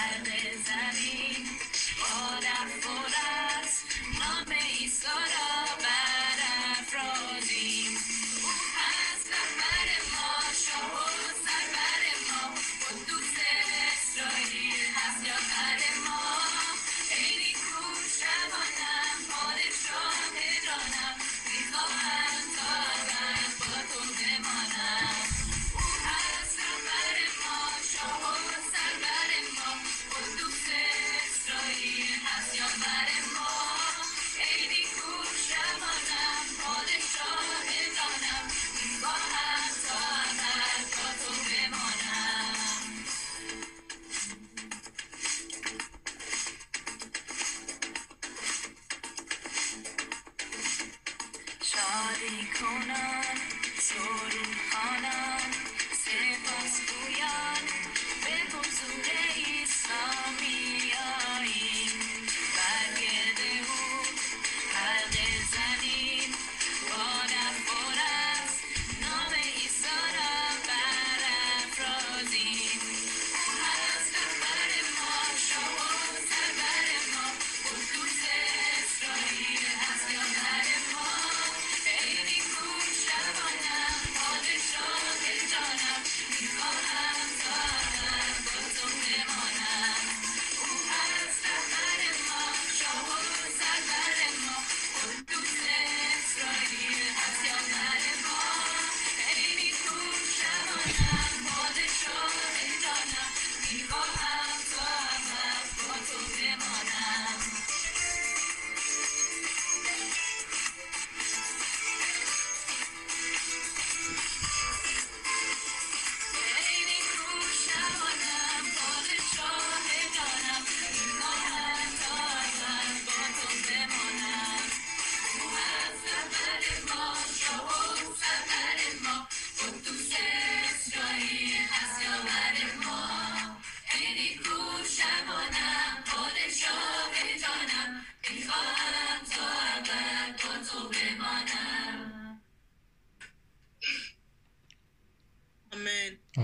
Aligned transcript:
Al-Bezari, 0.00 1.46
horas, 2.00 2.72
horas, 2.86 3.84
no 4.18 4.46
me 4.46 4.60
hizo 4.80 5.08
la 5.08 5.41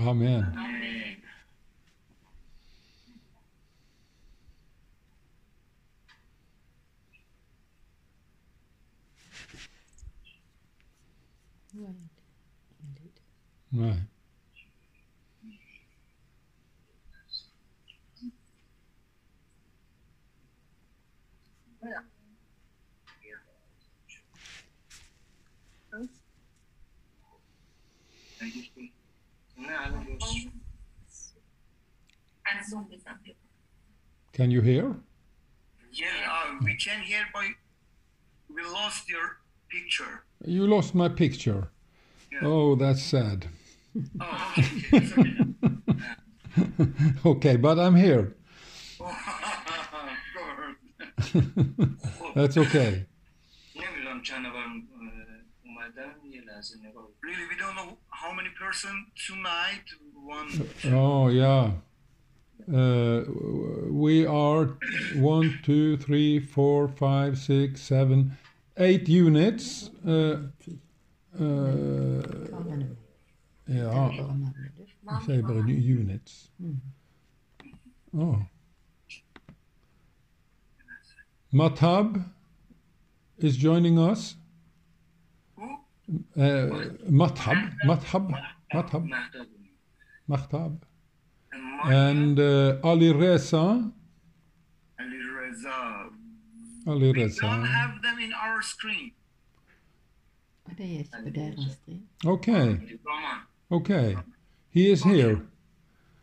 Amen. 0.07 0.53
Right. 0.55 1.17
Right. 13.73 14.08
Can 34.49 34.55
you 34.55 34.61
hear? 34.61 34.95
Yeah, 35.93 36.07
uh, 36.27 36.55
we 36.63 36.73
can 36.73 37.01
hear, 37.01 37.21
but 37.31 37.43
we 38.49 38.63
lost 38.63 39.07
your 39.07 39.37
picture. 39.69 40.23
You 40.43 40.65
lost 40.65 40.95
my 40.95 41.07
picture. 41.07 41.69
Yeah. 42.31 42.47
Oh, 42.47 42.73
that's 42.73 43.03
sad. 43.03 43.45
Oh, 44.19 44.53
okay. 44.57 45.03
okay, 47.25 47.57
but 47.57 47.77
I'm 47.77 47.95
here. 47.95 48.35
that's 52.33 52.57
okay. 52.57 53.05
Really, 57.21 57.45
we 57.47 57.55
don't 57.59 57.75
know 57.75 57.99
how 58.09 58.33
many 58.33 58.49
person 58.59 59.05
tonight. 59.27 59.85
One. 60.15 60.67
Oh 60.85 61.27
yeah. 61.27 61.73
Uh, 62.71 63.23
we 63.89 64.27
are 64.27 64.77
one, 65.15 65.59
two, 65.63 65.97
three, 65.97 66.39
four, 66.39 66.87
five, 66.87 67.37
six, 67.37 67.81
seven, 67.81 68.37
eight 68.77 69.09
units. 69.09 69.89
Uh, 70.07 70.37
uh, 71.39 72.21
yeah, 73.67 74.11
I 75.07 75.25
say 75.25 75.39
about 75.39 75.67
units. 75.67 76.49
Hmm. 76.61 76.73
Oh. 78.15 78.39
Matab 81.51 82.23
is 83.39 83.57
joining 83.57 83.97
us. 83.97 84.35
Uh, 85.57 86.69
Matab, 87.09 87.73
Matab, 87.85 88.31
Matab, 88.73 89.09
Matab 90.29 90.81
Mathab. 91.52 91.92
And 91.92 92.38
And 92.38 92.38
uh, 92.40 92.88
Ali 92.90 93.12
Reza, 93.12 93.90
Ali 94.98 95.18
Reza. 95.38 96.10
Ali 96.86 97.06
We 97.06 97.12
don't 97.12 97.22
Reza. 97.22 97.46
have 97.46 98.02
them 98.02 98.18
in 98.20 98.32
our 98.32 98.62
screen. 98.62 99.10
Och 100.64 100.72
det 100.76 101.00
är 101.00 101.04
på 101.22 101.30
deras 101.30 101.72
stream. 101.74 102.08
Okay, 102.24 102.66
Come 103.04 103.24
on. 103.32 103.76
okay. 103.80 104.16
He 104.70 104.90
is 104.92 105.04
here. 105.04 105.36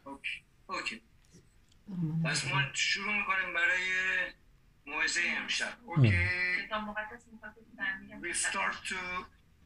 Okay. 0.05 0.37
Okay. 0.67 0.99
Bara 1.87 1.97
man 2.01 2.23
پس 2.31 2.43
har 2.45 2.55
ما 2.55 2.73
شروع 2.73 3.13
میکنیم 3.17 3.53
برای 3.53 3.81
موعظه 4.87 5.19
امشب. 5.41 5.73
Okay. 5.87 6.65
کتاب 6.67 6.81
مقدس 6.83 7.27
میخواد 7.33 7.53
که 7.55 7.61
برمیگم 7.77 8.21
We 8.21 8.33
start 8.35 8.75
to 8.89 9.25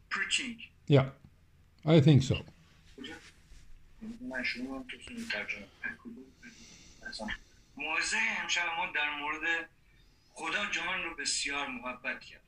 preaching. 0.09 0.57
Yeah, 0.89 1.05
I 1.85 2.01
think 2.01 2.23
so. 2.23 2.35
من 4.20 4.44
شروع 4.44 4.66
کنم، 4.66 4.82
تو 4.82 4.98
شروع 5.00 5.28
ترجمه. 5.30 5.68
موعظه 7.76 8.16
امشب 8.42 8.66
ما 8.76 8.92
در 8.92 9.10
مورد 9.18 9.70
خدا 10.32 10.70
جهان 10.70 11.02
رو 11.02 11.14
بسیار 11.16 11.66
محبت 11.68 12.20
کرد. 12.20 12.42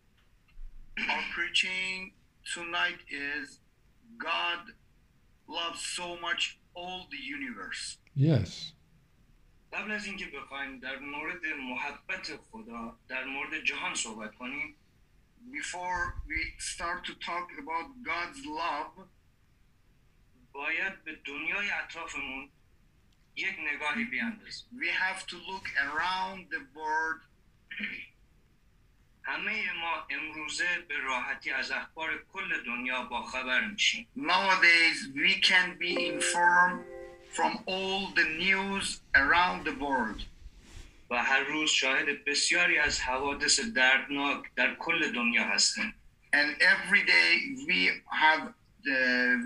Our 0.99 1.25
preaching 1.35 2.13
tonight 2.55 3.01
is 3.09 3.59
God 4.19 4.63
loves 5.49 5.81
so 5.99 6.17
much 6.27 6.59
all 6.75 7.07
the 7.11 7.23
universe. 7.37 7.99
Yes. 8.17 8.73
قبل 9.73 9.91
از 9.91 10.07
اینکه 10.07 10.27
بخوایم 10.27 10.79
در 10.79 10.99
مورد 10.99 11.47
محبت 11.47 12.37
خدا 12.37 12.99
در 13.09 13.25
مورد 13.25 13.65
جهان 13.65 13.95
صحبت 13.95 14.35
کنیم 14.35 14.77
before 15.51 16.15
we 16.29 16.41
start 16.59 17.05
to 17.05 17.15
talk 17.15 17.47
about 17.59 17.87
God's 18.05 18.41
love 18.47 19.09
باید 20.53 21.05
به 21.05 21.19
دنیای 21.25 21.71
اطرافمون 21.71 22.49
یک 23.37 23.57
نگاهی 23.75 24.05
بیاندازیم 24.05 24.67
we 24.73 24.87
have 24.87 25.27
to 25.27 25.35
look 25.35 25.67
around 25.87 26.55
the 26.55 26.61
world. 26.77 27.23
همه 29.25 29.73
ما 29.73 30.07
امروزه 30.11 30.79
به 30.89 30.97
راحتی 30.97 31.51
از 31.51 31.71
اخبار 31.71 32.25
کل 32.33 32.63
دنیا 32.67 33.03
با 33.03 33.23
خبر 33.23 33.67
میشیم 33.67 34.07
Nowadays, 34.17 34.99
we 35.15 35.41
can 35.41 35.79
be 35.79 36.07
informed 36.15 36.85
from 37.33 37.53
all 37.67 38.15
the 38.15 38.25
news 38.45 39.01
around 39.15 39.65
the 39.65 39.75
world. 39.81 40.23
و 41.11 41.23
هر 41.23 41.41
روز 41.41 41.71
شاهد 41.71 42.25
بسیاری 42.25 42.79
از 42.79 43.01
حوادث 43.01 43.61
دردناک 43.61 44.45
در 44.57 44.75
کل 44.75 45.13
دنیا 45.13 45.45
هستیم 45.45 45.95
And 46.35 46.63
every 46.63 47.03
day 47.07 47.31
we 47.69 47.91
have 48.23 48.43
the, 48.85 49.01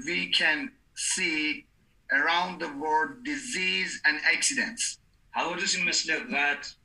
we 0.06 0.30
can 0.38 0.70
see 0.95 1.65
around 2.11 2.59
the 2.59 2.71
world 2.83 3.23
disease 3.23 4.01
and 4.05 4.19
accidents. 4.33 4.97
حوادثی 5.31 5.83
مثل 5.83 6.13
قتل 6.13 6.75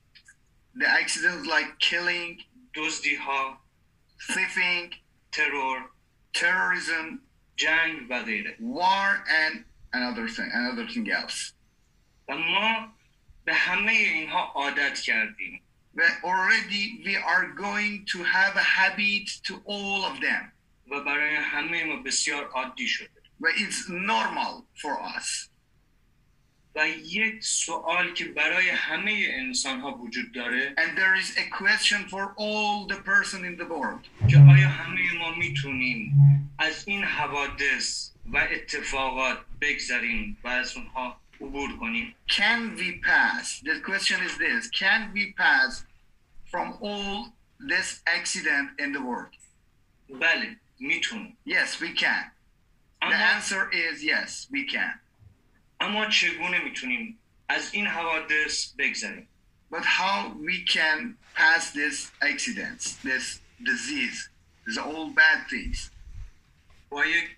The 0.79 0.89
accidents 0.89 1.47
like 1.47 1.79
killing, 1.79 2.43
دزدی 2.75 3.17
ها 3.17 3.61
thieving, 4.33 4.95
ترور 5.33 5.91
terrorism, 6.35 7.21
جنگ 7.57 8.11
و 8.11 8.23
غیره 8.23 8.57
war, 8.61 9.25
and 9.43 9.65
another 9.93 10.29
thing, 10.29 10.51
another 10.53 10.87
thing 10.87 11.11
else. 11.11 11.53
و 12.29 12.37
ما 12.37 12.93
به 13.45 13.55
همه 13.55 13.93
اینها 13.93 14.53
عادت 14.55 15.01
کردیم 15.01 15.63
But 15.97 16.13
already 16.23 17.01
we 17.07 17.17
are 17.17 17.47
going 17.65 18.05
to 18.13 18.19
have 18.23 18.55
a 18.57 18.67
habit 18.79 19.29
to 19.49 19.55
all 19.65 20.05
of 20.05 20.21
them. 20.21 20.53
و 20.91 21.01
برای 21.01 21.37
همه 21.37 21.85
ما 21.85 21.97
بسیار 21.97 22.45
عادی 22.45 22.89
شده 22.89 23.11
But 23.17 23.20
it's 23.41 23.89
normal 23.89 24.65
for 24.75 25.01
us. 25.17 25.49
و 26.77 26.89
یک 26.89 27.45
سوال 27.45 28.13
که 28.15 28.25
برای 28.25 28.69
همه 28.69 29.27
انسان 29.31 29.81
ها 29.81 29.93
وجود 29.93 30.33
داره 30.33 30.75
And 30.79 30.99
there 30.99 31.15
is 31.23 31.39
a 31.39 31.51
question 31.63 32.09
for 32.09 32.35
all 32.37 32.87
the 32.87 33.01
person 33.03 33.45
in 33.45 33.57
the 33.57 33.67
world. 33.67 34.29
که 34.31 34.39
آیا 34.39 34.69
همه 34.69 35.13
ما 35.19 35.35
میتونیم 35.35 36.13
از 36.59 36.89
این 36.89 37.05
حوادث 37.05 38.11
و 38.27 38.37
اتفاقات 38.51 39.39
بگذریم 39.61 40.37
و 40.45 40.49
از 40.49 40.77
اونها 40.77 41.21
عبور 41.41 41.79
کنیم 41.79 42.15
Can 42.29 42.77
we 42.79 43.01
pass? 43.07 43.61
The 43.61 43.81
question 43.91 44.19
is 44.23 44.39
this 44.39 44.69
Can 44.81 45.11
we 45.15 45.33
pass 45.33 45.85
from 46.51 46.75
all 46.81 47.33
this 47.69 48.03
accident 48.07 48.69
in 48.79 48.93
the 48.93 49.01
world? 49.01 49.35
بله 50.21 50.57
میتونیم 50.81 51.37
Yes, 51.47 51.81
we 51.81 52.01
can. 52.01 52.25
The 53.01 53.07
اما, 53.07 53.35
answer 53.35 53.71
is 53.73 54.03
yes, 54.03 54.49
we 54.51 54.65
can. 54.65 55.01
اما 55.81 56.07
چگونه 56.07 56.59
میتونیم 56.59 57.19
از 57.49 57.75
این 57.75 57.87
حوادث 57.87 58.73
بگذریم 58.79 59.29
But 59.71 59.85
how 59.85 60.33
we 60.49 60.65
can 60.65 61.17
pass 61.35 61.73
this 61.73 62.13
accidents, 62.23 62.97
this 63.03 63.41
disease, 63.65 64.29
these 64.67 64.79
all 64.79 65.11
bad 65.11 65.49
things? 65.51 65.91
با 66.91 67.07
یک 67.07 67.37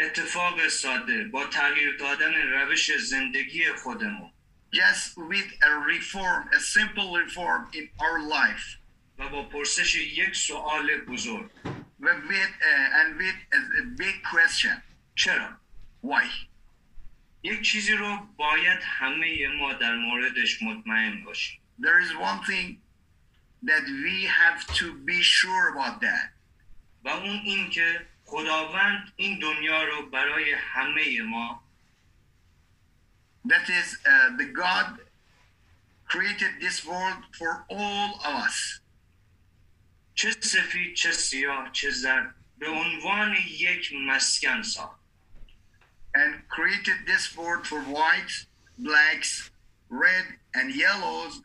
اتفاق 0.00 0.68
ساده 0.68 1.24
با 1.24 1.46
تغییر 1.46 1.96
دادن 1.96 2.34
روش 2.34 2.96
زندگی 2.96 3.72
خودمون 3.72 4.30
Just 4.72 5.16
with 5.16 5.50
a 5.62 5.72
reform, 5.94 6.42
a 6.52 6.60
simple 6.60 7.08
reform 7.16 7.62
in 7.72 7.88
our 8.00 8.18
life, 8.20 8.78
و 9.18 9.28
با 9.28 9.42
پرسش 9.42 9.94
یک 9.94 10.36
سوال 10.36 10.96
بزرگ 10.96 11.50
but 11.64 11.69
with 12.00 12.52
uh, 12.62 12.98
and 13.00 13.16
with 13.16 13.38
a, 13.52 13.60
a 13.82 13.84
big 13.96 14.22
question: 14.30 14.82
چرا 15.14 15.48
Why? 16.02 16.26
یک 17.42 17.62
چیزی 17.62 17.92
رو 17.92 18.16
باید 18.36 18.78
همه 18.82 19.48
ما 19.58 19.72
در 19.72 19.96
موردش 19.96 20.62
مطمئن 20.62 21.24
باشیم 21.24 21.60
There 21.78 22.00
is 22.00 22.12
one 22.14 22.40
thing 22.46 22.78
that 23.70 23.84
we 24.04 24.24
have 24.42 24.66
to 24.78 24.86
be 25.04 25.22
sure 25.22 25.72
about 25.72 26.00
that. 26.00 26.32
و 27.04 27.08
اون 27.08 27.40
این 27.44 27.70
که 27.70 28.06
خداوند 28.24 29.12
این 29.16 29.38
دنیا 29.38 29.84
رو 29.84 30.10
برای 30.10 30.52
همه 30.52 31.22
ما 31.22 31.62
That 33.48 33.68
is, 33.68 33.98
uh, 34.04 34.36
the 34.38 34.46
God 34.46 34.98
created 36.08 36.52
this 36.60 36.84
world 36.84 37.22
for 37.38 37.64
all 37.68 38.10
of 38.28 38.34
us. 38.46 38.79
چه 40.14 40.30
سفید 40.30 40.94
چه 40.94 41.12
سیاه 41.12 41.70
چه 41.72 41.90
زرد 41.90 42.34
به 42.58 42.68
عنوان 42.68 43.36
یک 43.50 43.92
مسکن 43.92 44.62
ساخت 44.62 45.06
and 46.16 46.48
created 46.48 46.98
this 47.06 47.36
world 47.36 47.66
for 47.66 47.80
whites, 47.80 48.46
blacks, 48.78 49.50
red, 49.90 50.26
and 50.54 50.74
yellows 50.74 51.42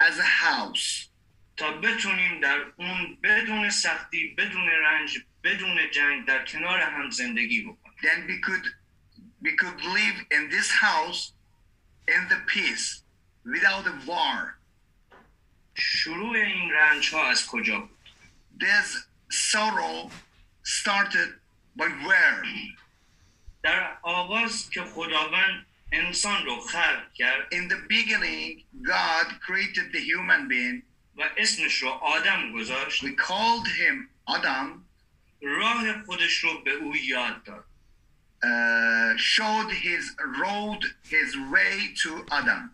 as 0.00 0.18
a 0.18 0.30
house. 0.46 1.08
تا 1.56 1.72
بتونیم 1.72 2.40
در 2.40 2.72
اون 2.76 3.18
بدون 3.22 3.70
سختی 3.70 4.34
بدون 4.38 4.68
رنج 4.68 5.18
بدون 5.44 5.90
جنگ 5.90 6.26
در 6.26 6.44
کنار 6.44 6.80
هم 6.80 7.10
زندگی 7.10 7.62
بکنیم 7.62 7.92
Then 8.02 8.28
we 8.28 8.40
could 8.46 8.66
we 9.42 9.56
could 9.56 9.80
live 9.98 10.18
in 10.30 10.50
this 10.50 10.70
house 10.70 11.32
in 12.14 12.22
the 12.28 12.40
peace 12.46 13.02
without 13.44 13.86
a 13.86 13.96
war. 14.06 14.58
شروع 15.81 16.35
این 16.35 16.71
رنج 16.71 17.09
ها 17.13 17.29
از 17.29 17.45
کجا 17.47 17.79
بود 17.79 17.97
This 18.59 18.89
sorrow 19.31 20.11
started 20.63 21.29
by 21.77 21.87
where? 22.07 22.45
در 23.63 23.97
آغاز 24.01 24.69
که 24.69 24.83
خداوند 24.83 25.65
انسان 25.91 26.45
رو 26.45 26.59
خلق 26.59 27.13
کرد 27.13 27.53
In 27.53 27.69
the 27.69 27.87
beginning, 27.89 28.63
God 28.83 29.27
created 29.45 29.91
the 29.93 29.99
human 29.99 30.47
being. 30.47 30.83
و 31.17 31.29
اسمش 31.37 31.73
رو 31.81 31.89
آدم 31.89 32.51
گذاشت 32.51 33.03
We 33.03 33.15
called 33.15 33.67
him 33.67 34.09
Adam, 34.35 34.67
راه 35.41 36.03
خودش 36.03 36.37
رو 36.43 36.61
به 36.63 36.71
او 36.71 36.95
یاد 36.95 37.43
داد 37.43 37.65
uh, 38.43 39.17
showed 39.17 39.71
his 39.71 40.03
road, 40.41 40.81
his 41.09 41.37
way 41.53 41.93
to 42.03 42.25
Adam. 42.31 42.73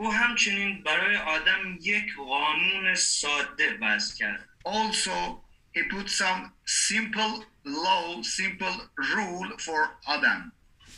او 0.00 0.12
همچنین 0.12 0.82
برای 0.82 1.16
آدم 1.16 1.78
یک 1.80 2.16
قانون 2.16 2.94
ساده 2.94 3.78
وضع 3.80 4.16
کرد. 4.16 4.48
Also 4.64 5.40
he 5.74 5.82
put 5.94 6.08
some 6.08 6.42
simple 6.64 7.44
law 7.64 8.22
simple 8.22 8.76
rule 8.96 9.50
for 9.58 9.80
adam. 10.06 10.52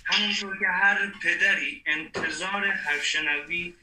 همونطور 0.05 0.59
که 0.59 0.67
هر 0.67 1.13
پدری 1.23 1.83
انتظار 1.87 2.71
حرف 2.71 3.05
شنوی 3.05 3.75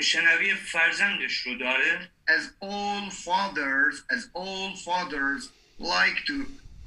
شنوی 0.00 0.54
فرزندش 0.54 1.38
رو 1.38 1.54
داره. 1.54 2.10
As 2.28 2.42
all 2.62 3.10
fathers 3.10 4.02
as 4.16 4.22
all 4.34 4.76
fathers 4.76 5.48
like 5.78 6.18
to 6.26 6.34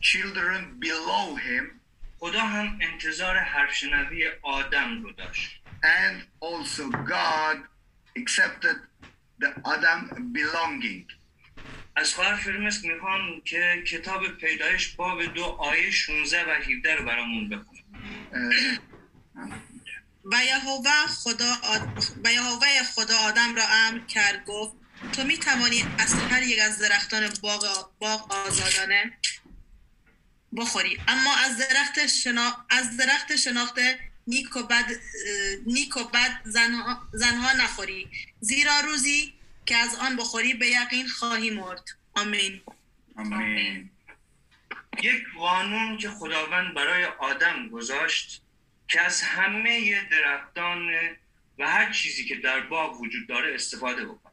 children 0.01 0.79
below 0.79 1.35
him 1.35 1.77
خدا 2.19 2.41
هم 2.41 2.79
انتظار 2.81 3.37
حرف 3.37 3.75
شنوی 3.75 4.27
آدم 4.41 5.03
رو 5.03 5.11
داشت. 5.11 5.56
And 5.83 6.23
also 6.41 6.89
god 6.89 7.57
accepted 8.15 8.77
the 9.39 9.49
adam 9.65 10.31
belonging. 10.33 11.05
از 11.95 12.13
خواهر 12.13 12.35
فرمسک 12.35 12.85
می‌خوام 12.85 13.41
که 13.45 13.83
کتاب 13.87 14.27
پیدایش 14.27 14.87
باب 14.87 15.23
دو 15.23 15.43
آیه 15.43 15.91
16 15.91 16.45
و 16.45 16.49
17 16.49 16.95
رو 16.95 17.05
برامون 17.05 17.49
بخونه 17.49 17.83
و 20.31 20.45
یهوه 20.45 21.07
خدا 21.07 21.53
آد... 21.63 22.03
و 22.23 22.33
یهوه 22.33 22.83
خدا 22.95 23.17
آدم 23.17 23.55
را 23.55 23.63
امر 23.67 23.99
کرد 23.99 24.45
گفت 24.45 24.73
تو 25.13 25.23
می 25.23 25.37
توانی 25.37 25.85
از 25.99 26.13
هر 26.13 26.43
یک 26.43 26.59
از 26.59 26.79
درختان 26.79 27.29
باغ, 27.41 27.89
باغ 27.99 28.31
آزادانه 28.31 29.17
بخوری. 30.57 30.97
اما 31.07 31.35
از 31.35 31.57
درخت 31.57 32.07
شنا... 32.07 32.65
از 32.69 32.97
درخت 32.97 33.35
شناخت 33.35 33.75
نیک 34.27 34.55
و 34.55 34.63
بد 34.63 34.85
نیک 35.65 35.97
و 35.97 36.03
بد 36.03 36.41
زنها... 36.45 37.07
زنها 37.13 37.53
نخوری. 37.53 38.07
زیرا 38.39 38.79
روزی 38.79 39.33
که 39.65 39.75
از 39.75 39.95
آن 39.95 40.15
بخوری 40.15 40.53
به 40.53 40.67
یقین 40.67 41.07
خواهی 41.07 41.49
مرد. 41.49 41.83
آمین. 42.15 42.61
amen 43.17 43.97
یک 45.03 45.23
قانون 45.37 45.97
که 45.97 46.09
خداوند 46.09 46.73
برای 46.73 47.05
آدم 47.05 47.69
گذاشت 47.69 48.41
که 48.87 49.01
از 49.01 49.21
همه 49.21 50.01
درختان 50.11 50.89
و 51.59 51.67
هر 51.67 51.91
چیزی 51.91 52.25
که 52.25 52.35
در 52.35 52.59
باغ 52.59 53.01
وجود 53.01 53.27
داره 53.27 53.55
استفاده 53.55 54.05
بکن 54.05 54.31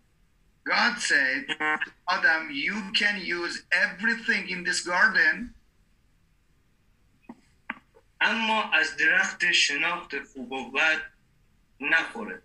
god 0.68 0.98
said 0.98 1.44
adam 2.08 2.50
you 2.50 2.76
can 3.00 3.16
use 3.20 3.54
everything 3.84 4.48
in 4.48 4.64
this 4.68 4.80
garden 4.80 5.54
اما 8.21 8.71
از 8.73 8.97
درخت 8.97 9.51
شناخت 9.51 10.23
خوب 10.23 10.51
و 10.51 10.71
بد 10.71 11.01
نخوره 11.79 12.41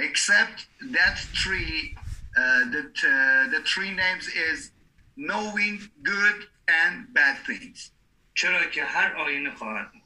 except 0.00 0.58
that 0.80 1.16
tree 1.42 1.96
uh, 2.36 2.64
that 2.74 2.96
uh, 3.04 3.50
the 3.54 3.62
tree 3.72 3.94
names 4.04 4.26
is 4.28 4.70
knowing 5.16 5.74
good 6.02 6.38
and 6.68 7.12
bad 7.14 7.36
things 7.46 7.90
چرا 8.34 8.64
که 8.64 8.84
هر 8.84 9.12
آینه 9.16 9.54
خواهد 9.54 9.92
بود. 9.92 10.02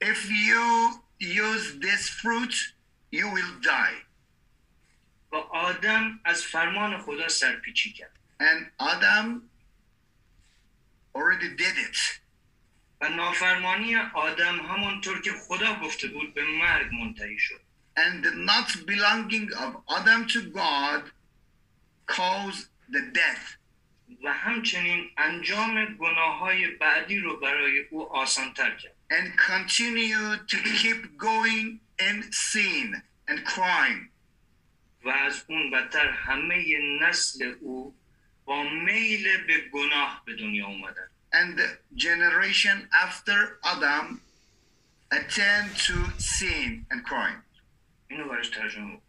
if 0.00 0.30
you 0.30 1.02
use 1.20 1.78
this 1.78 2.08
fruit, 2.08 2.54
you 3.10 3.28
will 3.30 3.60
die. 3.62 3.96
و 5.32 5.36
آدم 5.36 6.20
از 6.24 6.42
فرمان 6.42 7.02
خدا 7.02 7.28
سرپیچی 7.28 7.92
کرد 7.92 8.10
And 8.40 8.66
Adam 8.80 9.50
already 11.14 11.50
did 11.56 11.76
it. 11.76 11.96
و 13.01 13.09
نافرمانی 13.09 13.95
آدم 13.95 14.59
همونطور 14.59 15.21
که 15.21 15.31
خدا 15.31 15.79
گفته 15.79 16.07
بود 16.07 16.33
به 16.33 16.43
مرگ 16.43 16.87
منتهی 16.93 17.39
شد 17.39 17.61
And 17.97 18.23
the 18.25 18.31
not 18.51 18.69
belonging 18.85 19.47
of 19.53 19.71
Adam 19.97 20.27
to 20.33 20.41
God 20.61 21.01
caused 22.07 22.67
the 22.91 23.01
death. 23.13 23.57
و 24.23 24.33
همچنین 24.33 25.09
انجام 25.17 25.85
گناه 25.85 26.39
های 26.39 26.67
بعدی 26.67 27.19
رو 27.19 27.39
برای 27.39 27.79
او 27.79 28.15
آسانتر 28.15 28.75
کرد 28.75 28.95
and 29.09 29.37
continue 29.37 30.37
to 30.47 30.57
keep 30.57 31.17
going 31.17 31.79
in 31.99 32.31
sin 32.31 33.01
and 33.27 33.45
crime. 33.45 34.09
و 35.03 35.09
از 35.09 35.45
اون 35.49 35.71
بدتر 35.71 36.09
همه 36.09 36.79
نسل 37.01 37.55
او 37.61 37.95
با 38.45 38.63
میل 38.63 39.45
به 39.47 39.57
گناه 39.57 40.23
به 40.25 40.35
دنیا 40.35 40.67
اومدن 40.67 41.07
And 41.34 41.58
the 41.58 41.68
generation 42.06 42.76
after 43.04 43.38
Adam 43.72 44.20
attend 45.18 45.66
to 45.86 45.94
sin 46.18 46.86
and 46.90 47.04
crime. 47.04 47.42
اینو 48.10 48.28
براش 48.28 48.48
ترجمه 48.48 48.96
بکن 48.96 49.02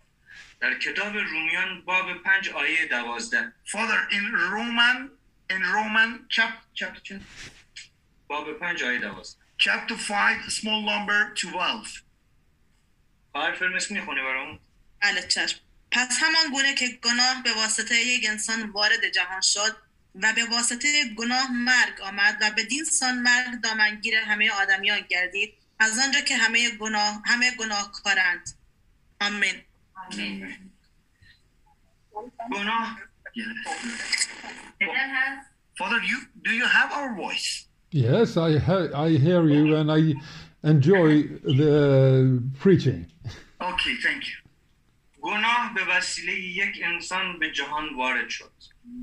در 0.60 0.80
کتاب 0.80 1.16
رومیان 1.18 1.82
باب 1.86 2.24
پنج 2.24 2.50
آیه 2.50 2.86
دوازده 2.86 3.54
Father, 3.68 4.14
in 4.14 4.26
Roman, 4.54 5.10
in 5.54 5.62
Roman 5.76 6.28
chap, 6.36 6.54
chapter, 6.76 7.00
two- 7.08 7.22
باب 8.28 8.54
پنج 8.60 8.84
آیه 8.84 9.00
دوازده 9.00 9.42
chapter 9.58 9.96
5, 9.98 10.50
small 10.50 10.82
number 10.86 11.42
12. 11.44 12.02
خواهر 13.32 13.56
فرمس 13.56 13.92
میخونی 13.92 14.22
برامون 14.22 14.60
بله 15.02 15.22
چشم 15.28 15.60
پس 15.92 16.18
همان 16.24 16.52
گونه 16.52 16.74
که 16.76 16.88
گناه 17.04 17.44
به 17.44 17.54
واسطه 17.54 17.96
یک 17.96 18.26
انسان 18.30 18.70
وارد 18.70 19.10
جهان 19.10 19.42
شد 19.42 19.78
و 20.23 20.33
به 20.37 20.45
واسطه 20.45 20.89
گناه 21.17 21.53
مرگ 21.53 22.01
آمد 22.01 22.39
و 22.41 22.51
بدین 22.59 22.85
سان 22.85 23.19
مرگ 23.19 23.61
دامنگیر 23.63 24.15
همه 24.15 24.51
آدمیان 24.51 25.01
گردید. 25.09 25.55
از 25.79 25.99
آنجا 25.99 26.21
که 26.21 26.37
همه 26.37 26.71
گناه 26.71 27.23
همه 27.25 27.51
گناهکارند. 27.57 28.51
آمین. 29.21 29.63
گناه. 32.53 32.99
Father, 35.79 36.01
you 36.11 36.19
do 36.43 36.53
you 36.61 36.67
have 36.79 36.91
our 36.99 37.11
voice? 37.15 37.49
Yes, 37.93 38.37
I, 38.37 38.51
he- 38.69 38.93
I 39.07 39.09
hear 39.27 39.43
you 39.57 39.77
and 39.77 39.89
I 39.99 40.03
enjoy 40.73 41.11
the 41.61 42.43
preaching. 42.63 43.01
Okay, 43.61 43.95
thank 44.07 44.23
you. 44.31 44.37
گناه 45.21 45.75
به 45.75 45.85
وسیله 45.85 46.33
یک 46.41 46.81
انسان 46.83 47.39
به 47.39 47.53
جهان 47.53 47.95
وارد 47.97 48.29
شد 48.29 48.53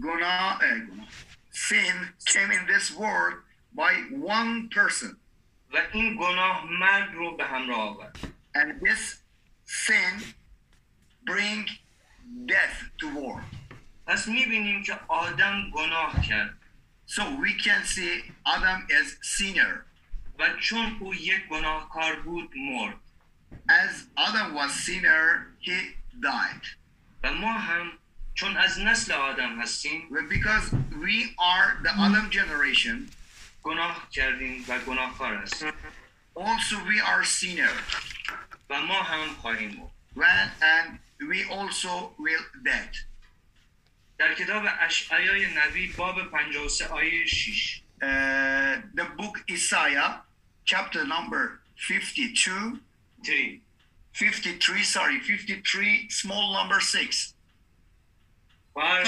Guna, 0.00 0.58
eh, 0.62 0.78
guna. 0.86 1.06
Sin 1.50 1.94
came 2.26 2.50
in 2.52 2.66
this 2.66 2.94
world 2.94 3.34
by 3.74 3.92
one 4.10 4.68
person, 4.68 5.16
و 5.74 5.82
این 5.92 6.16
گناه 6.16 6.64
مرگ 6.70 7.12
رو 7.14 7.36
به 7.36 7.44
همراه 7.44 7.78
آورد 7.80 8.18
and 8.54 8.80
this 8.80 9.16
sin 9.64 10.34
bring 11.26 11.68
death 12.46 12.78
to 12.98 13.06
world. 13.06 13.44
پس 14.06 14.28
میبینیم 14.28 14.82
که 14.82 14.98
آدم 15.08 15.70
گناه 15.70 16.26
کرد 16.26 16.54
So 17.06 17.22
we 17.22 17.52
can 17.64 17.84
see 17.84 18.32
Adam 18.46 18.86
as 18.90 19.16
sinner. 19.36 19.84
و 20.38 20.48
چون 20.60 20.96
او 21.00 21.14
یک 21.14 21.46
گناهکار 21.48 22.20
بود 22.20 22.50
مرد 22.56 22.96
As 23.68 23.94
Adam 24.16 24.54
was 24.54 24.72
sinner, 24.84 25.46
he 25.60 25.78
died. 26.20 26.66
و 27.22 27.32
ما 27.32 27.52
هم 27.58 27.92
چون 28.35 28.57
از 28.57 28.79
نسل 28.79 29.11
آدم 29.11 29.61
هستیم 29.61 30.09
because 30.29 30.75
we 31.03 31.35
are 31.39 31.83
the 31.83 31.89
Adam 31.89 32.29
generation, 32.31 33.11
گناه 33.63 34.07
کردیم 34.11 34.65
و 34.67 34.79
گناهکار 34.79 35.35
هستیم 35.35 35.71
also 36.35 36.75
we 36.75 36.99
are 37.01 37.23
sinner. 37.25 37.73
و 38.69 38.81
ما 38.81 39.03
هم 39.03 39.35
خواهیم 39.41 39.69
مرد 39.69 39.89
When, 40.15 40.63
and 40.63 40.99
we 41.29 41.43
also 41.49 42.13
will 42.19 42.45
dead. 42.65 42.97
در 44.17 44.33
کتاب 44.33 44.63
اشعیای 44.79 45.47
نبی 45.55 45.87
باب 45.87 46.31
53 46.31 46.85
آیه 46.87 47.25
6 47.25 47.79
Uh, 48.03 48.81
the 48.95 49.05
book 49.17 49.35
Isaiah, 49.49 50.21
chapter 50.65 51.05
number 51.07 51.61
52, 51.77 52.79
تری 53.23 53.61
53, 54.11 54.83
sorry, 54.83 55.19
53, 55.21 56.09
small 56.09 56.53
number 56.53 56.81
6. 56.81 57.32
بر 58.75 59.03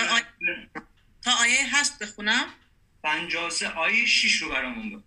تا 1.21 1.31
آیه 1.31 1.75
هشت 1.75 1.99
بخونم. 1.99 2.45
53 3.03 3.69
آیه 3.69 4.05
6 4.05 4.41
رو 4.41 4.49
برامون 4.49 4.89
بخون. 4.89 5.03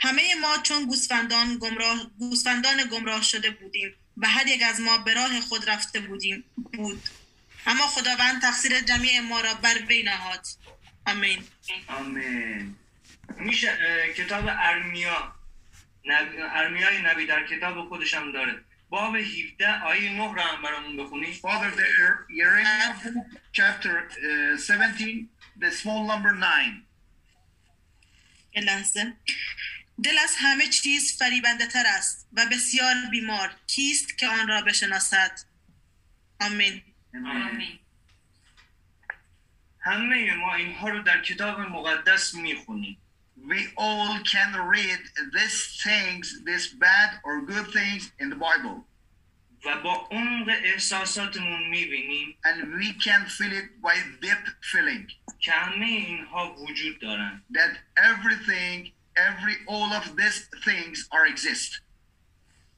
همه 0.00 0.34
ما 0.34 0.58
چون 0.62 0.86
گوسفندان 0.86 1.58
گمراه 1.58 2.10
گوسفندان 2.18 2.88
گمراه 2.90 3.22
شده 3.22 3.50
بودیم 3.50 3.94
و 4.16 4.28
هر 4.28 4.46
یک 4.46 4.62
از 4.62 4.80
ما 4.80 4.98
به 4.98 5.14
راه 5.14 5.40
خود 5.40 5.70
رفته 5.70 6.00
بودیم 6.00 6.44
بود. 6.72 7.02
اما 7.66 7.86
خداوند 7.86 8.42
تقصیر 8.42 8.80
جمعی 8.80 9.20
ما 9.20 9.40
را 9.40 9.54
بر 9.54 9.78
وی 9.88 10.02
نهاد. 10.02 10.46
آمین. 11.06 11.44
آمین. 11.88 12.76
میشه 13.36 13.78
کتاب 14.16 14.44
ارمیا. 14.48 15.34
نبی، 16.04 16.36
ارمیای 16.40 17.02
نبی 17.02 17.26
در 17.26 17.46
کتاب 17.46 17.88
خودش 17.88 18.14
هم 18.14 18.32
داره. 18.32 18.64
باب 18.92 19.16
17 19.16 19.82
آیه 19.84 20.12
9 20.12 20.18
رو 20.18 20.40
هم 20.40 20.62
برامون 20.62 20.96
بخونی 20.96 21.34
Father, 21.34 21.70
the 21.76 21.86
book, 23.04 23.26
chapter 23.52 24.08
uh, 24.10 24.56
17, 24.58 25.28
the 25.60 25.70
small 25.70 26.06
number 26.06 26.32
9. 26.32 26.82
یه 28.54 28.62
لحظه. 28.62 29.12
دل 30.04 30.18
از 30.18 30.34
همه 30.38 30.66
چیز 30.66 31.18
فریبنده 31.18 31.66
تر 31.66 31.84
است 31.86 32.28
و 32.32 32.46
بسیار 32.52 32.94
بیمار. 33.10 33.50
کیست 33.66 34.18
که 34.18 34.28
آن 34.28 34.48
را 34.48 34.60
بشناسد؟ 34.60 35.40
آمین. 36.40 36.82
همه 39.80 40.34
ما 40.34 40.54
اینها 40.54 40.88
رو 40.88 41.02
در 41.02 41.22
کتاب 41.22 41.60
مقدس 41.60 42.34
می‌خونیم. 42.34 43.01
We 43.47 43.67
all 43.77 44.19
can 44.23 44.51
read 44.67 44.99
these 45.33 45.81
things, 45.83 46.41
these 46.43 46.73
bad 46.73 47.09
or 47.23 47.41
good 47.41 47.67
things 47.67 48.11
in 48.19 48.29
the 48.29 48.35
Bible. 48.35 48.85
و 49.65 49.81
با 49.81 50.07
عمق 50.11 50.47
احساساتمون 50.63 51.69
میبینیم 51.69 52.37
And 52.43 52.73
we 52.79 52.93
can 53.03 53.25
feel 53.25 53.53
it 53.53 53.81
by 53.81 53.95
deep 54.21 54.47
feeling 54.61 55.11
که 55.39 55.51
همه 55.51 55.85
اینها 55.85 56.55
وجود 56.55 56.99
دارن 56.99 57.43
that 57.53 57.77
everything, 57.97 58.91
every, 59.15 59.55
all 59.67 59.93
of 59.93 60.15
these 60.15 60.39
things 60.65 61.07
are 61.11 61.25
exist. 61.27 61.81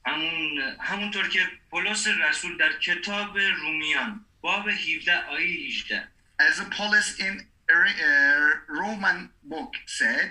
همون 0.06 0.58
همونطور 0.80 1.28
که 1.28 1.40
پولس 1.70 2.06
رسول 2.06 2.56
در 2.56 2.72
کتاب 2.72 3.38
رومیان 3.38 4.24
باب 4.40 4.68
17 4.68 5.26
آیه 5.26 5.66
18 5.66 6.08
As 6.40 6.58
Paulus 6.70 7.18
in 7.20 7.46
uh, 7.70 8.50
Roman 8.68 9.30
book 9.44 9.74
said, 9.86 10.30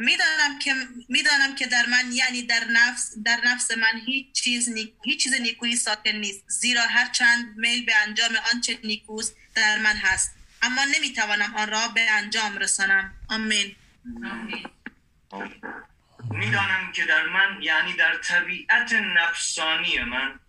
می‌دانم 0.00 0.58
که 0.58 0.74
می‌دانم 1.08 1.54
که 1.54 1.66
در 1.66 1.86
من 1.86 2.12
یعنی 2.12 2.42
در 2.42 2.64
نفس 2.64 3.14
در 3.24 3.40
نفس 3.44 3.70
من 3.70 4.00
هیچ 4.06 4.32
چیز 4.32 4.68
نی- 4.68 4.92
هیچ 5.04 5.22
چیز 5.22 5.34
نیکویی 5.34 5.76
ساکن 5.76 6.10
نیست 6.10 6.44
زیرا 6.48 6.82
هر 6.82 7.08
چند 7.12 7.56
میل 7.56 7.84
به 7.84 7.92
انجام 7.96 8.30
آنچه 8.54 8.78
نیکوست 8.84 9.36
در 9.54 9.78
من 9.78 9.96
هست. 9.96 10.34
اما 10.62 10.84
نمی‌توانم 10.84 11.54
آن 11.54 11.70
را 11.70 11.88
به 11.88 12.10
انجام 12.10 12.58
رسانم. 12.58 13.12
آمین. 13.28 13.76
می‌دانم 16.30 16.92
که 16.92 17.04
در 17.04 17.26
من 17.26 17.62
یعنی 17.62 17.92
در 17.92 18.16
طبیعت 18.16 18.92
نفسانی 18.92 19.98
من 19.98 20.40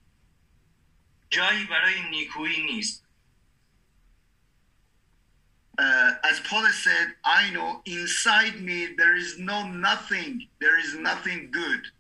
جایی 1.30 1.66
برای 1.66 2.02
نیکویی 2.10 2.64
نیست. 2.64 3.01
uh, 5.81 6.13
as 6.25 6.41
Paulus 6.41 6.83
said, 6.83 7.15
I 7.25 7.51
know 7.51 7.83
inside 7.85 8.61
me 8.61 8.95
there 8.97 9.17
is 9.17 9.39
no 9.39 9.67
nothing, 9.67 10.47
there 10.61 10.79
is 10.79 10.95
nothing 10.95 11.51
good. 11.51 11.93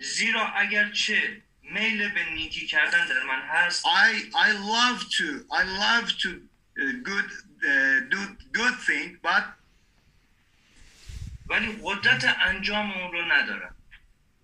زیرا 0.00 0.46
اگرچه 0.56 1.42
میل 1.62 2.08
به 2.08 2.24
نیکی 2.34 2.66
کردن 2.66 3.06
در 3.06 3.22
من 3.22 3.42
هست 3.48 3.84
I 3.86 4.30
I 4.34 4.52
love 4.52 5.04
to 5.18 5.44
I 5.50 5.64
love 5.64 6.12
to 6.22 6.28
uh, 6.28 6.92
good 7.02 7.28
uh, 7.64 8.00
do 8.10 8.20
good 8.52 8.76
thing, 8.86 9.18
but 9.22 9.44
ولی 11.48 11.78
قدرت 11.82 12.24
انجام 12.24 12.92
اون 12.92 13.12
رو 13.12 13.24
ندارم 13.24 13.74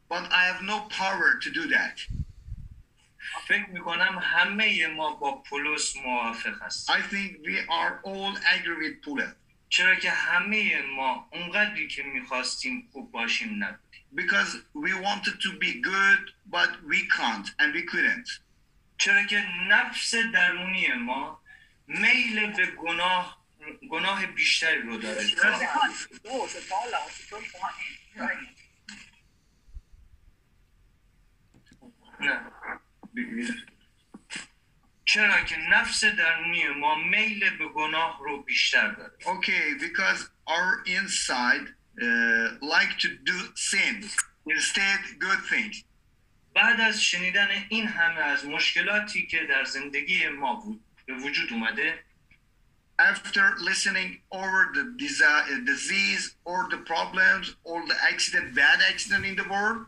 but 0.09 0.33
I 0.33 0.45
have 0.45 0.63
no 0.63 0.81
power 0.81 1.39
to 1.43 1.51
do 1.51 1.67
that. 1.69 1.97
فکر 3.50 3.70
می‌کنم 3.70 4.20
همه 4.22 4.88
ما 4.88 5.16
با 5.16 5.42
پولس 5.42 5.96
موافق 5.96 6.62
هست 6.62 6.92
I 6.92 7.02
think 7.02 7.32
we 7.48 7.58
are 7.70 7.94
all 8.04 8.38
agree 8.38 8.78
with 8.84 9.06
Paulus 9.06 9.36
چرا 9.70 9.96
که 9.96 10.12
همه 10.12 10.82
ما 10.82 11.30
اونقدری 11.32 11.88
که 11.88 12.04
می‌خواستیم 12.04 12.90
خوب 12.92 13.12
باشیم 13.12 13.64
نبودیم. 13.64 14.06
Because 14.16 14.52
we 14.74 14.94
wanted 15.08 15.36
to 15.46 15.50
be 15.66 15.72
good, 15.92 16.24
but 16.56 16.72
we 16.92 17.00
can't 17.18 17.48
and 17.60 17.74
we 17.74 17.84
couldn't. 17.92 18.42
چرا 18.98 19.24
که 19.24 19.46
نفس 19.70 20.16
درونی 20.34 20.88
ما 20.88 21.42
میل 21.88 22.52
به 22.52 22.66
گناه 22.66 23.46
گناه 23.90 24.26
بیشتری 24.26 24.82
رو 24.82 24.98
داره. 24.98 25.26
نه. 32.20 32.52
چرا 35.06 35.42
که 35.42 35.56
نفس 35.72 36.04
درونی 36.06 36.68
ما 36.68 36.96
میل 36.96 37.58
به 37.58 37.68
گناه 37.68 38.20
رو 38.24 38.44
بیشتر 38.44 38.92
داره 38.92 39.12
Okay, 39.26 39.74
because 39.80 40.30
our 40.48 40.84
inside 40.86 41.66
uh, 42.02 42.48
like 42.76 42.94
to 43.04 43.10
do 43.32 43.38
sins 43.56 44.16
instead 44.48 45.00
good 45.20 45.42
things. 45.50 45.84
بعد 46.56 46.82
از 46.82 47.04
شنیدن 47.04 47.48
این 47.70 47.88
همه 47.88 48.20
از 48.20 48.46
مشکلاتی 48.46 49.28
که 49.28 49.46
در 49.50 49.64
زندگی 49.64 50.28
ما 50.28 50.56
بود 50.56 50.84
به 51.06 51.14
وجود 51.14 51.54
اومده 51.54 52.04
After 53.00 53.56
listening 53.70 54.20
over 54.30 54.60
the 54.76 54.86
uh, 55.24 55.66
disease 55.66 56.36
or 56.44 56.68
the 56.70 56.82
problems 56.94 57.56
or 57.64 57.78
the 57.88 57.96
accident, 58.12 58.54
bad 58.54 58.80
accident 58.92 59.24
in 59.26 59.36
the 59.38 59.48
world, 59.54 59.86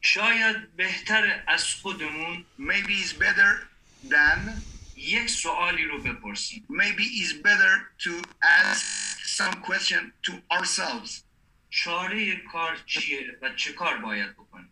شاید 0.00 0.76
بهتر 0.76 1.44
از 1.46 1.74
خودمون 1.74 2.44
maybe 2.58 3.04
it's 3.04 3.12
better 3.12 3.66
than 4.10 4.62
یک 4.96 5.30
سوالی 5.30 5.84
رو 5.84 6.02
بپرسیم 6.02 6.66
maybe 6.70 7.02
it's 7.02 7.32
better 7.32 8.04
to 8.04 8.10
ask 8.42 8.84
some 9.26 9.54
question 9.62 10.12
to 10.22 10.32
ourselves. 10.50 11.22
چاره 11.70 12.36
کار 12.36 12.78
چیه 12.86 13.38
و 13.42 13.54
چه 13.54 13.72
کار 13.72 13.98
باید 13.98 14.32
بکنیم 14.32 14.70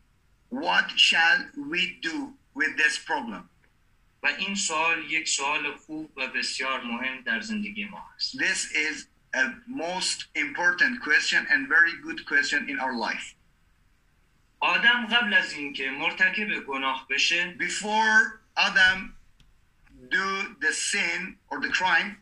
What 0.52 0.90
shall 0.96 1.38
we 1.56 1.82
do 2.02 2.16
with 2.54 2.76
this 2.76 2.99
problem? 2.99 3.49
و 4.22 4.26
این 4.26 4.54
سوال 4.54 5.11
یک 5.11 5.28
سوال 5.28 5.76
خوب 5.76 6.12
و 6.16 6.26
بسیار 6.26 6.80
مهم 6.80 7.20
در 7.20 7.40
زندگی 7.40 7.84
ما 7.84 8.06
هست 8.16 8.37
This 8.37 8.64
is 8.72 9.06
a 9.34 9.44
most 9.66 10.18
important 10.34 10.94
question 11.02 11.46
and 11.52 11.68
very 11.68 11.94
good 12.06 12.26
question 12.26 12.68
in 12.68 12.78
our 12.80 12.94
life. 13.08 13.34
آدم 14.59 15.05
قبل 15.05 15.33
از 15.33 15.53
اینکه 15.53 15.89
مرتکب 15.89 16.59
گناه 16.59 17.07
بشه 17.09 17.55
Before 17.59 18.39
Adam 18.57 19.13
do 20.09 20.55
the 20.61 20.71
sin 20.71 21.37
or 21.49 21.59
the 21.61 21.69
crime, 21.69 22.15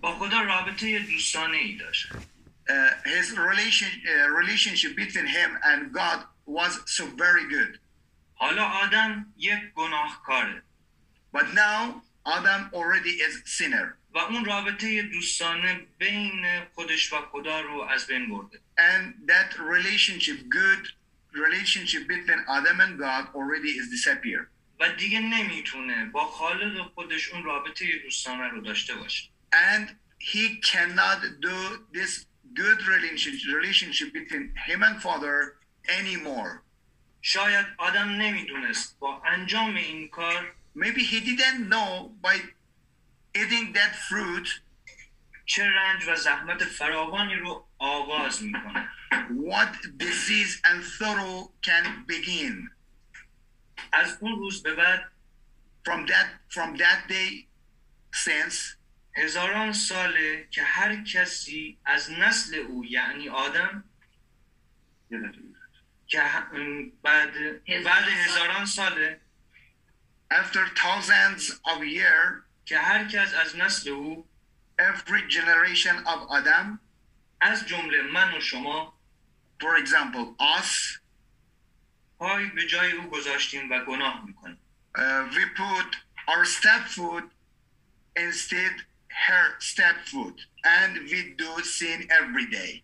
با 0.00 0.18
خدا 0.18 0.40
رابطه 0.40 0.98
دوستانه 0.98 1.56
ای 1.56 1.76
داشت 1.76 2.12
uh, 2.12 2.72
his 3.04 3.36
relation 3.36 3.90
uh, 4.06 4.30
relationship 4.40 4.96
between 4.96 5.26
him 5.26 5.50
and 5.62 5.92
God 5.92 6.24
was 6.46 6.72
so 6.86 7.04
very 7.06 7.46
good. 7.48 7.78
حالا 8.34 8.64
آدم 8.64 9.26
یک 9.36 9.72
گناهکاره 9.74 10.62
But 11.32 11.46
now 11.54 12.02
Adam 12.26 12.70
already 12.72 13.14
is 13.26 13.34
sinner, 13.58 13.96
و 14.14 14.18
اون 14.18 14.44
رابطه 14.44 15.02
دوستانه 15.02 15.80
بین 15.98 16.44
خودش 16.74 17.12
و 17.12 17.16
خدا 17.32 17.60
رو 17.60 17.82
از 17.82 18.06
بین 18.06 18.28
برده 18.28 18.60
and 18.78 19.30
that 19.30 19.54
relationship, 19.58 20.38
good 20.50 21.01
relationship 21.34 22.08
between 22.08 22.40
Adam 22.48 22.80
and 22.80 22.98
God, 22.98 23.28
already 23.34 23.70
is 23.80 23.88
disappeared. 23.90 24.48
و 24.80 24.88
دیگه 24.88 25.20
نمی‌تونه 25.20 26.04
با 26.04 26.24
خالق 26.24 26.92
خودش 26.94 27.28
اون 27.28 27.44
رابطه 27.44 27.98
دوستانه 27.98 28.48
رو 28.48 28.60
داشته 28.60 28.94
باشه 28.94 29.28
and 29.52 29.88
he 30.18 30.60
cannot 30.70 31.20
do 31.40 31.58
this 31.92 32.26
good 32.54 32.80
relationship 32.94 33.54
relationship 33.58 34.12
between 34.12 34.54
him 34.66 34.82
and 34.82 35.02
father 35.02 35.58
anymore 35.88 36.60
شاید 37.22 37.66
آدم 37.78 38.08
نمی‌دونست 38.08 38.98
با 38.98 39.22
انجام 39.26 39.76
این 39.76 40.08
کار 40.08 40.54
maybe 40.76 41.00
he 41.00 41.20
didn't 41.20 41.68
know 41.72 42.10
by 42.22 42.36
eating 43.38 43.72
that 43.74 43.94
fruit 44.08 44.48
چه 45.46 45.70
رنج 45.70 46.08
و 46.08 46.16
زحمت 46.16 46.64
فراوانی 46.64 47.34
رو 47.34 47.68
آغاز 47.78 48.42
می‌کنه 48.42 48.88
what 49.29 49.71
disease 49.97 50.53
and 50.69 50.83
sorrow 50.83 51.51
can 51.61 52.05
begin 52.07 52.69
از 53.93 54.17
اون 54.21 54.35
روز 54.39 54.63
به 54.63 54.75
بعد 54.75 55.11
from 55.87 56.07
that 56.07 56.27
from 56.55 56.77
that 56.77 57.07
day 57.09 57.47
since 58.15 58.77
هزاران 59.15 59.73
ساله 59.73 60.47
که 60.51 60.63
هر 60.63 61.03
کسی 61.03 61.77
از 61.85 62.11
نسل 62.11 62.55
او 62.55 62.85
یعنی 62.85 63.29
آدم 63.29 63.83
که 66.07 66.21
ه- 66.21 66.51
بعد 67.03 67.33
بعد 67.83 68.03
هزاران 68.07 68.65
ساله 68.65 69.21
after 70.33 70.65
thousands 70.75 71.43
of 71.65 71.79
years 71.83 72.43
که 72.65 72.77
هر 72.79 73.07
کس 73.07 73.33
از 73.33 73.55
نسل 73.55 73.89
او 73.89 74.27
every 74.81 75.21
generation 75.31 76.05
of 76.05 76.19
adam 76.31 76.79
از 77.41 77.67
جمله 77.67 78.01
من 78.01 78.37
و 78.37 78.41
شما 78.41 78.97
for 79.61 79.75
example 79.77 80.35
us 80.39 80.99
پای 82.19 82.45
به 82.45 82.65
جای 82.67 82.91
او 82.91 83.09
گذاشتیم 83.09 83.71
و 83.71 83.85
گناه 83.85 84.25
میکنیم 84.25 84.57
uh, 84.97 85.01
we 85.33 85.45
put 85.57 85.95
our 86.27 86.45
step 86.45 86.83
foot 86.95 87.23
instead 88.15 88.73
her 89.25 89.45
step 89.59 89.97
foot 90.05 90.37
and 90.63 90.93
we 91.11 91.19
do 91.43 91.63
sin 91.63 92.07
every 92.09 92.45
day 92.51 92.83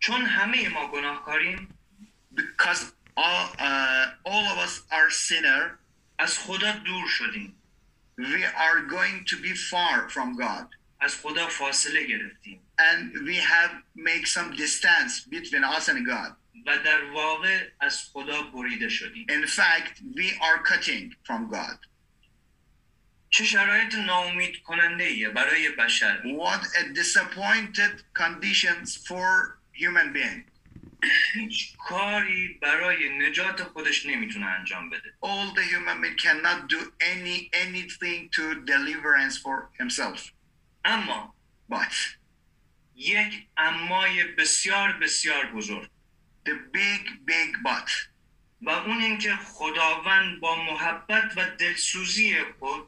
چون 0.00 0.26
همه 0.26 0.68
ما 0.68 0.86
گناهکاریم 0.90 1.78
because 2.34 2.92
all, 3.16 3.46
uh, 3.58 4.06
all 4.24 4.44
of 4.52 4.58
us 4.58 4.82
are 4.90 5.10
sinner 5.10 5.78
از 6.18 6.38
خدا 6.38 6.72
دور 6.72 7.08
شدیم 7.08 7.62
we 8.18 8.44
are 8.44 8.80
going 8.96 9.24
to 9.24 9.36
be 9.36 9.54
far 9.54 10.08
from 10.08 10.36
god 10.36 10.76
از 11.00 11.16
خدا 11.16 11.48
فاصله 11.48 12.06
گرفتیم 12.06 12.60
and 12.78 13.12
we 13.28 13.36
have 13.36 13.72
make 13.94 14.26
some 14.26 14.48
distance 14.56 15.12
between 15.30 15.64
us 15.64 15.88
and 15.88 16.06
god 16.06 16.32
و 16.66 16.78
در 16.78 17.04
واقع 17.04 17.68
از 17.80 18.02
خدا 18.12 18.42
بریده 18.42 18.88
شدیم 18.88 19.26
in 19.30 19.46
fact 19.46 20.02
we 20.16 20.28
are 20.40 20.62
cutting 20.72 21.14
from 21.28 21.54
god 21.54 21.86
چه 23.30 23.44
شرایط 23.44 23.94
ناامید 23.94 24.62
کننده 24.62 25.04
ایه 25.04 25.28
برای 25.28 25.68
بشر 25.68 26.22
what 26.22 26.64
a 26.64 26.98
disappointed 26.98 28.02
conditions 28.14 28.96
for 28.96 29.58
human 29.74 30.12
being 30.12 30.52
هیچ 31.34 31.76
کاری 31.78 32.58
برای 32.62 33.18
نجات 33.18 33.62
خودش 33.62 34.06
نمیتونه 34.06 34.46
انجام 34.46 34.90
بده 34.90 35.14
all 35.24 35.56
the 35.56 35.62
human 35.62 36.02
being 36.02 36.22
cannot 36.22 36.68
do 36.68 36.80
any 37.00 37.50
anything 37.52 38.28
to 38.36 38.42
deliverance 38.64 39.36
for 39.38 39.82
himself 39.82 40.30
اما 40.84 41.34
but 41.72 41.92
یک 42.97 43.47
امای 43.57 44.23
بسیار 44.23 44.91
بسیار 44.91 45.45
بزرگ. 45.45 45.89
The 46.45 46.53
big 46.73 47.03
big 47.25 47.51
but 47.63 47.91
و 48.61 48.69
اون 48.69 49.01
اینکه 49.01 49.35
خداوند 49.35 50.39
با 50.39 50.55
محبت 50.55 51.33
و 51.35 51.49
دلسوزی 51.49 52.37
خود 52.59 52.87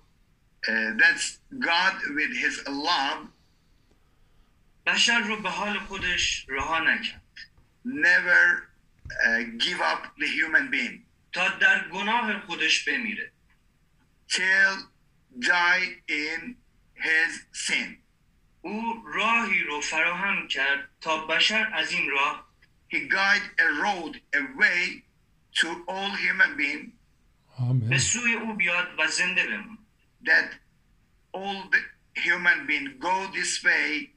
uh, 0.66 0.70
that's 0.98 1.40
god 1.60 1.96
with 2.16 2.34
his 2.44 2.68
love. 2.68 3.28
بشر 4.86 5.20
رو 5.20 5.42
به 5.42 5.50
حال 5.50 5.80
خودش 5.80 6.46
رها 6.50 6.80
نکرد. 6.80 7.22
Never 7.86 8.70
uh, 9.10 9.64
give 9.64 9.82
up 9.82 10.04
the 10.20 10.28
human 10.28 10.72
being. 10.72 11.00
تا 11.32 11.50
در 11.50 11.90
گناه 11.90 12.40
خودش 12.40 12.90
بمیره. 12.90 13.32
Till 14.30 14.78
die 15.40 16.04
in 16.08 16.56
his 16.96 17.32
sin. 17.54 18.09
او 18.62 19.04
راهی 19.06 19.62
رو 19.62 19.82
فراهم 19.82 20.48
کرد 20.48 20.90
تا 21.02 21.26
بشر 21.26 21.72
از 21.74 21.92
این 21.92 22.10
راه 22.10 22.50
He 22.92 23.08
guide 23.08 23.48
a 23.60 23.70
road, 23.86 24.14
a 24.34 24.42
way 24.62 25.04
to 25.60 25.68
all 25.88 26.12
human 26.26 26.58
being 26.58 26.92
به. 27.90 27.98
سوی 27.98 28.34
او 28.34 28.54
بیاد 28.54 28.88
و 29.00 29.08
زنده 29.08 29.48
بمون 29.48 29.78
that 30.26 30.50
all 31.34 31.70
the 31.72 31.82
human 32.20 32.68
being 32.68 32.88
go 33.00 33.28
this 33.38 33.64
way 33.64 34.10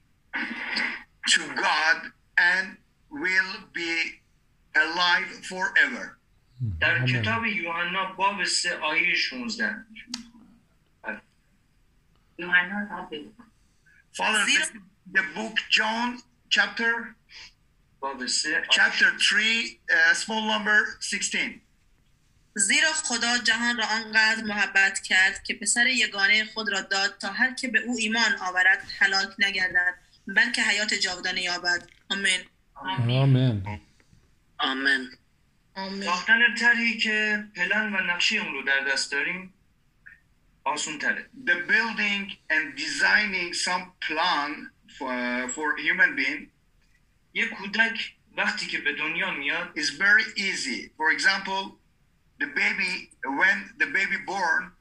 to 1.33 1.40
God 1.66 1.98
and 2.37 2.76
will 3.11 3.55
be 3.72 3.94
alive 4.74 5.31
forever. 5.50 6.18
در. 6.81 7.07
کتاب 7.07 7.46
یوحنا 7.46 8.12
باب 8.12 8.44
سه 8.44 8.78
آیه 8.78 9.14
16 9.14 9.74
Father, 14.16 14.44
the, 14.44 14.81
the 15.12 15.25
book 15.35 15.57
John 15.70 16.22
chapter? 16.51 17.16
سه 18.27 18.62
chapter 18.70 19.07
3 19.18 19.81
uh, 19.90 20.14
small 20.14 20.42
number 20.46 20.98
16. 21.01 21.61
زیرا 22.55 22.92
خدا 22.92 23.38
جهان 23.38 23.77
را 23.79 23.85
آنقدر 23.87 24.44
محبت 24.44 25.01
کرد 25.01 25.42
که 25.42 25.55
پسر 25.55 25.87
یگانه 25.87 26.44
خود 26.44 26.72
را 26.72 26.81
داد 26.81 27.18
تا 27.18 27.29
هر 27.33 27.55
که 27.55 27.68
به 27.68 27.79
او 27.79 27.96
ایمان 27.98 28.37
آورد 28.40 28.87
هلاک 28.98 29.29
نگردد 29.38 29.94
بلکه 30.27 30.62
حیات 30.62 30.94
جاودانه 30.94 31.42
یابد. 31.42 31.88
آمین. 32.11 32.40
آمین. 34.59 35.09
آمین. 35.75 36.05
ساختن 36.05 36.55
طرحی 36.55 36.98
که 36.98 37.44
پلن 37.57 37.94
و 37.94 37.96
نقشه 37.96 38.37
اون 38.37 38.53
رو 38.53 38.62
در 38.62 38.81
دست 38.92 39.12
داریم. 39.12 39.55
آسون 40.63 41.00
تره 41.00 41.30
The 41.45 41.58
building 41.71 42.23
and 42.54 42.76
designing 42.76 43.54
some 43.54 43.84
plan 44.08 44.50
for, 44.97 45.50
for 45.56 45.67
human 45.78 46.15
being 46.15 46.50
یه 47.34 47.47
کودک 47.47 48.17
وقتی 48.38 48.67
که 48.67 48.78
به 48.78 48.93
دنیا 48.93 49.32
میاد 49.32 49.80
is 49.80 49.89
very 49.89 50.26
easy. 50.38 50.91
For 50.97 51.12
example, 51.17 51.78
the 52.39 52.45
baby, 52.45 53.10
when 53.39 53.58
the 53.80 53.86
baby 53.86 54.17
born, 54.28 54.71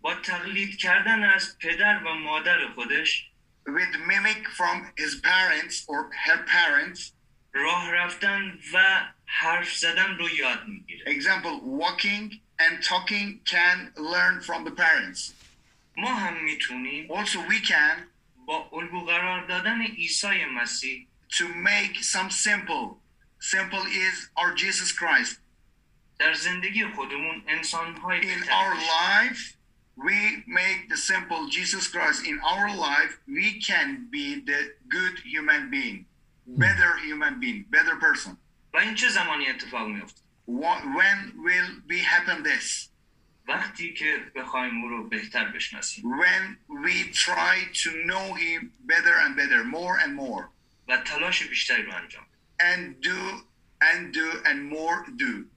با 0.00 0.14
تقلید 0.14 0.76
کردن 0.76 1.24
از 1.24 1.58
پدر 1.58 2.02
و 2.04 2.14
مادر 2.14 2.68
خودش 2.74 3.30
with 3.66 3.96
mimic 3.96 4.46
from 4.58 4.76
his 5.00 5.20
parents 5.20 5.84
or 5.88 6.10
her 6.26 6.38
parents, 6.46 7.12
راه 7.52 7.92
رفتن 7.92 8.58
و 8.72 9.06
حرف 9.26 9.74
زدن 9.76 10.16
رو 10.18 10.28
یاد 10.28 10.68
میگیره 10.68 11.20
example, 11.20 11.60
walking 11.80 12.40
and 12.58 12.82
talking 12.82 13.40
can 13.44 13.92
learn 13.96 14.40
from 14.40 14.64
the 14.64 14.70
parents. 14.70 15.32
ما 15.96 16.14
هم 16.14 16.44
میتونیم 16.44 17.08
Also, 17.10 17.38
we 17.48 17.60
can 17.66 17.96
با 18.46 18.68
الگو 18.72 19.00
قرار 19.04 19.46
دادن 19.46 19.82
عیسی 19.82 20.44
مسیح 20.44 21.06
to 21.30 21.44
make 21.48 22.02
some 22.02 22.30
simple. 22.30 23.00
Simple 23.40 23.84
is 23.86 24.28
our 24.36 24.54
Jesus 24.54 24.92
Christ. 24.92 25.38
در 26.18 26.34
زندگی 26.34 26.84
خودمون 26.84 27.42
انسان 27.48 27.96
های 27.96 28.20
In 28.36 28.42
our 28.48 28.74
life, 28.74 29.56
we 29.96 30.42
make 30.46 30.88
the 30.88 30.96
simple 30.96 31.48
Jesus 31.48 31.88
Christ. 31.88 32.24
In 32.26 32.38
our 32.52 32.68
life, 32.88 33.12
we 33.28 33.60
can 33.68 33.88
be 34.10 34.26
the 34.50 34.60
good 34.88 35.16
human 35.32 35.70
being, 35.70 35.98
better 36.46 36.90
human 37.08 37.40
being, 37.40 37.64
better 37.70 37.96
person. 37.96 38.36
و 38.74 38.76
این 38.78 38.94
چه 38.94 39.08
زمانی 39.08 39.46
اتفاق 39.48 39.88
میفته 39.88 40.20
Wha- 40.20 40.24
When 40.48 41.18
will 41.46 41.70
we 41.88 41.98
happen 42.00 42.42
this? 42.42 42.88
وقتی 43.48 43.92
که 43.94 44.32
بخوایم 44.34 44.82
او 44.82 44.88
رو 44.88 45.08
بهتر 45.08 45.44
بشناسیم 45.44 46.04
When 46.04 46.56
we 46.68 47.12
try 47.12 47.56
to 47.82 47.90
know 47.90 48.34
Him 48.34 48.72
better 48.86 49.14
and 49.24 49.36
better, 49.36 49.64
more 49.64 49.98
and 50.04 50.14
more, 50.14 50.44
و 50.88 50.96
تلاش 50.96 51.42
بیشتری 51.42 51.82
رو 51.82 51.94
انجام 51.94 52.24
بدیم. 52.24 52.34
and 52.58 53.04
do 53.04 53.44
and 53.80 54.14
do 54.14 54.48
and 54.48 54.72
more 54.72 55.10
do. 55.18 55.54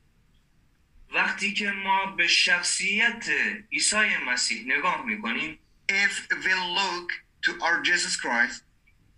وقتی 1.13 1.53
که 1.53 1.71
ما 1.71 2.05
به 2.05 2.27
شخصیت 2.27 3.29
عیسی 3.71 4.17
مسیح 4.27 4.77
نگاه 4.77 5.05
میکنیم 5.05 5.59
If 5.89 6.27
we 6.31 6.53
look 6.53 7.11
to 7.45 7.51
our 7.63 7.81
Jesus 7.81 8.15
Christ, 8.15 8.63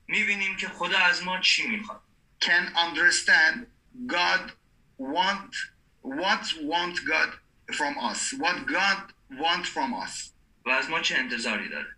میبینیم 0.08 0.56
که 0.56 0.68
خدا 0.68 0.98
از 0.98 1.24
ما 1.24 1.40
چی 1.40 1.68
میخواد 1.68 2.02
can 2.42 2.76
understand 2.76 3.66
God 4.08 4.52
want 4.98 5.56
what 6.02 6.44
want 6.64 6.96
God 7.06 7.30
from 7.74 7.98
us, 8.10 8.34
what 8.38 8.66
God 8.66 9.14
want 9.40 9.66
from 9.66 9.94
us. 9.94 10.34
و 10.66 10.70
از 10.70 10.90
ما 10.90 11.00
چه 11.00 11.18
انتظاری 11.18 11.70
داره 11.70 11.96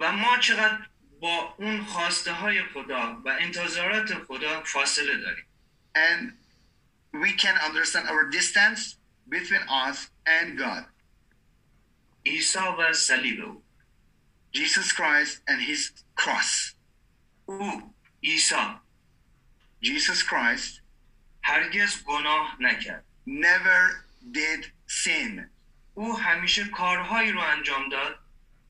و 0.00 0.12
ما 0.12 0.38
چقدر 0.38 0.86
با 1.20 1.54
اون 1.58 1.84
خواسته 1.84 2.32
های 2.32 2.62
خدا 2.62 3.22
و 3.24 3.28
انتظارات 3.40 4.14
خدا 4.14 4.62
فاصله 4.62 5.16
داریم 5.16 5.44
And 5.94 6.32
we 7.12 7.32
can 7.32 7.56
understand 7.68 8.08
our 8.08 8.24
distance 8.30 8.96
between 9.28 9.62
us 9.68 10.10
and 10.26 10.58
God. 10.58 10.84
عیسی 12.26 12.58
و 12.58 12.92
صلیب 12.92 13.40
او 13.40 13.62
Jesus 14.52 14.92
Christ 14.92 15.40
and 15.46 15.60
his 15.60 16.04
cross. 16.16 16.74
او 17.46 17.94
عیسی 18.22 18.54
Jesus 19.81 20.23
Christ 20.23 20.81
هرگز 21.41 22.03
گناه 22.03 22.57
نکرد. 22.59 23.05
Never 23.27 24.03
did 24.31 24.65
sin. 24.87 25.49
او 25.93 26.19
همیشه 26.19 26.67
کارهایی 26.67 27.31
رو 27.31 27.39
انجام 27.39 27.89
داد. 27.89 28.19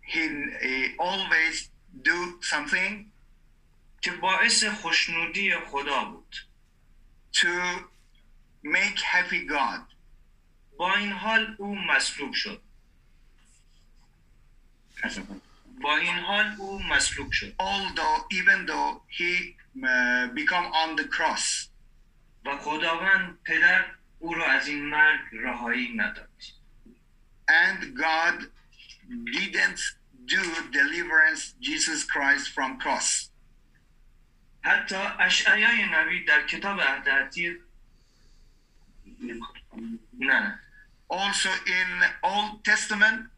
He, 0.04 0.18
he 0.62 0.96
always 1.00 1.70
do 2.04 2.42
something 2.42 3.06
که 4.02 4.12
باعث 4.12 4.64
خوشنودی 4.64 5.56
خدا 5.56 6.04
بود. 6.06 6.36
To 7.34 7.48
make 8.64 9.00
happy 9.00 9.48
God. 9.50 9.96
با 10.78 10.96
این 10.96 11.12
حال 11.12 11.56
او 11.60 11.76
مصلوب 11.76 12.34
شد. 12.34 12.62
با 15.82 15.98
این 15.98 16.16
حال 16.16 16.56
او 16.58 16.84
مصلوب 16.84 17.32
شد. 17.32 17.56
Although, 17.60 18.26
even 18.32 18.66
though 18.66 19.02
he 19.18 19.56
become 20.34 20.66
on 20.74 20.96
the 20.96 21.08
cross, 21.08 21.70
و 22.46 22.58
خداوند 22.58 23.38
پدر 23.44 23.86
او 24.20 24.34
را 24.34 24.46
از 24.46 24.68
این 24.68 24.86
مرگ 24.86 25.20
رهایی 25.32 25.94
نداد 25.96 26.30
and 27.48 27.96
God 27.96 28.48
didn't 29.34 29.80
do 30.26 30.44
deliverance 30.72 31.54
Jesus 31.62 32.04
Christ 32.04 32.50
from 32.50 32.80
cross. 32.80 33.30
حتی 34.62 34.96
اشعیای 35.20 35.86
نبی 35.86 36.26
در 36.26 36.48
کتاب 36.48 36.82
عهد 36.82 37.10
عتیق 37.10 37.58
نه 40.20 40.60
Also 41.10 41.50
in 41.66 42.04
Old 42.22 42.66
Testament, 42.66 43.30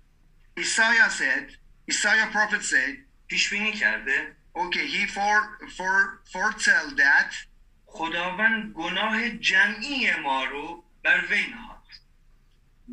Isaiah 0.57 1.09
said, 1.11 1.45
Isaiah 1.87 2.27
prophet 2.31 2.63
said, 2.63 3.05
پیش 3.27 3.49
بینی 3.49 3.73
کرده 3.73 4.35
okay, 4.55 4.85
he 4.85 5.05
for 5.05 5.57
for 5.77 6.21
foretell 6.31 6.95
that 6.95 7.31
خداوند 7.85 8.73
گناه 8.73 9.29
جمعی 9.29 10.11
ما 10.23 10.43
رو 10.43 10.83
بر 11.03 11.25
وی 11.29 11.47
نهاد 11.47 11.79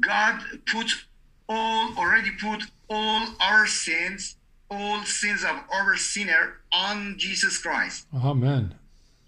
God 0.01 0.37
put 0.66 1.07
all 1.49 1.97
already 1.97 2.33
put 2.33 2.64
all 2.88 3.23
our 3.40 3.66
sins, 3.66 4.37
all 4.71 5.03
sins 5.05 5.42
of 5.45 5.57
our 5.73 5.97
sinner 5.97 6.61
on 6.73 7.16
Jesus 7.19 7.59
Christ. 7.59 8.07
Amen. 8.14 8.75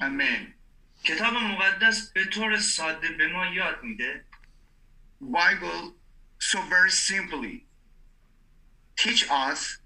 Amen. 0.00 0.54
کتاب 1.04 1.34
مقدس 1.34 2.12
به 2.12 2.24
طور 2.24 2.58
ساده 2.58 3.08
به 3.08 3.28
ما 3.28 3.46
یاد 3.46 3.82
میده 3.82 4.24
Bible 5.22 5.92
so 6.38 6.58
very 6.70 6.90
simply 6.90 7.64
teach 8.96 9.30
us 9.30 9.78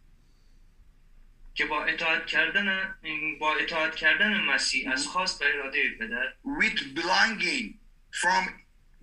که 1.55 1.67
با 1.67 1.85
اطاعت 1.85 2.27
کردن 2.27 2.95
با 3.41 3.55
اطاعت 3.57 3.95
کردن 3.95 4.41
مسیح 4.41 4.93
از 4.93 5.07
خواست 5.07 5.43
و 5.43 5.45
اراده 5.45 5.91
پدر 6.01 6.35
with 6.45 6.79
belonging 6.95 7.75
from 8.11 8.49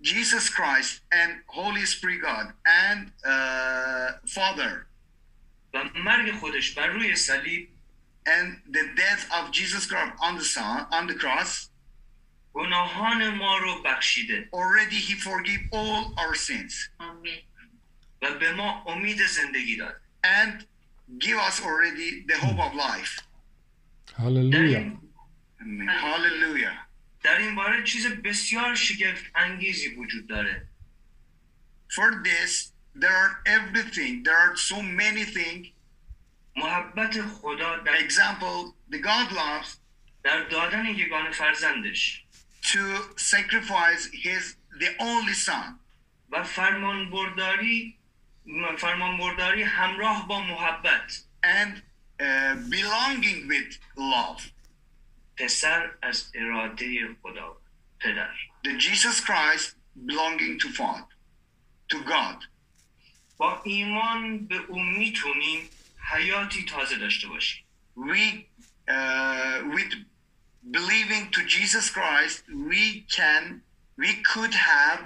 Jesus 0.02 0.48
Christ 0.48 0.92
and 1.12 1.30
Holy 1.46 1.84
Spirit 1.84 2.20
God 2.22 2.46
and 2.64 3.12
uh, 3.24 4.12
Father 4.26 4.86
و 5.74 5.84
مرگ 5.94 6.32
خودش 6.32 6.74
بر 6.74 6.86
روی 6.86 7.16
صلیب 7.16 7.68
and 8.26 8.74
the 8.76 8.84
death 8.96 9.24
of 9.30 9.50
Jesus 9.52 9.86
Christ 9.86 10.12
on 10.20 10.38
the 10.38 10.44
son 10.44 10.86
on 10.92 11.06
the 11.06 11.14
cross 11.14 11.70
گناهان 12.52 13.28
ما 13.28 13.58
رو 13.58 13.82
بخشیده 13.82 14.48
already 14.52 14.96
he 14.96 15.14
forgive 15.14 15.60
all 15.72 16.14
our 16.18 16.34
sins 16.34 16.90
آمین 16.98 17.42
و 18.22 18.34
به 18.38 18.52
ما 18.52 18.84
امید 18.86 19.26
زندگی 19.26 19.76
داد 19.76 20.00
and 20.24 20.64
give 21.19 21.37
us 21.37 21.61
already 21.61 22.25
the 22.27 22.37
hope 22.37 22.59
of 22.59 22.73
life 22.75 23.21
در 24.17 24.23
Hallelujah. 24.23 24.77
این, 24.77 24.99
Amen. 25.61 25.89
hallelujah 25.89 26.85
در 27.23 27.37
این 27.37 27.55
باره 27.55 27.83
چیز 27.83 28.07
بسیار 28.07 28.75
شگفت 28.75 29.23
انگیزی 29.35 29.87
وجود 29.95 30.27
داره 30.27 30.67
for 31.89 32.23
this 32.23 32.71
there 32.95 33.15
are 33.23 33.33
everything 33.45 34.23
there 34.23 34.37
are 34.37 34.55
so 34.55 34.81
many 34.81 35.25
things 35.25 35.67
محبت 36.55 37.21
خدا 37.21 37.77
در, 37.77 37.95
example 37.95 38.73
the 38.91 38.97
God 38.99 39.31
loves 39.31 39.77
در 40.23 40.43
دادن 40.43 40.85
یگان 40.85 41.31
فرزندش 41.31 42.25
to 42.61 42.79
sacrifice 43.17 44.05
his 44.13 44.55
the 44.79 44.89
only 44.99 45.33
son 45.33 45.79
و 46.29 46.43
فرمان 46.43 47.09
برداری 47.09 47.97
فرمان 48.78 49.18
برداری 49.18 49.62
همراه 49.62 50.28
با 50.28 50.40
محبت 50.40 51.22
and 51.42 51.74
uh, 51.76 52.54
belonging 52.70 53.48
with 53.48 53.74
love 53.96 54.42
پسر 55.36 55.90
از 56.02 56.32
اراده 56.34 57.16
خدا 57.22 57.56
پدر 58.00 58.34
the 58.66 58.70
Jesus 58.70 59.20
Christ 59.20 59.74
belonging 60.06 60.58
to 60.60 60.68
God 60.68 61.04
to 61.92 61.96
God 61.96 62.46
با 63.36 63.62
ایمان 63.64 64.46
به 64.46 64.56
او 64.56 64.82
می‌تونیم 64.82 65.68
حیاتی 66.12 66.64
تازه 66.64 66.96
داشته 66.96 67.28
باشیم 67.28 67.64
we 67.96 68.44
uh, 68.88 69.74
with 69.74 69.94
believing 70.70 71.30
to 71.30 71.40
Jesus 71.46 71.90
Christ 71.90 72.42
we 72.70 73.04
can 73.16 73.62
we 73.98 74.10
could 74.22 74.54
have 74.54 75.00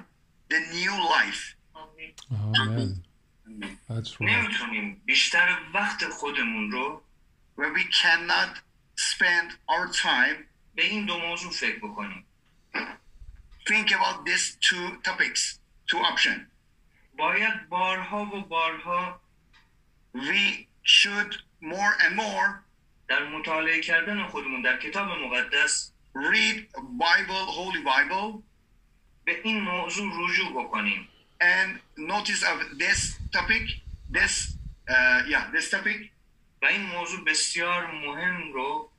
the 0.50 0.60
new 0.72 0.94
life 1.16 1.54
آمین 1.74 2.14
Amen. 2.30 3.13
نمی‌تونیم 4.20 5.02
بیشتر 5.04 5.58
وقت 5.74 6.08
خودمون 6.08 6.70
رو 6.70 7.02
where 7.56 7.72
we 7.78 7.84
cannot 8.00 8.58
spend 8.96 9.48
our 9.68 9.92
time 9.92 10.38
به 10.74 10.84
این 10.84 11.06
دو 11.06 11.18
موضوع 11.18 11.52
فکر 11.52 11.78
بکنیم. 11.78 12.26
Think 13.66 13.88
about 13.92 14.26
these 14.26 14.56
two 14.60 14.86
topics, 15.02 15.58
two 15.90 15.98
options. 16.12 16.42
باید 17.18 17.68
بارها 17.68 18.22
و 18.22 18.40
بارها 18.40 19.20
We 20.14 20.66
should 20.84 21.32
more 21.62 21.92
and 22.04 22.14
more 22.16 22.64
در 23.08 23.28
مطالعه 23.28 23.80
کردن 23.80 24.26
خودمون 24.26 24.62
در 24.62 24.76
کتاب 24.80 25.08
مقدس 25.08 25.92
read 26.14 26.58
Bible, 26.98 27.46
Holy 27.58 27.82
Bible, 27.84 28.42
به 29.24 29.40
این 29.44 29.60
موضوع 29.60 30.12
رجوع 30.24 30.64
بکنیم. 30.64 31.08
and 31.41 31.79
notice 31.97 32.43
of 32.43 32.77
this 32.77 33.15
topic, 33.31 33.63
this, 34.09 34.55
uh, 34.89 35.23
yeah, 35.27 35.49
this 35.53 35.69
topic, 35.69 36.11
و 36.61 36.65
این 36.65 36.81
موضوع 36.81 37.23
بسیار 37.25 37.91
مهم 37.91 38.53
رو 38.53 38.91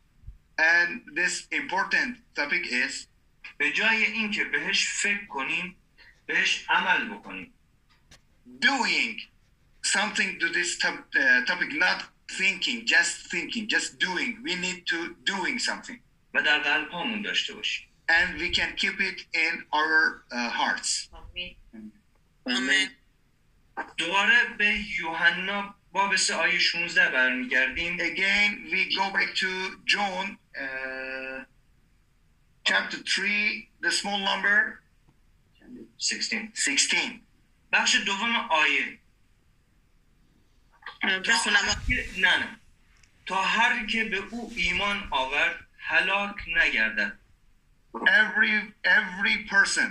and 0.58 1.18
this 1.18 1.46
important 1.52 2.16
topic 2.34 2.66
is 2.66 3.06
به 3.58 3.72
jay 3.72 3.80
اینکه 3.80 4.44
بهش 4.44 4.88
فکر 4.88 5.26
کنیم 5.26 5.76
بهش 6.26 6.64
عمل 6.68 7.08
بکنیم 7.08 7.52
doing 8.60 9.20
something 9.82 10.38
to 10.38 10.48
this 10.48 10.78
top, 10.78 10.96
uh, 11.14 11.44
topic, 11.46 11.72
not 11.72 12.02
thinking, 12.38 12.86
just 12.86 13.30
thinking, 13.30 13.68
just 13.68 13.98
doing. 13.98 14.30
We 14.42 14.54
need 14.54 14.86
to 14.86 15.14
doing 15.24 15.58
something, 15.58 15.98
و 16.34 16.42
در 16.42 16.58
قلب 16.58 16.88
هامون 16.88 17.22
داشته 17.22 17.54
باشیم 17.54 17.90
and 18.10 18.40
we 18.40 18.50
can 18.50 18.70
keep 18.76 19.00
it 19.00 19.18
in 19.32 19.54
our 19.72 20.24
uh, 20.32 20.50
hearts. 20.50 21.08
آمین 22.45 22.89
دوباره 23.97 24.43
به 24.57 24.79
یوحنا 24.99 25.75
باب 25.91 26.15
3 26.15 26.33
آیه 26.35 26.59
16 26.59 27.09
برمیگردیم 27.09 27.97
Again, 27.97 28.71
we 28.71 28.95
go 28.95 29.11
back 29.13 29.35
to 29.35 29.49
John, 29.85 30.37
uh, 30.63 31.43
chapter 32.65 32.97
three, 32.97 33.69
the 33.81 33.91
small 33.91 34.19
number 34.19 34.79
16 35.97 36.51
sixteen. 36.55 37.21
بخش 37.71 37.95
دوم 37.95 38.35
آیه 38.35 38.99
بخونم 41.03 41.55
نه 42.17 42.37
نه 42.37 42.59
تا 43.25 43.43
هر 43.43 43.85
که 43.85 44.03
به 44.03 44.17
او 44.17 44.53
ایمان 44.55 45.07
آورد 45.11 45.59
هلاک 45.77 46.35
نگردد 46.47 47.19
Every 47.95 48.73
every 48.83 49.35
person 49.53 49.89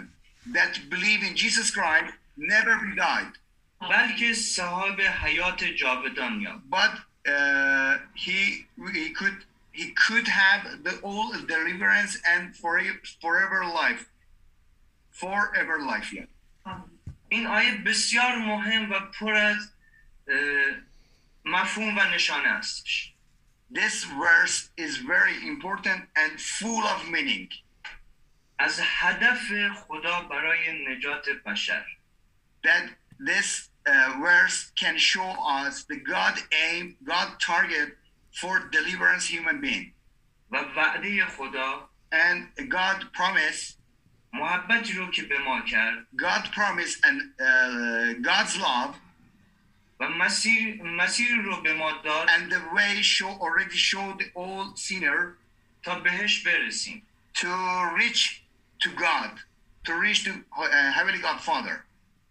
that 0.57 0.73
believe 0.91 1.23
in 1.29 1.35
Jesus 1.43 1.71
Christ 1.71 2.13
never 2.38 2.76
be 2.76 2.96
died, 2.96 3.38
بلکه 3.82 4.34
صاحب 4.34 5.02
حیات 5.02 5.64
جاودان 5.64 6.42
یافت 6.42 6.64
but 6.70 6.94
uh, 7.28 7.98
he 8.16 8.66
he 8.94 9.10
could 9.20 9.38
he 9.72 9.86
could 9.92 10.28
have 10.28 10.84
the 10.84 10.94
all 11.04 11.32
deliverance 11.56 12.14
and 12.34 12.56
forever 12.56 13.00
forever 13.22 13.62
life, 13.66 14.10
forever 15.12 15.78
life. 15.80 16.14
Yeah. 16.14 16.28
این 17.30 17.48
آیه 17.48 17.78
بسیار 17.78 18.38
مهم 18.38 18.92
و 18.92 19.00
پر 19.00 19.34
از 19.34 19.72
اه، 20.28 20.36
مفهوم 21.46 21.98
و 21.98 22.02
نشانه 22.04 22.50
هستش 22.50 23.14
This 23.72 24.04
verse 24.04 24.58
is 24.78 24.98
very 24.98 25.38
important 25.48 26.02
and 26.16 26.42
full 26.42 26.84
of 26.84 27.08
meaning. 27.12 27.54
از 28.60 28.80
هدف 28.84 29.52
خدا 29.76 30.22
برای 30.22 30.86
نجات 30.96 31.30
بشر 31.46 31.86
that 32.64 32.90
this 33.20 33.70
uh, 33.86 34.14
verse 34.22 34.72
can 34.80 34.98
show 34.98 35.30
us 35.48 35.84
the 35.84 35.98
God 35.98 36.36
aim, 36.70 36.96
God 37.04 37.40
target 37.40 37.98
for 38.32 38.60
deliverance 38.72 39.26
human 39.28 39.62
being. 39.62 39.94
و 40.52 40.58
وعده 40.76 41.26
خدا 41.26 41.90
And 42.12 42.70
God 42.70 43.14
promise, 43.14 43.76
محبتی 44.34 44.94
رو 44.94 45.12
که 45.12 45.24
به 45.24 45.38
ما 45.38 45.62
کرد 45.62 46.08
God 46.16 46.46
promise 46.52 46.96
and 47.04 47.22
uh, 47.40 48.14
God's 48.22 48.58
love 48.58 48.96
و 50.00 50.10
مسیر 50.10 50.84
مسیری 50.84 51.42
رو 51.42 51.62
به 51.62 51.74
ما 51.74 51.92
داد 51.92 52.30
and 52.30 52.52
the 52.52 52.76
way 52.76 53.02
show 53.02 53.30
already 53.42 53.78
showed 53.78 54.24
all 54.36 54.76
sinner 54.76 55.38
تا 55.84 56.00
بهش 56.00 56.44
برسیم 56.44 57.04
to 57.36 57.48
reach 57.98 58.44
to 58.82 58.90
God, 58.96 59.32
to 59.86 59.94
reach 59.94 60.24
to 60.26 60.32
uh, 60.58 60.92
Heavenly 60.92 61.20
God 61.20 61.40
Father. 61.42 61.86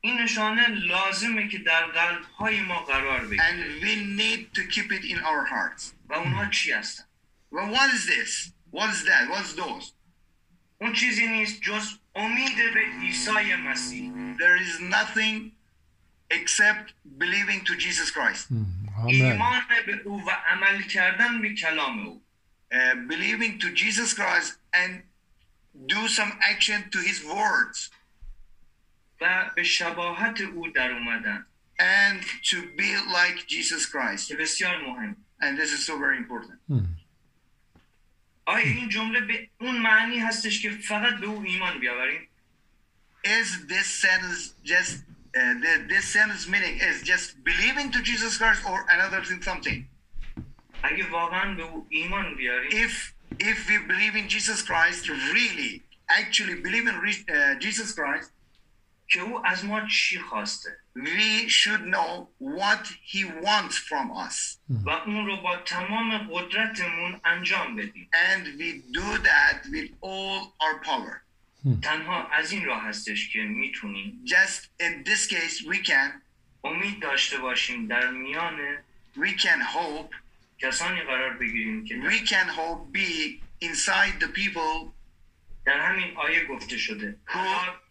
این 0.06 0.22
نشانه 0.22 0.68
لازمه 0.68 1.48
که 1.48 1.58
در 1.58 1.86
قلب 1.86 2.24
های 2.24 2.62
ما 2.62 2.80
قرار 2.80 3.26
بگیره 3.26 3.44
And 3.50 3.84
we 3.84 3.96
need 4.22 4.54
to 4.56 4.62
keep 4.68 4.92
it 4.92 5.06
in 5.06 5.18
our 5.20 5.46
hearts. 5.46 5.94
و 6.10 6.14
اونها 6.14 6.46
چی 6.46 6.72
هستن 6.72 7.04
Well, 7.52 7.72
what 7.72 7.90
is 7.94 8.06
this? 8.06 8.52
What 8.72 8.90
is 8.90 9.04
that? 9.06 9.30
What's 9.30 9.54
those? 9.54 9.92
اون 10.82 10.94
چیزی 10.94 11.28
نیست 11.28 11.62
جز 11.62 12.00
امید 12.16 12.56
به 12.74 12.80
عیسی 13.02 13.56
مسیح 13.56 14.12
There 14.38 14.58
is 14.66 14.80
nothing 14.80 15.52
except 16.32 16.94
believing 17.18 17.64
to 17.66 17.76
Jesus 17.76 18.12
Christ. 18.12 18.52
ایمان 19.08 19.62
به 19.86 20.02
او 20.06 20.26
و 20.26 20.30
عمل 20.30 20.82
کردن 20.82 21.42
به 21.42 21.54
کلام 21.54 22.08
او 22.08 22.22
uh, 22.74 22.76
believing 23.08 23.60
to 23.60 23.68
Jesus 23.74 24.14
Christ 24.14 24.54
and 24.74 24.92
do 25.88 26.08
some 26.08 26.32
action 26.52 26.90
to 26.92 27.00
his 27.00 27.24
words 27.24 27.90
و 29.23 29.51
به 29.57 29.63
شباهت 29.63 30.41
او 30.41 30.69
در 30.69 30.91
اومدن 30.93 31.47
and 31.81 32.23
to 32.51 32.57
be 32.77 32.91
like 33.19 33.47
Jesus 33.47 33.87
Christ. 33.87 34.29
که 34.29 34.37
بسیار 34.37 34.77
مهم 34.87 35.17
And 35.41 35.57
this 35.59 35.71
is 35.73 35.87
so 35.87 35.93
very 35.99 36.17
important. 36.17 36.59
آیا 38.47 38.65
این 38.67 38.89
جمله 38.89 39.21
به 39.21 39.49
اون 39.61 39.79
معنی 39.79 40.19
هستش 40.19 40.63
که 40.63 40.71
فقط 40.71 41.15
به 41.21 41.27
او 41.27 41.43
ایمان 41.47 41.81
بیاوریم 41.81 42.29
Is 43.27 43.67
this 43.69 43.87
sentence 44.07 44.41
just 44.65 44.95
uh, 45.37 45.55
the, 45.65 45.73
this 45.93 46.05
sentence 46.17 46.47
meaning 46.49 46.75
is 46.91 47.03
just 47.13 47.27
believing 47.45 47.91
to 47.97 47.99
Jesus 48.11 48.39
Christ 48.39 48.61
or 48.71 48.79
another 48.91 49.23
thing 49.29 49.43
something? 49.43 49.85
اگه 50.83 51.05
واقعا 51.11 51.55
به 51.55 51.63
او 51.63 51.87
ایمان 51.91 52.37
بیاریم 52.37 52.71
If 52.89 52.93
if 53.43 53.69
we 53.69 53.79
believe 53.93 54.15
in 54.17 54.27
Jesus 54.29 54.63
Christ, 54.63 55.03
really, 55.37 55.73
actually 56.21 56.57
believe 56.67 56.87
in 56.93 56.97
re- 57.07 57.25
uh, 57.29 57.55
Jesus 57.65 57.93
Christ, 57.99 58.31
که 59.14 59.22
او 59.22 59.48
از 59.48 59.66
ما 59.66 59.88
چی 59.88 60.20
خواسته. 60.20 60.78
We 60.96 61.50
should 61.50 61.84
know 61.96 62.28
what 62.40 62.88
he 63.12 63.24
wants 63.46 63.76
from 63.90 64.08
us. 64.28 64.58
و 64.86 64.90
اون 64.90 65.26
رو 65.26 65.42
با 65.42 65.58
تمام 65.58 66.18
قدرتمون 66.18 67.22
انجام 67.26 67.76
بدیم. 67.76 68.10
And 68.14 68.46
we 68.60 68.98
do 68.98 69.18
that 69.30 69.66
with 69.72 69.90
all 70.02 70.54
our 70.62 70.86
power. 70.86 71.16
تنها 71.82 72.28
از 72.28 72.52
این 72.52 72.66
راه 72.66 72.84
هستش 72.84 73.30
که 73.30 73.40
می‌تونیم 73.40 74.26
just 74.26 74.84
in 74.84 75.10
this 75.10 75.28
case 75.28 75.62
we 75.72 75.88
can. 75.88 76.12
امید 76.64 77.00
داشته 77.00 77.38
باشیم 77.38 77.88
در 77.88 78.12
میان 78.12 78.78
we 79.16 79.40
can 79.42 79.62
hope. 79.76 80.16
کسانی 80.60 81.02
قرار 81.02 81.34
بگیریم 81.34 81.86
که 81.86 81.96
we 82.02 82.28
can 82.28 82.50
hope 82.50 82.98
be 82.98 83.40
inside 83.66 84.24
the 84.24 84.40
people 84.40 84.92
در 85.66 85.80
همین 85.80 86.18
آیه 86.18 86.46
گفته 86.46 86.78
شده. 86.78 87.20
گرد 87.34 87.83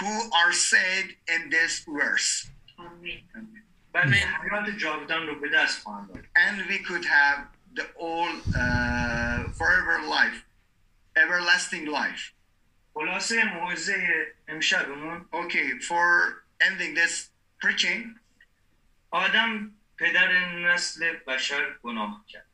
who 0.00 0.14
are 0.40 0.52
saved 0.52 1.14
in 1.28 1.50
this 1.50 1.84
verse 1.86 2.48
بلکه 3.92 4.26
حیات 4.26 4.70
جاودان 4.70 5.26
رو 5.26 5.40
به 5.40 5.48
دست 5.48 5.82
خواهند 5.82 6.08
داد 6.08 6.24
and 6.36 6.70
we 6.70 6.78
could 6.78 7.04
have 7.04 7.38
the 7.74 7.86
all 7.98 8.32
uh, 8.54 9.52
forever 9.58 9.96
life 10.18 10.38
everlasting 11.16 11.86
life 11.86 12.32
خلاصه 12.94 13.44
موعظه 13.44 14.26
امشبمون 14.48 15.26
okay 15.32 15.80
for 15.80 16.34
ending 16.60 16.94
this 16.94 17.30
preaching 17.64 18.20
آدم 19.10 19.70
پدر 19.98 20.48
نسل 20.48 21.16
بشر 21.26 21.78
گناه 21.82 22.24
کرد 22.28 22.46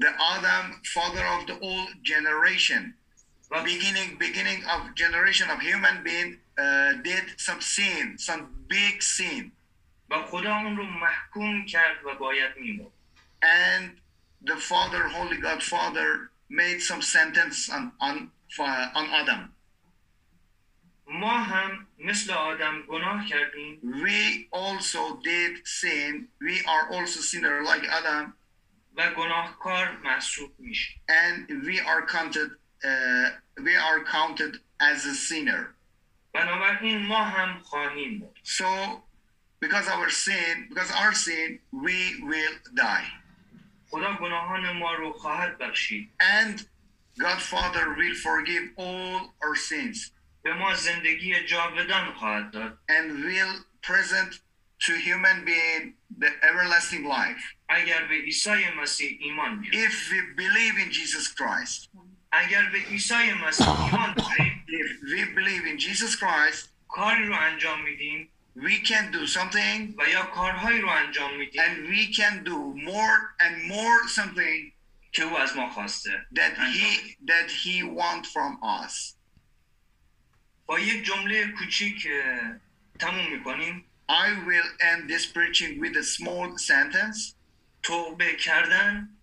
the 0.00 0.12
Adam 0.34 0.80
father 0.84 1.24
of 1.34 1.46
the 1.46 1.58
old 1.60 1.90
generation 2.02 2.94
و 3.50 3.62
beginning 3.64 4.10
beginning 4.18 4.60
of 4.74 4.80
generation 4.94 5.48
of 5.50 5.58
human 5.70 5.96
being 6.04 6.30
uh, 6.58 6.90
did 7.08 7.24
some 7.46 7.60
sin 7.60 8.18
some 8.18 8.42
big 8.68 9.02
sin 9.02 9.52
و 10.10 10.22
خدا 10.22 10.56
اون 10.56 10.76
رو 10.76 10.84
محکوم 10.84 11.66
کرد 11.66 12.04
و 12.04 12.14
باید 12.14 12.56
میمرد 12.56 12.92
and 13.42 14.00
the 14.42 14.56
Father, 14.56 15.08
Holy 15.08 15.36
God 15.36 15.62
Father, 15.62 16.30
made 16.48 16.80
some 16.80 17.02
sentence 17.02 17.70
on 17.70 17.92
on 18.00 18.30
on 18.58 19.06
Adam. 19.10 19.54
ما 21.06 21.38
هم 21.38 21.86
مثل 21.98 22.32
آدم 22.32 22.82
گناه 22.82 23.26
کردیم 23.26 23.80
We 23.82 24.48
also 24.52 25.20
did 25.22 25.66
sin. 25.66 26.28
We 26.40 26.64
are 26.66 26.92
also 26.92 27.20
sinner 27.20 27.62
like 27.62 27.84
Adam, 27.88 28.34
و 28.96 29.10
گناهکار 29.14 29.96
محسوب 29.96 30.54
میشیم 30.58 31.00
and 31.08 31.64
we 31.64 31.80
are 31.80 32.06
counted. 32.06 32.50
Uh, 32.84 33.30
we 33.62 33.76
are 33.76 34.04
counted 34.04 34.56
as 34.80 35.04
a 35.06 35.14
sinner. 35.14 35.74
بنابراین 36.34 37.06
ما 37.06 37.24
هم 37.24 37.60
خواهیم 37.62 38.18
مرد 38.18 38.36
So, 38.42 39.02
because 39.60 39.88
our 39.88 40.10
sin, 40.10 40.66
because 40.68 40.90
our 40.92 41.12
sin, 41.12 41.58
we 41.72 41.98
will 42.22 42.54
die. 42.74 43.06
خدا 43.90 44.16
گناهان 44.16 44.72
ما 44.78 44.94
رو 44.94 45.12
خواهد 45.12 45.58
بخشید 45.58 46.08
And 46.20 46.66
God 47.18 47.40
Father 47.42 47.94
will 47.94 48.14
forgive 48.14 48.64
all 48.76 49.34
our 49.44 49.56
sins 49.56 50.10
به 50.42 50.54
ما 50.54 50.74
زندگی 50.74 51.44
جاودان 51.46 52.12
خواهد 52.14 52.50
داد 52.50 52.78
and 52.88 53.24
will 53.24 53.64
present 53.82 54.40
to 54.86 54.92
human 54.94 55.44
being 55.44 55.94
the 56.20 56.30
everlasting 56.42 57.04
life. 57.04 57.42
اگر 57.68 58.06
به 58.06 58.14
عیسی 58.14 58.70
مسیح 58.82 59.18
ایمان 59.20 59.60
بیاریم 59.60 59.88
If 59.90 60.10
we 60.10 60.20
believe 60.36 60.78
in 60.78 60.90
Jesus 60.92 61.28
Christ, 61.28 61.88
اگر 62.35 62.69
به 62.69 62.77
عیسی 62.77 63.33
مسیح 63.47 63.85
ایمان 63.85 64.13
بیاریم 64.13 64.65
if 64.67 65.09
we 65.09 65.25
believe 65.37 65.65
in 65.65 65.77
Jesus 65.77 66.15
Christ, 66.15 66.69
کاری 66.87 67.25
رو 67.25 67.35
انجام 67.35 67.81
میدیم 67.83 68.29
we 68.57 68.87
can 68.87 69.11
do 69.13 69.27
something 69.27 69.93
و 69.97 70.09
یا 70.09 70.25
کارهایی 70.25 70.81
رو 70.81 70.89
انجام 70.89 71.37
میدیم 71.37 71.61
and 71.61 71.89
we 71.89 72.15
can 72.15 72.43
do 72.45 72.57
more 72.89 73.17
and 73.39 73.71
more 73.71 74.07
something 74.15 74.71
که 75.11 75.23
او 75.23 75.37
از 75.37 75.57
ما 75.57 75.69
خواسته 75.69 76.25
that 76.35 76.57
he 76.57 77.15
that 77.27 77.49
he 77.51 77.83
want 77.83 78.25
from 78.25 78.59
us. 78.83 79.15
با 80.65 80.79
یک 80.79 81.05
جمله 81.05 81.47
کوچیک 81.47 82.07
تموم 82.99 83.31
می‌کنیم 83.31 83.85
I 84.09 84.27
will 84.47 84.69
end 84.81 85.09
this 85.09 85.25
preaching 85.25 85.79
with 85.79 85.97
a 85.97 86.03
small 86.03 86.57
sentence. 86.57 87.35
توبه 87.83 88.35
کردن 88.35 89.14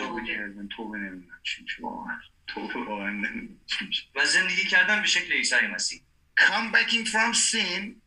doğru 0.00 0.26
yerden 0.26 0.68
Tolun 0.68 1.26
Come 6.36 7.04
from 7.04 7.34
sin 7.34 8.00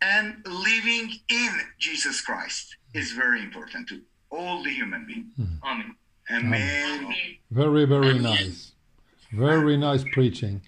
and 0.00 0.46
living 0.46 1.12
in 1.28 1.52
Jesus 1.78 2.20
Christ 2.20 2.76
is 2.94 3.12
very 3.12 3.40
important 3.40 3.88
to 3.88 3.94
all 4.30 4.62
the 4.62 4.70
human 4.70 5.06
being. 5.06 5.32
Amen. 5.62 5.94
Amen. 6.30 7.14
Very 7.50 7.84
very 7.86 8.18
nice. 8.18 8.72
Very 9.32 9.76
nice 9.76 10.04
preaching. 10.14 10.60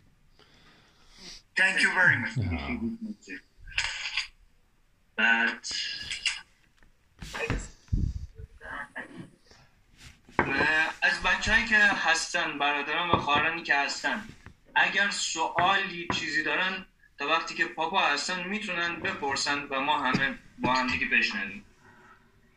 Thank 1.57 1.83
you 1.83 1.93
very 1.93 2.17
much. 2.19 2.37
Yeah. 2.37 3.39
But 5.17 5.71
از 11.03 11.23
بچههایی 11.23 11.67
که 11.67 11.79
هستن 11.79 12.59
برادران 12.59 13.11
و 13.11 13.17
خواهرانی 13.17 13.63
که 13.63 13.75
هستن 13.75 14.29
اگر 14.75 15.11
سوالی 15.11 16.09
چیزی 16.15 16.43
دارن 16.43 16.87
تا 17.19 17.29
وقتی 17.29 17.55
که 17.55 17.65
پاپا 17.65 17.99
هستن 17.99 18.49
می‌تونن 18.49 19.01
بپرسن 19.01 19.67
و 19.71 19.81
ما 19.81 19.99
همه 19.99 20.39
با 20.59 20.73
هم 20.73 20.87
دیگه 20.87 21.07
بشنویم 21.07 21.65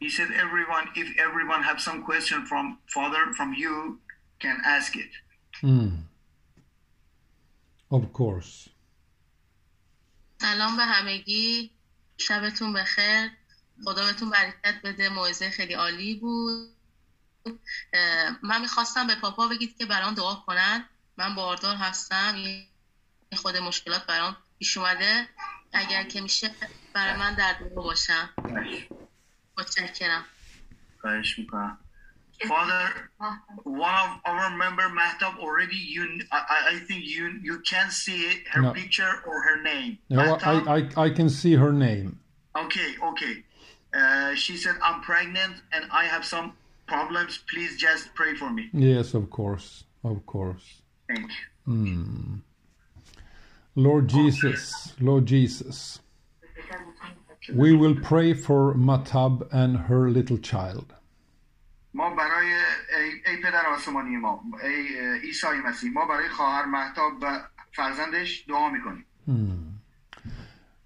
He 0.04 0.10
said, 0.10 0.32
everyone, 0.46 0.86
if 1.02 1.10
everyone 1.18 1.64
have 1.64 1.80
some 1.80 2.04
question 2.04 2.40
from 2.46 2.66
Father, 2.96 3.24
from 3.38 3.54
you, 3.54 3.76
can 4.44 4.58
ask 4.66 4.92
it. 5.04 5.12
Mm. 5.64 5.92
Of 7.90 8.04
course. 8.12 8.70
سلام 10.42 10.78
به 10.78 10.86
همگی 10.86 11.72
شبتون 12.18 12.74
بخیر 12.74 13.32
خدا 13.86 14.06
بهتون 14.06 14.30
برکت 14.30 14.82
بده 14.84 15.10
موعظه 15.10 15.50
خیلی 15.50 15.74
عالی 15.74 16.16
بود 16.16 16.73
من 18.44 18.62
می‌خواستم 18.62 19.08
به 19.08 19.16
پاپا 19.16 19.48
بگید 19.48 19.78
که 19.78 19.86
برام 19.86 20.14
دعا 20.14 20.36
کنن 20.36 20.90
من 21.18 21.36
باردار 21.36 21.76
هستم 21.76 22.36
یه 22.38 23.38
خود 23.38 23.58
مشکلات 23.58 24.06
برام 24.06 24.38
پیش 24.60 24.78
اومده 24.78 25.28
اگر 25.74 26.04
که 26.04 26.22
میشه 26.22 26.56
برای 26.94 27.20
من 27.20 27.34
در 27.36 27.54
دعا 27.54 27.84
باشم 27.84 28.30
متشکرم 29.58 30.26
خواهش 31.02 31.40
می‌کنم. 31.40 31.78
Father, 32.54 32.86
one 33.64 33.98
of 34.06 34.12
our 34.26 34.50
member 34.64 34.88
Mahtab 35.00 35.34
already 35.46 35.82
you 35.96 36.04
I, 36.32 36.40
I- 36.56 36.66
I 36.74 36.76
think 36.88 37.02
you 37.16 37.26
you 37.50 37.56
can 37.72 37.88
see 38.04 38.20
it, 38.32 38.40
her 38.54 38.62
No. 38.66 38.72
picture 38.80 39.14
or 39.28 39.36
her 39.48 39.58
name. 39.72 39.92
No, 40.10 40.24
Mahtab? 40.24 40.68
I, 40.76 40.78
I, 40.78 41.06
I 41.06 41.10
can 41.18 41.30
see 41.40 41.54
her 41.64 41.72
name. 41.88 42.08
Okay, 42.64 42.90
okay. 43.10 43.36
Uh, 44.00 44.30
she 44.44 44.54
said 44.64 44.76
I'm 44.88 45.00
pregnant 45.12 45.56
and 45.74 45.84
I 46.02 46.04
have 46.14 46.24
some 46.34 46.48
problems, 46.88 47.40
please 47.50 47.78
just 47.78 48.14
pray 48.16 48.36
for 48.36 48.50
me. 48.50 48.70
Yes, 48.74 49.14
of 49.14 49.30
course. 49.30 49.84
Of 50.04 50.26
course. 50.26 50.82
Thank 51.08 51.30
you. 51.30 51.74
Mm. 51.74 52.42
Lord 53.76 54.08
Jesus, 54.08 54.94
Lord 55.00 55.26
Jesus, 55.26 56.00
we 57.54 57.76
will 57.76 57.96
pray 57.96 58.34
for 58.34 58.76
Mahtab 58.76 59.48
and 59.52 59.78
her 59.78 60.10
little 60.10 60.38
child. 60.38 60.94
Hmm. 69.26 69.70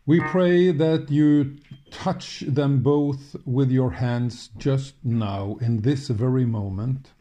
We 0.06 0.22
pray 0.22 0.72
that 0.72 1.12
you 1.12 1.58
touch 1.97 2.41
them 2.59 2.83
both 2.83 3.37
with 3.47 3.71
your 3.71 3.91
hands 3.91 4.51
just 4.59 4.95
now, 5.05 5.57
in 5.61 5.83
this 5.83 6.09
very 6.09 6.45
moment. 6.47 7.13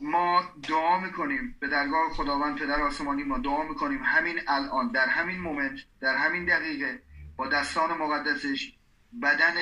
ما 0.00 0.40
دعا 0.68 1.00
میکنیم 1.00 1.56
به 1.60 1.68
درگاه 1.68 2.10
خداوند 2.16 2.58
پدر 2.58 2.82
آسمانی 2.82 3.22
ما 3.22 3.38
دعا 3.38 3.62
میکنیم 3.62 4.00
همین 4.04 4.38
الان 4.48 4.92
در 4.92 5.06
همین 5.06 5.40
مومنت 5.40 5.78
در 6.00 6.16
همین 6.16 6.44
دقیقه 6.44 7.02
با 7.36 7.48
دستان 7.48 7.90
مقدسش 7.98 8.72
بدن 9.22 9.54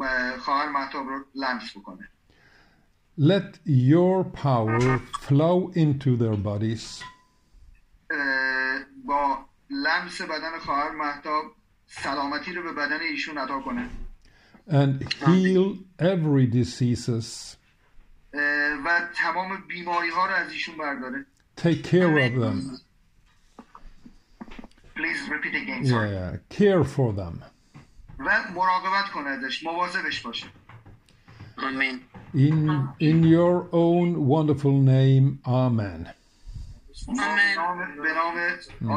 ب- 0.00 0.36
خواهر 0.38 0.68
مهتاب 0.68 1.08
رو 1.08 1.24
لمس 1.34 1.76
بکنه 1.76 2.08
Let 3.20 3.58
your 3.66 4.24
power 4.24 4.98
flow 5.26 5.70
into 5.74 6.16
their 6.16 6.36
bodies 6.36 7.02
اه، 8.10 8.80
با 9.04 9.38
لمس 9.70 10.20
بدن 10.22 10.58
خواهر 10.58 10.90
مهتاب 10.90 11.44
سلامتی 11.86 12.52
رو 12.52 12.62
به 12.62 12.72
بدن 12.72 13.00
ایشون 13.00 13.38
عطا 13.38 13.60
کنه 13.60 13.88
and 14.68 15.02
heal 15.04 15.78
every 15.98 16.46
diseases. 16.54 17.56
اه، 18.34 18.40
و 18.86 19.00
تمام 19.14 19.64
بیماری 19.68 20.10
ها 20.10 20.26
رو 20.26 20.32
از 20.32 20.52
ایشون 20.52 20.76
برداره 20.76 21.26
Take 21.60 21.82
care 21.84 22.18
of 22.18 22.32
them. 22.42 22.80
Please 24.96 25.20
repeat 25.28 25.54
again 25.54 25.86
sorry. 25.86 26.10
Yeah, 26.10 26.36
care 26.58 26.84
for 26.84 27.12
them. 27.12 27.42
و 28.18 28.42
مراقبت 28.54 29.10
کنه 29.14 29.28
ازش 29.30 29.62
مواظبش 29.64 30.20
باشه 30.20 30.46
آمین 31.56 32.00
In 32.34 32.68
in 33.00 33.22
your 33.24 33.68
own 33.72 34.26
wonderful 34.26 34.76
name, 34.94 35.38
Amen. 35.44 36.08
ما 37.08 37.36
به 37.36 37.54
نام 37.56 37.78
به 38.02 38.12
نام 38.14 38.36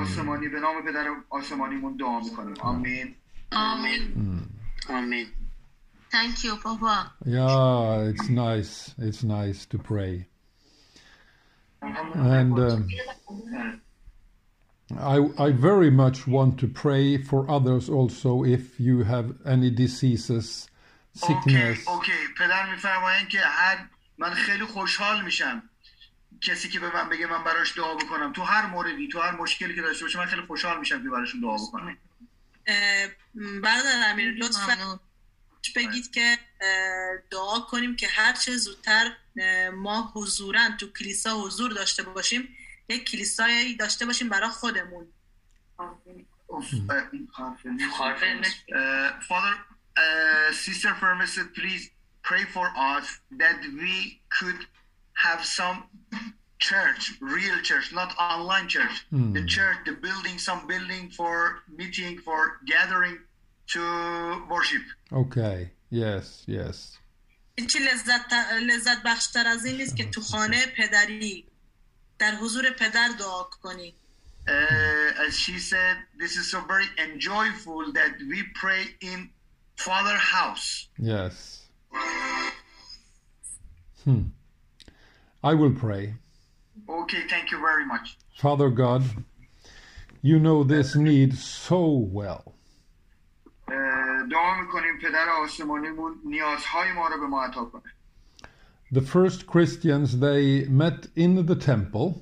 آسمانی 0.02 0.48
به 0.48 0.60
نام 0.60 0.82
پدر 0.86 1.08
آسمانیمون 1.30 1.98
دعا 1.98 2.20
میکنیم 2.20 2.56
آمین 2.62 3.16
آمین 3.52 4.02
آمین 4.90 5.28
Thank 6.12 6.44
you 6.44 6.56
پاپا 6.64 6.96
Yeah, 7.26 8.10
it's 8.10 8.30
nice. 8.30 8.96
It's 8.98 9.24
nice 9.24 9.66
to 9.66 9.78
pray. 9.78 10.28
And 11.82 12.58
um, 12.60 12.88
I, 14.98 15.18
I 15.38 15.52
very 15.52 15.90
much 15.90 16.28
want 16.28 16.60
to 16.60 16.68
pray 16.68 17.18
for 17.18 17.50
others 17.50 17.90
also 17.90 18.44
if 18.44 18.80
you 18.80 19.04
have 19.04 19.36
any 19.46 19.70
diseases, 19.70 20.70
sickness. 21.14 21.88
اوکی 21.88 21.92
اوکی 21.92 22.12
پدر 22.38 22.72
میفرمایند 22.72 23.28
که 23.28 23.40
هر 23.40 23.78
من 24.18 24.34
خیلی 24.34 24.66
خوشحال 24.66 25.24
میشم 25.26 25.64
کسی 26.41 26.69
که 26.69 26.81
به 26.81 26.95
من 26.95 27.09
بگه 27.09 27.27
من 27.27 27.45
براش 27.45 27.79
دعا 27.79 27.95
بکنم. 27.95 28.33
تو 28.33 28.43
هر 28.43 28.67
موردی 28.67 29.09
تو 29.09 29.21
هر 29.21 29.31
مشکلی 29.31 29.75
که 29.75 29.83
داشته 29.83 30.05
باشه 30.05 30.19
من 30.19 30.27
خیلی 30.27 30.43
خوشحال 30.43 30.79
میشم 30.79 31.03
که 31.03 31.09
براشون 31.09 31.41
دعا 31.41 31.57
بکنم. 31.57 31.97
برادر 33.63 34.11
امیر 34.11 34.35
لطفا 34.35 34.75
ممنون. 34.75 35.01
بگید 35.77 36.11
که 36.11 36.39
دعا 37.31 37.61
کنیم 37.61 37.97
که 37.97 38.09
هر 38.09 38.33
چه 38.33 38.57
زودتر 38.57 39.13
ما 39.75 40.13
حضورا 40.15 40.71
تو 40.81 40.93
کلیسا 40.93 41.41
حضور 41.41 41.73
داشته 41.73 42.03
باشیم 42.03 42.57
یک 42.89 43.11
کلیسایی 43.11 43.77
داشته 43.77 44.07
باشیم 44.07 44.29
برای 44.29 44.51
خودمون. 44.51 45.07
Father, 49.29 49.57
uh, 49.97 50.53
Sister 50.65 50.93
Firma 51.01 51.27
said, 51.27 51.49
please 51.55 51.85
pray 52.29 52.45
for 52.55 52.67
us 52.95 53.07
that 53.43 53.59
we 53.83 54.21
could 54.37 54.61
have 55.20 55.44
some 55.46 55.84
church, 56.60 57.14
real 57.22 57.58
church, 57.62 57.94
not 57.94 58.10
online 58.20 58.68
church. 58.68 59.06
The 59.12 59.46
church, 59.46 59.78
the 59.86 59.94
building, 59.94 60.38
some 60.38 60.62
building 60.68 61.10
for 61.10 61.60
meeting, 61.80 62.18
for 62.20 62.60
gathering 62.66 63.18
to 63.74 63.82
worship. 64.50 64.84
Okay. 65.12 65.72
Yes, 65.90 66.44
yes. 66.48 66.98
هیچی 67.58 67.80
لذت, 67.80 68.34
لذت 68.62 69.04
بخشتر 69.06 69.48
از 69.48 69.66
این 69.66 69.78
نیست 69.78 69.96
که 69.98 70.10
تو 70.10 70.22
خانه 70.22 70.66
پدری 70.78 71.46
در 72.20 72.36
حضور 72.36 72.70
پدر 72.70 73.10
دعا 73.20 73.44
کنی 73.44 73.94
Uh, 74.48 75.28
as 75.28 75.34
she 75.40 75.58
said, 75.58 75.98
this 76.20 76.38
is 76.38 76.52
so 76.52 76.62
very 76.74 76.86
enjoyable 77.08 77.92
that 77.94 78.14
we 78.30 78.44
pray 78.54 78.84
in 79.02 79.30
Father 79.76 80.18
house. 80.36 80.88
Yes. 81.00 81.34
Hmm. 84.04 84.26
I 85.44 85.54
will 85.54 85.76
pray. 85.86 86.06
Okay, 87.02 87.22
thank 87.34 87.52
you 87.52 87.60
very 87.70 87.86
much. 87.94 88.18
Father 88.46 88.70
God, 88.70 89.02
you 90.30 90.38
know 90.40 90.64
this 90.64 90.96
need 90.96 91.32
so 91.38 91.82
well. 92.20 92.44
اه، 93.68 94.24
دعا 94.32 94.62
میکنیم 94.62 94.98
پدر 95.02 95.30
آسمانیمون 95.44 96.16
نیازهای 96.26 96.92
ما 96.92 97.08
رو 97.08 97.20
به 97.20 97.28
ما 97.28 97.44
عطا 97.44 97.66
کنه 97.66 97.84
The 98.94 99.02
first 99.02 99.48
Christians 99.48 100.20
they 100.20 100.68
met 100.70 101.08
in 101.18 101.46
the 101.50 101.56
temple, 101.56 102.22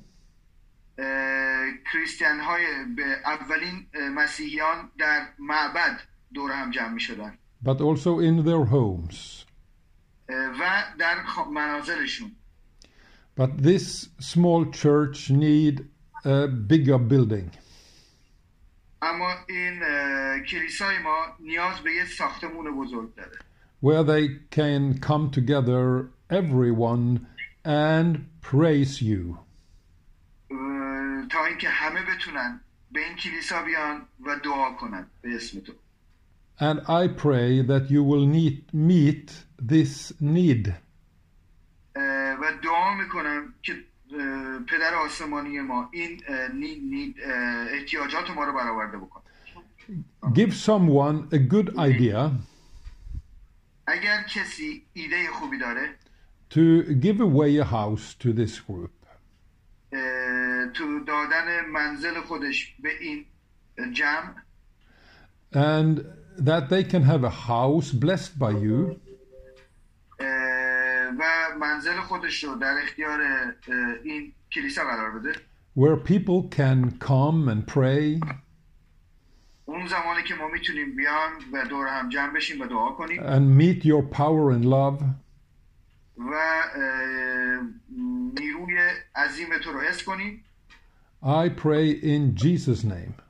اه، 0.98 1.70
کریستیان 1.92 2.40
های 2.40 2.64
به 2.96 3.04
اولین 3.24 3.86
اه، 3.94 4.08
مسیحیان 4.08 4.90
در 4.98 5.26
معبد 5.38 6.00
دور 6.34 6.52
هم 6.52 6.70
جمع 6.70 6.88
می 6.92 7.00
شدن 7.00 7.38
but 7.64 7.78
also 7.80 8.20
in 8.20 8.44
their 8.46 8.64
homes. 8.72 9.44
و 10.60 10.84
در 10.98 11.24
خ- 11.26 11.48
منازلشون 11.52 12.32
But 13.38 13.62
this 13.62 14.08
small 14.20 14.66
church 14.66 15.30
need 15.30 15.86
a 16.24 16.46
bigger 16.46 16.98
building. 16.98 17.50
اما 19.02 19.34
این 19.48 19.82
اه، 19.82 20.40
کلیسای 20.40 20.98
ما 20.98 21.26
نیاز 21.40 21.80
به 21.80 21.90
یه 21.92 22.04
ساختمون 22.04 22.76
بزرگ 22.76 23.14
داره 23.14 23.38
where 23.82 24.02
they 24.02 24.38
can 24.50 24.98
come 24.98 25.30
together, 25.30 26.08
everyone, 26.30 27.26
and 27.64 28.26
praise 28.40 29.02
you. 29.02 29.38
اه، 30.50 31.28
تا 31.28 31.44
اینکه 31.44 31.68
همه 31.68 32.00
بتونن 32.02 32.60
به 32.92 33.00
این 33.00 33.16
کلیسا 33.16 33.62
بیان 33.62 34.02
و 34.26 34.36
دعا 34.44 34.72
کنن 34.80 35.06
به 35.22 35.34
اسم 35.34 35.60
تو 35.60 35.72
And 36.60 36.80
I 36.86 37.08
pray 37.08 37.62
that 37.62 37.90
you 37.90 38.04
will 38.04 38.26
need, 38.26 38.72
meet 38.72 39.32
this 39.58 40.12
need. 40.20 40.74
اه، 41.96 42.02
و 42.40 42.44
دعا 42.62 42.94
میکنم 42.94 43.54
که 43.62 43.72
اه، 43.72 44.58
پدر 44.58 44.94
آسمانی 44.94 45.60
ما 45.60 45.88
این 45.92 46.20
اه، 46.28 46.48
نی- 46.52 46.80
نی- 46.80 47.14
اه، 47.24 47.32
احتیاجات 47.72 48.30
ما 48.30 48.44
رو 48.44 48.52
برآورده 48.52 48.96
بکنه 48.98 49.22
Give 50.34 50.52
someone 50.52 51.34
a 51.34 51.38
good 51.54 51.68
idea 51.76 52.30
اگر 53.86 54.22
کسی 54.22 54.86
ایده 54.92 55.16
خوبی 55.32 55.58
داره 55.58 55.94
to 56.50 56.84
give 57.04 57.18
away 57.20 57.60
a 57.60 57.64
house 57.64 58.14
to 58.24 58.28
this 58.32 58.60
group. 58.68 58.90
اه، 59.92 60.66
تو 60.74 61.00
دادن 61.06 61.64
منزل 61.72 62.20
خودش 62.20 62.74
به 62.82 62.88
این 63.00 63.24
جمع 63.92 64.34
And 65.52 65.98
that 66.48 66.68
they 66.68 66.82
can 66.92 67.02
have 67.12 67.24
a 67.24 67.34
house 67.48 67.92
blessed 67.92 68.38
by 68.38 68.52
you 68.66 68.96
اه، 70.20 70.67
و 71.19 71.23
منزل 71.59 71.99
خودش 71.99 72.43
رو 72.43 72.55
در 72.55 72.77
اختیار 72.83 73.21
این 74.03 74.33
کلیسا 74.51 74.83
قرار 74.83 75.19
بده. 75.19 75.31
Where 75.77 75.97
people 75.97 76.55
can 76.55 76.99
come 76.99 77.49
and 77.49 77.73
pray. 77.73 78.19
اون 79.65 79.87
زمانی 79.87 80.23
که 80.27 80.35
ما 80.35 80.47
می‌تونیم 80.47 80.95
بیان 80.95 81.31
و 81.53 81.65
دور 81.65 81.87
هم 81.87 82.09
جمع 82.09 82.33
بشیم 82.33 82.61
و 82.61 82.65
دعا 82.65 82.91
کنیم. 82.91 83.21
And 83.21 83.61
meet 83.61 83.83
your 83.83 84.15
power 84.15 84.53
and 84.57 84.65
love. 84.65 85.03
و 86.17 86.61
نیروی 88.39 88.77
عظیم 89.15 89.47
تو 89.63 89.71
رو 89.71 89.81
حس 89.81 90.03
کنیم. 90.03 90.43
I 91.23 91.49
pray 91.49 92.01
in 92.01 92.41
Jesus' 92.41 92.83
name. 92.83 93.21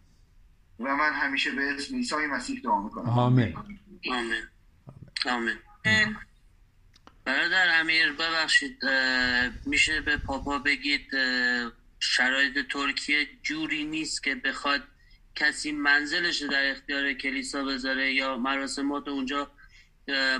و 0.80 0.96
من 0.96 1.14
همیشه 1.14 1.52
به 1.52 1.62
اسم 1.78 1.96
عیسی 1.96 2.16
مسیح 2.32 2.62
دعا 2.64 2.82
می‌کنم. 2.82 3.10
آمین. 3.10 3.56
آمین. 5.26 5.54
اه، 5.86 6.06
برادر 7.30 7.80
امیر 7.80 8.12
ببخشید 8.12 8.86
میشه 9.66 10.02
به 10.02 10.18
پاپا 10.18 10.60
بگید 10.60 11.08
شرایط 12.00 12.68
ترکیه 12.72 13.28
جوری 13.44 13.84
نیست 13.84 14.24
که 14.24 14.36
بخواد 14.36 14.84
کسی 15.36 15.72
منزلش 15.72 16.42
در 16.42 16.72
اختیار 16.72 17.14
کلیسا 17.14 17.64
بذاره 17.64 18.14
یا 18.14 18.38
مراسمات 18.38 19.08
اونجا 19.08 19.52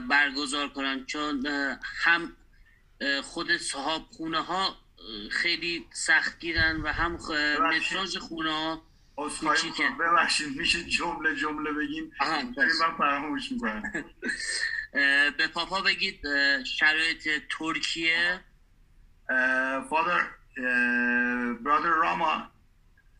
برگزار 0.10 0.70
کنن؟ 0.70 1.06
چون 1.06 1.46
هم 1.84 2.36
خود 3.24 3.58
صاحب 3.58 4.02
خونه 4.12 4.42
ها 4.42 4.78
خیلی 5.32 5.86
سختگیرن 5.92 6.82
و 6.82 6.88
هم 6.88 7.18
متراژ 7.60 8.18
خونه 8.18 8.52
ها 8.52 8.82
ببخشید 10.00 10.58
میشه 10.58 10.84
جمله 10.84 11.36
جمله 11.36 11.72
خیلی 11.72 12.12
من 12.82 12.98
فراموش 12.98 13.52
می‌کنم. 13.52 13.84
به 15.38 15.48
پاپا 15.54 15.82
بگید 15.82 16.20
شرایط 16.64 17.28
ترکیه 17.60 18.40
father 19.90 20.22
uh, 20.58 21.54
brother 21.66 21.94
Rama 22.06 22.34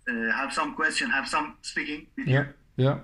uh, 0.10 0.32
have 0.40 0.52
some 0.60 0.72
question 0.80 1.06
have 1.18 1.28
some 1.36 1.48
speaking 1.72 2.02
with 2.18 2.28
Yeah, 2.28 2.46
you 2.78 2.86
yeah. 2.86 2.98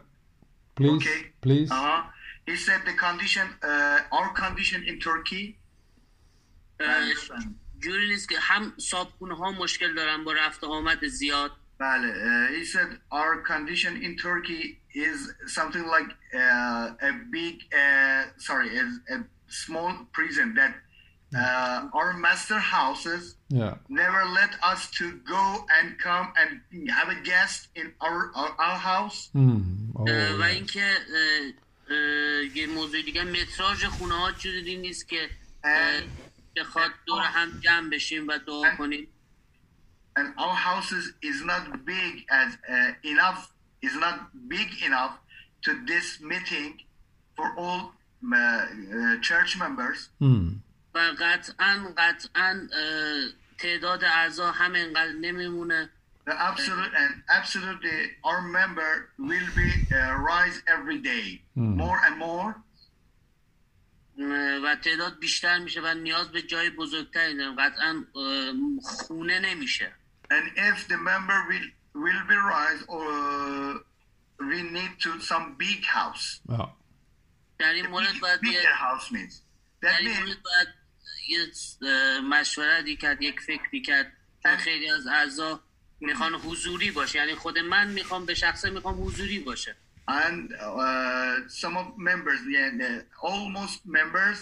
Please, 0.78 0.96
Okay. 1.02 1.20
please. 1.46 1.70
uh-huh. 1.72 2.02
he 2.50 2.56
said 2.68 2.82
the 2.90 2.96
condition 3.06 3.48
uh, 3.64 4.18
our 4.18 4.30
condition 4.44 4.80
in 4.90 4.96
Turkey 5.00 5.46
جوری 7.80 8.08
نیست 8.08 8.30
که 8.30 8.36
هم 8.40 8.74
صابخونه 8.78 9.36
ها 9.36 9.52
مشکل 9.52 9.94
دارن 9.96 10.24
با 10.24 10.34
رفت 10.34 10.64
و 10.64 10.68
آمد 10.68 11.08
زیاد 11.08 11.52
uh, 11.52 11.84
he 12.58 12.64
said 12.74 12.90
our 13.12 13.42
condition 13.52 13.94
in 14.06 14.16
Turkey 14.18 14.64
is 14.95 15.19
something 15.59 15.87
like 15.97 16.11
uh, 16.35 17.09
a 17.11 17.13
big, 17.37 17.55
uh, 17.83 18.23
sorry, 18.49 18.69
a, 18.83 18.85
a 19.15 19.19
small 19.49 19.93
prison 20.17 20.55
that 20.61 20.75
uh, 21.37 21.99
our 21.99 22.11
master 22.27 22.59
houses 22.77 23.23
Yeah. 23.63 23.75
never 24.03 24.23
let 24.41 24.53
us 24.73 24.81
to 24.99 25.07
go 25.37 25.45
and 25.77 25.87
come 26.07 26.27
and 26.41 26.51
have 26.99 27.09
a 27.17 27.19
guest 27.31 27.61
in 27.81 27.87
our 28.07 28.21
our, 28.41 28.51
our 28.67 28.79
house. 28.93 29.19
Hmm. 29.33 29.61
Oh, 29.99 30.09
اه، 30.09 30.33
و 30.39 30.43
yes. 30.43 30.55
اینکه 30.55 30.85
اه، 30.85 31.95
اه، 31.95 32.45
یه 32.57 32.67
موضوع 32.67 33.03
دیگه 33.03 33.25
متراژ 33.25 33.85
خونه 33.85 34.15
ها 34.15 34.33
جوری 34.33 34.77
نیست 34.77 35.09
که 35.09 35.31
اه، 35.65 36.01
بخواد 36.57 36.91
دور 37.07 37.23
هم 37.23 37.61
جمع 37.61 37.91
بشیم 37.91 38.29
و 38.29 38.39
دعا 38.47 38.77
کنیم 38.79 39.09
and 40.19 40.29
our 40.39 40.55
houses 40.69 41.05
is 41.31 41.39
not 41.51 41.63
big 41.87 42.15
as 42.43 42.51
uh, 42.69 42.93
enough 43.13 43.41
is 43.85 43.95
not 44.05 44.17
big 44.55 44.69
enough 44.89 45.15
to 45.65 45.71
this 45.91 46.07
meeting 46.21 46.71
for 47.37 47.47
all 47.63 47.81
uh, 47.83 48.37
uh, 48.37 49.21
church 49.29 49.51
members 49.59 49.99
Hmm. 50.21 50.49
و 50.95 50.99
قطعا 50.99 51.95
قطعا 51.99 52.69
اه، 52.75 53.29
تعداد 53.59 54.05
اعضا 54.05 54.51
هم 54.51 54.75
انقدر 54.75 55.13
نمیمونه 55.13 55.91
the 56.29 56.33
absolute 56.33 56.93
and 57.03 57.13
absolutely 57.39 57.99
our 58.25 58.41
member 58.59 58.93
will 59.19 59.49
be 59.61 59.71
uh, 59.93 59.97
rise 60.33 60.59
every 60.77 60.99
day 61.13 61.27
more 61.57 61.99
and 62.07 62.17
more 62.19 62.55
اه، 64.21 64.59
و 64.65 64.75
تعداد 64.75 65.19
بیشتر 65.19 65.59
میشه 65.59 65.81
و 65.81 65.95
نیاز 65.95 66.29
به 66.29 66.43
جای 66.43 66.71
بزرگتری 66.71 67.37
داریم 67.37 67.55
قطعا 67.61 68.05
اه، 68.17 68.53
خونه 68.83 69.39
نمیشه 69.39 69.93
and 70.31 70.59
if 70.59 70.79
the 70.89 70.97
member 70.97 71.39
will 71.51 71.84
will 71.95 72.23
be 72.29 72.37
rise 72.55 72.83
or 72.89 73.05
we 74.51 74.63
need 74.77 74.93
to 75.05 75.11
some 75.21 75.55
big 75.59 75.85
house 75.85 76.41
Yeah. 76.49 76.69
در 77.59 77.73
این 77.73 77.87
مورد 77.87 78.21
باید 78.21 78.45
یه 78.45 78.51
bigger 78.51 78.65
house 78.67 79.13
means 79.13 79.35
در 79.81 79.93
that 79.93 80.01
این 80.01 80.15
means 80.15 80.19
مورد 80.19 80.43
باید 80.43 80.69
یه 81.29 81.47
اه، 81.83 82.21
مشورتی 82.21 82.97
کرد 82.97 83.23
یک 83.23 83.41
فکری 83.41 83.83
کرد 83.83 84.13
چون 84.43 84.57
خیلی 84.57 84.91
از 84.91 85.07
اعضا 85.07 85.61
میخوان 86.01 86.35
حضوری 86.35 86.91
باشه 86.91 87.19
یعنی 87.19 87.35
خود 87.35 87.59
من 87.59 87.91
میخوام 87.91 88.27
به 88.27 88.35
شخصه 88.35 88.71
میخوام 88.71 89.03
حضوری 89.05 89.39
باشه 89.39 89.77
and 90.09 90.53
uh, 90.53 91.49
some 91.63 91.77
of 91.77 91.87
members 92.11 92.41
yeah, 92.57 92.71
the, 92.83 93.05
almost 93.23 93.87
members 93.87 94.39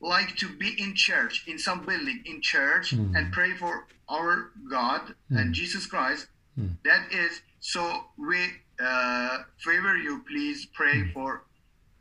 like 0.00 0.30
to 0.36 0.48
be 0.62 0.70
in 0.84 0.94
church 0.94 1.34
in 1.46 1.58
some 1.58 1.80
building 1.84 2.20
in 2.30 2.40
church 2.40 2.86
and 3.16 3.24
pray 3.38 3.52
for 3.62 3.72
our 4.16 4.32
god 4.76 5.02
and 5.38 5.46
jesus 5.60 5.84
christ 5.92 6.22
that 6.88 7.02
is 7.24 7.32
so 7.72 7.82
we 8.30 8.40
uh, 8.88 9.34
favor 9.66 9.94
you 10.06 10.14
please 10.30 10.58
pray 10.80 10.98
for 11.14 11.28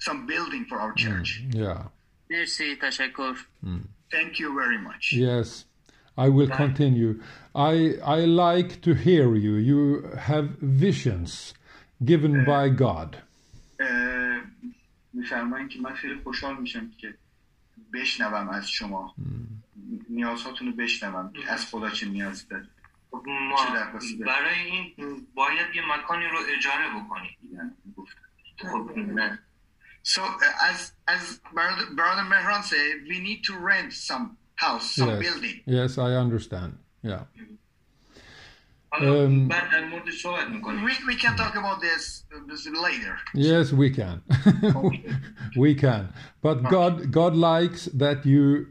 some 0.07 0.19
building 0.31 0.63
for 0.69 0.77
our 0.83 0.93
church 1.05 1.29
Yeah. 1.53 1.81
مرسی 2.29 2.75
تشکر 2.81 3.33
thank 4.11 4.39
you 4.39 4.49
very 4.61 4.77
much 4.89 5.13
Yes. 5.13 5.65
I 6.17 6.27
will 6.37 6.49
continue. 6.63 7.11
I 7.55 7.73
I 8.17 8.19
like 8.45 8.71
to 8.87 8.91
hear 9.07 9.27
you. 9.45 9.53
You 9.71 9.81
have 10.29 10.47
visions 10.85 11.31
given 12.11 12.33
by 12.53 12.65
God. 12.85 13.09
اه، 13.79 14.41
میفرمایید 15.13 15.69
که 15.69 15.79
من 15.79 15.93
خیلی 15.93 16.15
خوشحال 16.23 16.57
میشم 16.57 16.91
که 16.97 17.13
بشنوم 17.93 18.49
از 18.49 18.69
شما 18.69 19.15
نیازهاتون 20.09 20.67
رو 20.67 20.73
بشنوم 20.73 21.33
که 21.33 21.51
از 21.53 21.65
خدا 21.65 21.89
چه 21.89 22.05
نیازی 22.07 22.45
دارید 22.49 22.69
خب 22.69 22.72
چه 22.72 22.72
ما 23.13 23.65
درخواستی 23.75 24.17
داری؟ 24.17 24.29
برای 24.31 24.59
این 24.65 25.27
باید 25.33 25.75
یه 25.75 25.81
مکانی 25.97 26.25
رو 26.25 26.37
اجاره 26.57 26.85
بکنیم 26.89 27.37
خب 28.57 28.97
نه 28.97 29.39
So 30.03 30.21
uh, 30.21 30.69
as 30.71 30.79
as 31.15 31.23
brother, 31.53 31.85
brother 32.01 32.23
Mehran 32.33 32.63
said, 32.63 32.93
we 33.11 33.17
need 33.19 33.43
to 33.49 33.53
rent 33.71 33.91
some 33.93 34.25
house, 34.55 34.85
some 34.95 35.09
Yes. 35.09 35.19
building. 35.25 35.57
Yes, 35.77 35.97
I 35.97 36.11
understand. 36.25 36.71
Yeah. 37.03 37.23
حالا 38.91 39.23
ام. 39.25 39.47
بعد 39.47 39.71
در 39.71 39.85
مورد 39.85 40.09
صحبت 40.11 40.47
میکنیم 40.47 40.85
We, 40.89 40.91
we 40.91 41.15
can 41.15 41.35
talk 41.37 41.55
about 41.55 41.79
this, 41.81 42.23
uh, 42.33 42.37
this 42.49 42.65
later. 42.67 43.15
Yes, 43.35 43.71
we 43.73 43.89
can. 43.99 44.17
we 45.63 45.75
can. 45.75 46.03
But 46.41 46.57
God 46.75 47.11
God 47.11 47.33
likes 47.35 47.85
that 48.03 48.25
you 48.25 48.65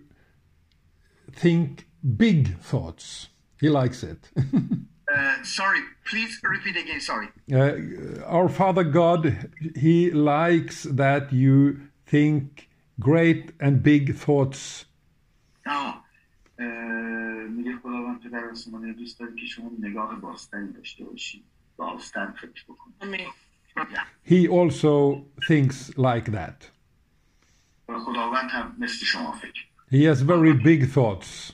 think 1.43 1.87
big 2.26 2.59
thoughts. 2.70 3.29
He 3.62 3.68
likes 3.68 4.03
it. 4.03 4.20
Uh, 4.37 5.43
sorry, 5.43 5.81
please 6.11 6.33
repeat 6.55 6.76
again. 6.85 7.01
Sorry. 7.01 7.29
Uh, 7.53 8.22
our 8.37 8.49
Father 8.49 8.85
God, 8.85 9.22
He 9.85 10.11
likes 10.11 10.76
that 10.85 11.33
you 11.33 11.55
think 12.07 12.68
great 13.01 13.45
and 13.61 13.83
big 13.83 14.05
thoughts. 14.16 14.85
آه. 15.66 16.05
اه، 16.59 16.66
میگه 17.57 17.76
خداوند 17.83 18.20
پدر 18.22 18.45
آسمانی 18.53 18.93
دوست 18.93 19.20
داره 19.20 19.33
که 19.35 19.47
شما 19.47 19.70
نگاه 19.81 20.20
بازتری 20.20 20.72
داشته 20.72 21.05
باشید 21.05 21.45
بازتر 21.76 22.26
فکر 22.31 22.64
بکنید 22.68 22.95
آمین 23.01 23.26
He 24.24 24.49
also 24.49 25.24
thinks 25.49 25.91
like 25.97 26.31
that. 26.33 26.70
و 27.89 27.99
خداوند 27.99 28.51
هم 28.51 28.76
مثل 28.79 29.05
شما 29.07 29.33
فکر 29.33 29.64
He 29.91 30.03
has 30.05 30.20
very 30.22 30.53
big 30.53 30.91
thoughts, 30.97 31.53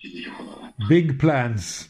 چیزی 0.00 0.22
که 0.22 0.30
خداوند 0.30 0.72
big 0.90 1.18
plans. 1.22 1.88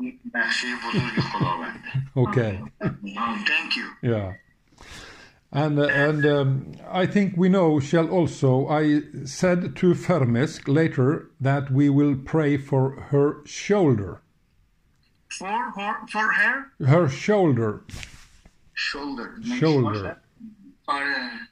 این 0.00 0.20
نقشه 0.34 0.66
بزرگ 0.88 1.20
خداونده 1.20 1.80
okay. 2.14 2.62
Thank 2.82 3.76
you. 3.76 3.86
Yeah. 4.12 4.32
And 5.62 5.78
uh, 5.78 6.06
and 6.06 6.20
um, 6.36 6.48
I 7.02 7.06
think 7.14 7.28
we 7.42 7.48
know 7.56 7.68
shall 7.90 8.08
also 8.18 8.50
I 8.82 8.84
said 9.40 9.60
to 9.80 9.86
Fermisk 10.06 10.60
later 10.80 11.08
that 11.48 11.64
we 11.78 11.86
will 11.98 12.16
pray 12.32 12.52
for 12.70 12.82
her 13.12 13.28
shoulder. 13.46 14.12
For, 15.38 15.56
for, 15.76 15.92
for 16.14 16.26
her, 16.40 16.54
Her 16.94 17.04
shoulder. 17.08 17.72
shoulder. 18.88 19.28
Shoulder. 19.60 20.16
آره 20.86 21.14
م- 21.14 21.47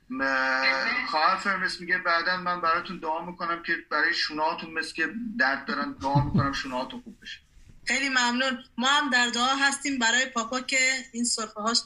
خواهر 1.08 1.38
فرمس 1.38 1.82
میگه 1.82 1.98
بعدا 1.98 2.38
من 2.38 2.62
براتون 2.62 2.98
دعا 2.98 3.26
می‌کنم 3.26 3.64
که 3.64 3.74
برای 3.92 4.14
شونهاتون 4.14 4.74
مثل 4.74 4.94
که 4.94 5.08
درد 5.40 5.66
دارن 5.66 5.96
دعا 6.02 6.26
می‌کنم 6.26 6.54
شونهاتون 6.54 7.02
خوب 7.02 7.18
بشه 7.22 7.40
خیلی 7.86 8.10
ممنون 8.10 8.64
ما 8.78 8.88
هم 8.88 9.10
در 9.10 9.28
دعا 9.28 9.56
هستیم 9.56 10.00
برای 10.00 10.26
پاپا 10.26 10.60
که 10.62 10.78
این 11.14 11.24
سرفه 11.24 11.62
هاش 11.62 11.78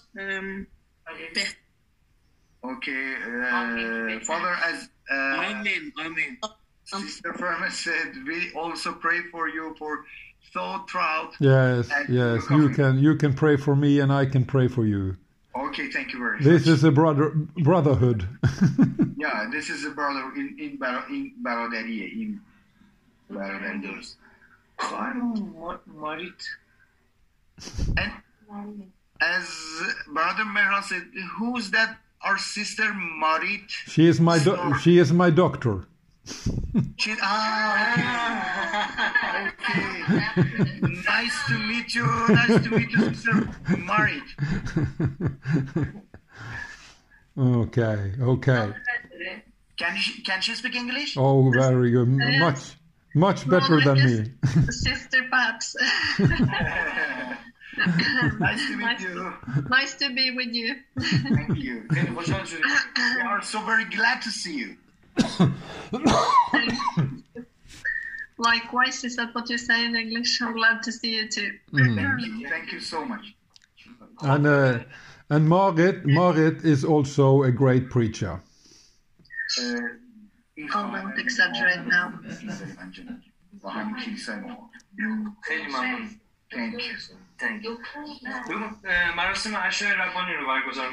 Father, 4.29 4.55
as 4.69 4.89
uh, 5.09 5.13
آمین 5.13 5.93
آمین 6.05 6.37
Sister 6.85 7.33
Firmus 7.33 7.75
said, 7.79 8.09
we 8.27 8.51
also 8.53 8.91
pray 8.91 9.19
for 9.31 9.47
you 9.47 9.75
for 9.79 10.03
sore 10.51 10.83
throat. 10.89 11.31
Yes, 11.39 11.89
yes. 12.09 12.49
You 12.49 12.69
can 12.69 12.99
you 12.99 13.15
can 13.15 13.33
pray 13.33 13.55
for 13.55 13.75
me 13.75 13.99
and 13.99 14.11
I 14.11 14.25
can 14.25 14.43
pray 14.45 14.67
for 14.67 14.85
you. 14.85 15.15
Okay, 15.53 15.91
thank 15.91 16.13
you 16.13 16.19
very 16.19 16.37
much. 16.37 16.43
This 16.45 16.67
is 16.67 16.83
a 16.83 16.91
brother 16.91 17.29
brotherhood. 17.29 18.27
yeah, 19.17 19.49
this 19.51 19.69
is 19.69 19.83
a 19.85 19.91
brother 19.91 20.31
in 20.35 20.55
in 20.59 20.77
Bar- 20.77 21.05
in 21.09 21.33
Baroderia 21.43 22.11
in 22.11 22.39
Baroderia. 23.29 24.15
Marit. 25.87 26.43
And 27.97 28.91
as 29.21 29.45
brother 30.07 30.43
Mehra 30.43 30.83
said, 30.83 31.03
who's 31.37 31.71
that? 31.71 31.97
Our 32.23 32.37
sister 32.37 32.93
Marit. 32.93 33.69
She 33.87 34.07
is 34.07 34.21
my 34.21 34.37
do- 34.39 34.75
she 34.81 34.99
is 34.99 35.11
my 35.11 35.29
doctor. 35.31 35.85
She, 36.97 37.15
ah, 37.21 37.81
okay. 39.47 40.03
okay. 40.39 40.79
nice 41.07 41.37
to 41.47 41.57
meet 41.57 41.95
you. 41.95 42.05
Nice 42.29 42.63
to 42.63 42.69
meet 42.69 42.91
you, 42.91 43.13
Sir 43.13 43.49
Married. 43.77 44.23
okay, 47.37 48.13
okay. 48.21 48.73
Can 49.77 49.97
she, 49.97 50.21
can 50.21 50.41
she 50.41 50.55
speak 50.55 50.75
English? 50.75 51.17
Oh, 51.17 51.49
very 51.51 51.91
good. 51.91 52.07
Much, 52.07 52.77
much 53.15 53.49
better 53.49 53.81
than 53.81 53.97
me. 54.05 54.31
Sister 54.69 55.27
Babs. 55.31 55.75
nice 58.39 58.67
to 58.67 58.77
meet 58.77 58.85
nice, 58.85 59.01
you. 59.01 59.33
Nice 59.69 59.95
to 59.95 60.13
be 60.13 60.31
with 60.31 60.53
you. 60.53 60.75
Thank 60.99 61.57
you. 61.57 61.83
We 61.89 61.97
are 63.25 63.41
so 63.41 63.61
very 63.61 63.85
glad 63.85 64.21
to 64.21 64.29
see 64.29 64.55
you. 64.55 64.77
Likewise, 68.37 69.03
is 69.03 69.15
that 69.17 69.35
what 69.35 69.49
you 69.49 69.57
say 69.57 69.85
in 69.85 69.95
English? 69.95 70.41
I'm 70.41 70.53
glad 70.53 70.81
to 70.83 70.91
see 70.91 71.15
you 71.15 71.27
too. 71.29 71.51
Thank 71.75 71.99
you. 72.21 72.49
Thank 72.49 72.71
you 72.71 72.79
so 72.79 73.05
much. 73.05 73.35
And 74.21 74.47
uh, 74.47 74.79
and 75.29 75.47
Margaret 75.47 76.05
Margaret 76.05 76.63
is 76.65 76.83
also 76.83 77.43
a 77.43 77.51
great 77.51 77.89
preacher. 77.89 78.41
Uh, 79.59 79.79
Oh, 80.75 80.91
don't 80.91 81.17
exaggerate 81.17 81.87
now. 81.87 82.13
Thank 86.51 86.73
you. 86.83 86.95
Thank 87.39 87.63
you. 87.63 87.79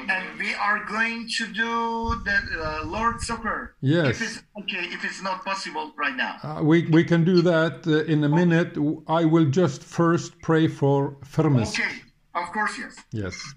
And 0.09 0.39
we 0.39 0.53
are 0.55 0.85
going 0.85 1.27
to 1.37 1.47
do 1.47 2.15
the 2.23 2.37
uh, 2.59 2.85
Lord's 2.85 3.27
Supper. 3.27 3.75
Yes. 3.81 4.09
If 4.09 4.21
it's, 4.21 4.43
okay, 4.59 4.85
if 4.95 5.03
it's 5.03 5.21
not 5.21 5.43
possible 5.45 5.91
right 5.97 6.15
now. 6.15 6.37
Uh, 6.41 6.63
we, 6.63 6.87
we 6.87 7.03
can 7.03 7.23
do 7.23 7.41
that 7.41 7.85
uh, 7.85 8.03
in 8.05 8.23
a 8.23 8.29
minute. 8.29 8.77
I 9.07 9.25
will 9.25 9.45
just 9.45 9.83
first 9.83 10.39
pray 10.41 10.67
for 10.67 11.17
firmness. 11.23 11.77
Okay, 11.77 12.01
of 12.33 12.51
course, 12.51 12.77
yes. 12.79 12.95
Yes. 13.11 13.53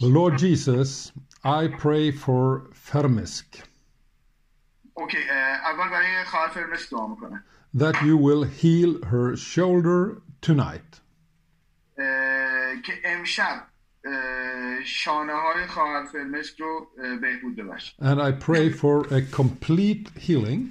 Lord 0.00 0.38
Jesus, 0.38 1.12
I 1.44 1.68
pray 1.68 2.12
for 2.12 2.70
firmisk. 2.72 3.62
Okay, 4.98 5.24
uh, 5.28 5.58
that 7.74 8.02
you 8.02 8.16
will 8.16 8.44
heal 8.44 9.02
her 9.04 9.36
shoulder 9.36 10.22
tonight. 10.45 10.97
اه، 11.97 12.81
که 12.81 12.93
امشب 13.05 13.67
اه، 14.05 14.83
شانه 14.83 15.33
های 15.33 15.67
خواهر 15.67 16.05
فرمس 16.05 16.51
رو 16.59 16.87
اه، 17.03 17.15
بهبود 17.15 17.55
ببخش 17.55 17.95
And 18.01 18.19
I 18.19 18.31
pray 18.45 18.69
for 18.81 19.07
a 19.13 19.35
complete 19.35 20.09
healing 20.27 20.61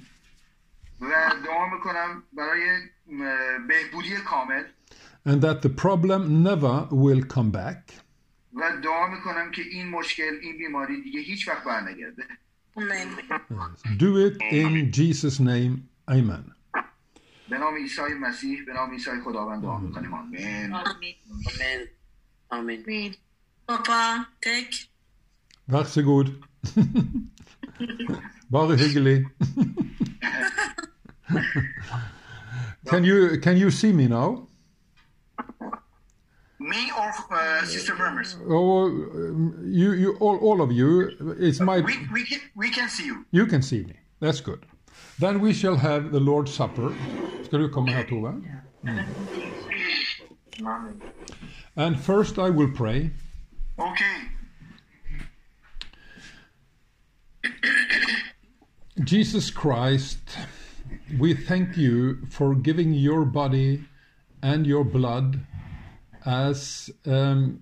و 1.00 1.10
دعا 1.44 1.68
میکنم 1.74 2.22
برای 2.32 2.62
اه، 2.70 3.66
بهبودی 3.68 4.16
کامل 4.16 4.64
and 5.28 5.40
that 5.42 5.60
the 5.62 5.68
problem 5.68 6.42
never 6.44 6.88
will 6.90 7.22
come 7.34 7.50
back. 7.52 7.92
و 8.54 8.60
دعا 8.84 9.06
میکنم 9.06 9.50
که 9.50 9.62
این 9.62 9.88
مشکل 9.88 10.34
این 10.42 10.58
بیماری 10.58 11.02
دیگه 11.02 11.20
هیچ 11.20 11.48
وقت 11.48 11.64
برنگرده 11.64 12.24
آمین 12.74 13.08
Do 13.98 14.16
it 14.26 14.36
in 14.52 14.90
Jesus' 14.92 15.40
name. 15.40 15.88
Amen. 16.08 16.44
به 17.50 17.58
نام 17.58 17.74
عیسی 17.74 18.14
مسیح 18.20 18.64
به 18.66 18.72
نام 18.72 18.90
عیسی 18.90 19.10
خداوند 19.24 19.62
دعا 19.62 19.78
میکنیم 19.78 20.14
آمین 20.14 20.72
آمین 20.72 21.14
آمین 22.50 22.78
آمین 22.82 23.14
پاپا 23.66 24.16
تک 24.42 24.90
Varsågod. 25.70 26.28
Bara 28.50 28.76
hyggelig. 28.76 29.24
can 32.86 33.04
you 33.04 33.40
can 33.40 33.56
you 33.56 33.70
see 33.70 33.92
me 33.92 34.08
now? 34.08 34.48
Me 36.58 36.90
or 36.98 37.12
uh, 37.30 37.64
Sister 37.64 37.94
Vermers? 37.94 38.36
Oh, 38.48 38.86
um, 38.86 39.54
you 39.64 39.92
you 39.92 40.16
all, 40.20 40.36
all 40.38 40.60
of 40.60 40.72
you. 40.72 41.10
It's 41.38 41.60
my. 41.60 41.80
We, 41.80 41.94
we, 42.12 42.24
can, 42.24 42.40
we 42.56 42.70
can 42.70 42.88
see 42.88 43.06
you. 43.06 43.24
You 43.30 43.46
can 43.46 43.62
see 43.62 43.84
me. 43.84 43.94
That's 44.20 44.40
good. 44.40 44.66
Then 45.19 45.39
we 45.39 45.53
shall 45.53 45.77
have 45.77 46.11
the 46.11 46.19
Lord's 46.19 46.53
Supper. 46.53 46.93
Ska 47.45 47.57
du 47.57 47.69
komma 47.69 47.91
här 47.91 48.03
Tove? 48.03 48.41
Mm. 48.83 49.05
And 51.75 51.99
first 51.99 52.37
I 52.37 52.49
will 52.49 52.71
pray. 52.71 53.11
Okay. 53.77 54.21
Jesus 59.03 59.51
Christ, 59.51 60.37
we 61.19 61.33
thank 61.33 61.77
you 61.77 62.25
for 62.29 62.55
giving 62.55 62.93
your 62.93 63.25
body 63.25 63.83
and 64.41 64.65
your 64.65 64.85
blood 64.85 65.39
as 66.25 66.89
um, 67.05 67.61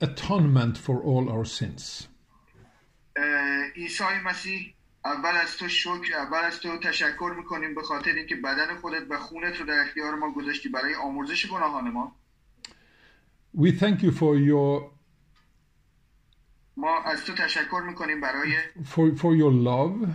atonement 0.00 0.78
for 0.78 1.02
all 1.02 1.28
our 1.28 1.44
sins. 1.44 2.08
Uh, 3.18 3.64
اول 5.04 5.36
از 5.36 5.56
تو 5.56 5.68
شکر 5.68 6.16
اول 6.16 6.44
از 6.44 6.60
تو 6.60 6.78
تشکر 6.78 7.34
می‌کنیم 7.36 7.74
به 7.74 7.82
خاطر 7.82 8.12
اینکه 8.12 8.36
بدن 8.36 8.76
خودت 8.80 9.10
و 9.10 9.18
خونت 9.18 9.56
رو 9.60 9.66
در 9.66 9.80
اختیار 9.80 10.14
ما 10.14 10.32
گذاشتی 10.32 10.68
برای 10.68 10.94
آمرزش 10.94 11.46
گناهان 11.46 11.90
ما 11.90 12.16
We 13.56 13.72
thank 13.80 14.02
you 14.02 14.12
for 14.12 14.36
your 14.48 15.00
ما 16.76 17.02
از 17.04 17.24
تو 17.24 17.34
تشکر 17.34 17.82
می‌کنیم 17.86 18.20
برای 18.20 18.52
for, 18.84 19.18
for 19.18 19.36
your 19.40 19.66
love 19.66 20.08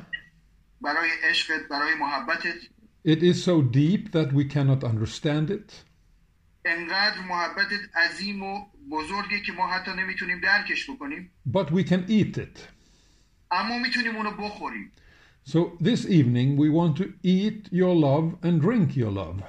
برای 0.81 1.09
عشقت 1.23 1.67
برای 1.69 1.95
محبتت 1.95 2.55
It 3.07 3.21
is 3.21 3.43
so 3.43 3.61
deep 3.61 4.11
that 4.11 4.33
we 4.33 4.45
cannot 4.53 4.83
understand 4.83 5.49
it. 5.51 5.73
انقدر 6.65 7.21
محبتت 7.29 7.97
عظیم 7.97 8.43
و 8.43 8.65
بزرگه 8.91 9.39
که 9.39 9.51
ما 9.51 9.67
حتی 9.67 9.91
نمی‌تونیم 9.91 10.39
درکش 10.39 10.89
بکنیم 10.89 11.31
But 11.51 11.65
we 11.65 11.83
can 11.83 12.09
eat 12.09 12.37
it. 12.37 12.74
اما 13.50 13.78
میتونیم 13.78 14.16
اونو 14.16 14.30
بخوریم 14.30 14.92
So 15.48 15.58
this 15.80 16.04
evening 16.06 16.56
we 16.56 16.68
want 16.68 16.96
to 17.02 17.04
eat 17.24 17.68
your 17.72 17.94
love 18.06 18.26
and 18.46 18.60
drink 18.60 18.96
your 18.96 19.10
love. 19.10 19.42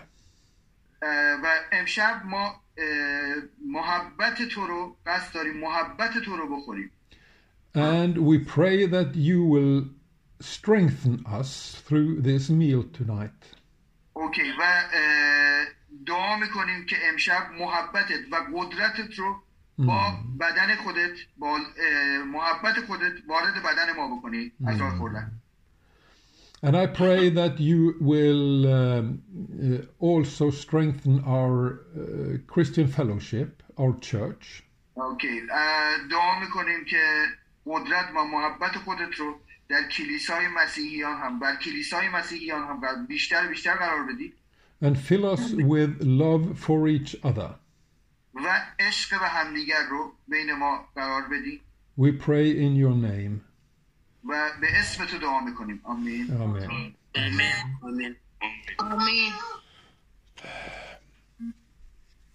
اه، 1.03 1.35
و 1.43 1.47
امشب 1.71 2.21
ما 2.25 2.45
اه، 2.77 3.35
محبت 3.65 4.41
تو 4.51 4.67
رو 4.67 4.95
قصد 5.05 5.33
داریم 5.33 5.57
محبت 5.57 6.17
تو 6.25 6.37
رو 6.37 6.57
بخوریم 6.57 6.91
And 7.75 8.17
we 8.17 8.37
pray 8.55 8.85
that 8.85 9.15
you 9.15 9.39
will 9.53 9.85
strengthen 10.41 11.15
us 11.39 11.81
through 11.87 12.21
this 12.21 12.49
meal 12.49 12.83
tonight. 12.99 13.55
اوکی 14.13 14.51
و 14.59 14.61
اه، 14.93 15.65
دعا 16.05 16.37
میکنیم 16.37 16.85
که 16.85 16.95
امشب 17.11 17.51
محبتت 17.59 18.19
و 18.31 18.35
قدرتت 18.55 19.19
رو 19.19 19.35
با 19.77 20.13
بدن 20.39 20.75
خودت 20.75 21.17
با 21.37 21.57
اه، 21.57 22.23
محبت 22.23 22.85
خودت 22.87 23.13
وارد 23.27 23.53
بدن 23.53 23.95
ما 23.97 24.17
بکنی 24.17 24.51
از 24.67 24.81
راه 24.81 24.97
خوردن 24.97 25.31
And 26.63 26.75
I 26.77 26.85
pray 26.85 27.29
that 27.41 27.59
you 27.59 27.95
will 27.99 28.67
um, 28.67 29.05
uh, 29.63 30.07
also 30.09 30.51
strengthen 30.51 31.15
our 31.25 31.55
uh, 31.63 32.37
Christian 32.53 32.87
fellowship, 32.87 33.63
our 33.79 33.93
church, 34.11 34.63
اوکی 34.93 35.41
اه، 35.51 36.07
دعا 36.11 36.39
میکنیم 36.39 36.85
که 36.85 37.01
قدرت 37.65 38.05
و 38.15 38.23
محبت 38.23 38.77
خودت 38.85 39.15
رو 39.17 39.35
در 39.69 39.87
کلیسای 39.89 40.47
مسیحیان 40.47 41.17
هم 41.17 41.39
بر 41.39 41.55
کلیسای 41.55 42.09
مسیحیان 42.09 42.67
هم 42.67 42.81
بر 42.81 42.95
بیشتر 43.07 43.45
و 43.45 43.49
بیشتر 43.49 43.75
قرار 43.75 44.03
بدی 44.13 44.33
and 44.83 44.97
fill 44.97 45.25
us 45.25 45.53
with 45.53 46.01
love 46.01 46.59
for 46.59 46.87
each 46.87 47.15
other. 47.23 47.55
و 48.35 48.61
عشق 48.79 49.19
به 49.19 49.27
همدیگر 49.27 49.83
رو 49.89 50.13
بین 50.27 50.53
ما 50.53 50.85
قرار 50.95 51.21
بدی 51.27 51.61
We 51.99 52.11
pray 52.25 52.51
in 52.55 52.75
your 52.75 52.95
name. 52.95 53.41
و 54.29 54.49
به 54.61 54.67
اسم 54.79 55.05
تو 55.05 55.17
دعا 55.17 55.39
میکنیم 55.39 55.79
آمین 55.83 56.27
Amen. 56.27 56.33
آمین 56.33 56.95
آمین 57.83 58.15
آمین 58.79 59.31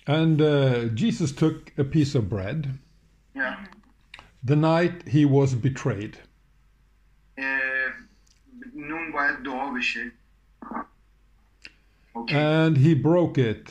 And 0.08 0.40
uh, 0.40 0.84
Jesus 0.94 1.32
took 1.32 1.72
a 1.76 1.84
piece 1.84 2.14
of 2.14 2.28
bread 2.28 2.78
یا. 3.34 3.56
the 4.44 4.54
night 4.56 5.08
he 5.08 5.24
was 5.24 5.54
betrayed. 5.54 6.16
اه، 7.38 7.92
نون 8.74 9.12
باید 9.12 9.42
دعا 9.42 9.70
بشه 9.70 10.12
اوکی 12.12 12.34
And 12.34 12.76
he 12.76 12.94
broke 12.94 13.38
it 13.38 13.70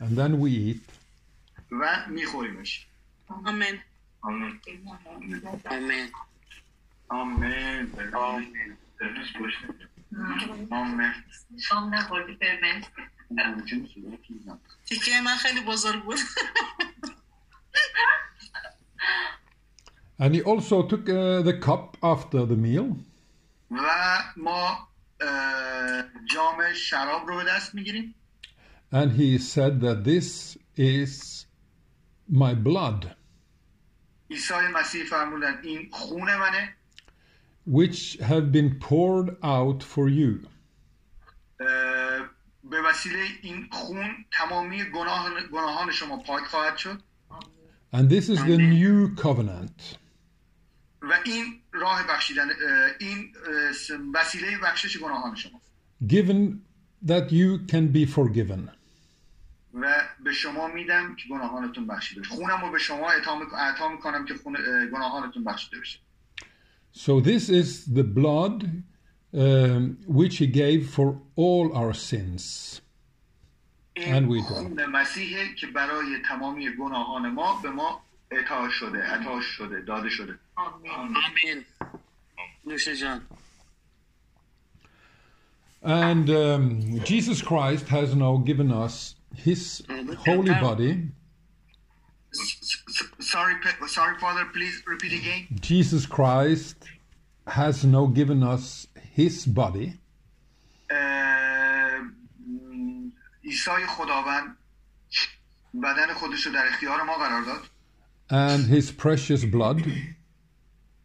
And 0.00 0.16
then 0.16 0.40
we 0.40 0.50
eat. 0.50 0.82
و 1.70 2.06
میخوریمش 2.08 2.86
آمین 3.28 3.80
آمین 4.20 4.60
آمین 5.06 6.12
آمین 7.08 7.68
آمین 10.70 11.12
شام 11.60 11.94
نخوردی 11.94 12.34
فرمنت 12.34 12.90
تیکه 14.84 15.20
من 15.24 15.36
خیلی 15.36 15.60
بزرگ 15.60 16.02
بود 16.02 16.18
And 20.20 20.34
he 20.34 20.42
also 20.42 20.82
took 20.90 21.08
uh, 21.08 21.42
the 21.42 21.54
cup 21.66 21.96
after 22.02 22.46
the 22.46 22.56
meal 22.56 22.96
و 23.70 24.18
ما 24.36 24.88
اه، 25.20 26.02
جام 26.24 26.72
شراب 26.74 27.28
رو 27.28 27.36
به 27.36 27.44
دست 27.44 27.74
میگیریم 27.74 28.14
and 28.92 29.12
he 29.12 29.38
said 29.38 29.80
that 29.80 30.04
this 30.04 30.56
is 30.76 31.46
my 32.28 32.54
blood, 32.54 33.06
عیسی 34.30 34.54
مسیح 34.74 35.04
فرمودن 35.04 35.60
این 35.62 35.88
خون 35.92 36.22
منه 36.36 36.74
which 37.66 38.18
have 38.20 38.52
been 38.52 38.78
poured 38.78 39.36
out 39.42 39.82
for 39.82 40.08
you. 40.08 40.46
اه، 41.60 42.28
به 42.64 42.80
وسیله 42.82 43.24
این 43.42 43.66
خون 43.72 44.10
تمامی 44.32 44.84
گناه 44.84 45.30
گناهان 45.52 45.90
شما 45.92 46.18
پاک 46.18 46.44
خواهد 46.44 46.76
شد 46.76 47.00
And 47.92 48.08
this 48.10 48.28
is 48.28 48.38
the 48.38 48.56
new 48.58 49.14
covenant. 49.22 49.96
و 51.02 51.12
این 51.24 51.60
راه 51.72 52.06
بخشیدن 52.08 52.48
اه، 52.48 52.90
این 53.00 53.32
اه، 53.46 53.72
س- 53.72 53.90
وسیله 54.14 54.58
بخشش 54.58 54.98
گناهان 54.98 55.34
شما 55.34 55.60
given 56.06 56.58
that 57.06 57.30
you 57.32 57.58
can 57.72 57.92
be 57.92 58.06
forgiven. 58.06 58.70
و 59.73 60.01
به 60.23 60.33
شما 60.33 60.67
میدم 60.67 61.15
که 61.15 61.23
گناهانتون 61.29 61.87
بخشیده 61.87 62.21
بشه. 62.21 62.29
خونم 62.29 62.61
رو 62.65 62.71
به 62.71 62.79
شما 62.79 63.09
اعطا 63.11 63.39
میک- 63.39 63.53
اعطا 63.53 63.89
می‌کنم 63.89 64.25
که 64.25 64.33
خون 64.33 64.57
اه، 64.57 64.85
گناهانتون 64.85 65.43
بخشیده 65.43 65.79
بشه. 65.79 65.99
So 66.95 67.21
this 67.21 67.49
is 67.49 67.85
the 67.97 68.03
blood 68.03 68.57
um, 69.33 69.97
which 70.19 70.35
he 70.37 70.47
gave 70.47 70.89
for 70.95 71.07
all 71.35 71.65
our 71.81 71.93
sins. 71.93 72.81
And 73.97 74.27
we. 74.29 74.41
خون 74.41 74.85
مسیحه 74.85 75.55
که 75.55 75.67
برای 75.67 76.17
تمامی 76.29 76.69
گناهان 76.75 77.29
ما 77.29 77.59
به 77.63 77.69
ما 77.69 78.01
اعطا 78.31 78.69
شده 78.69 79.03
عطا 79.03 79.41
شده 79.41 79.81
داده 79.81 80.09
شده. 80.09 80.39
آمین. 80.55 81.65
جان. 83.01 83.21
And 85.81 86.29
um, 86.29 87.03
Jesus 87.05 87.41
Christ 87.41 87.87
has 87.87 88.13
now 88.15 88.37
given 88.37 88.71
us 88.71 89.15
his 89.46 89.82
holy 90.26 90.54
body. 90.66 90.92
S- 92.32 92.82
s- 92.98 93.26
sorry 93.32 93.54
pa- 93.62 93.86
sorry 93.98 94.14
father 94.24 94.44
please 94.56 94.76
repeat 94.92 95.12
again 95.20 95.40
Jesus 95.70 96.02
Christ 96.16 96.76
has 97.58 97.76
now 97.96 98.06
given 98.20 98.40
us 98.54 98.64
his 99.18 99.34
body 99.60 99.88
اه، 100.90 101.98
م، 101.98 103.10
عیسی 103.44 103.86
خداوند 103.88 104.56
بدن 105.82 106.12
خودش 106.14 106.46
رو 106.46 106.52
در 106.52 106.66
اختیار 106.72 107.02
ما 107.02 107.14
قرار 107.14 107.42
داد 107.44 107.62
and 108.30 108.66
his 108.74 108.90
precious 108.90 109.44
blood 109.44 109.86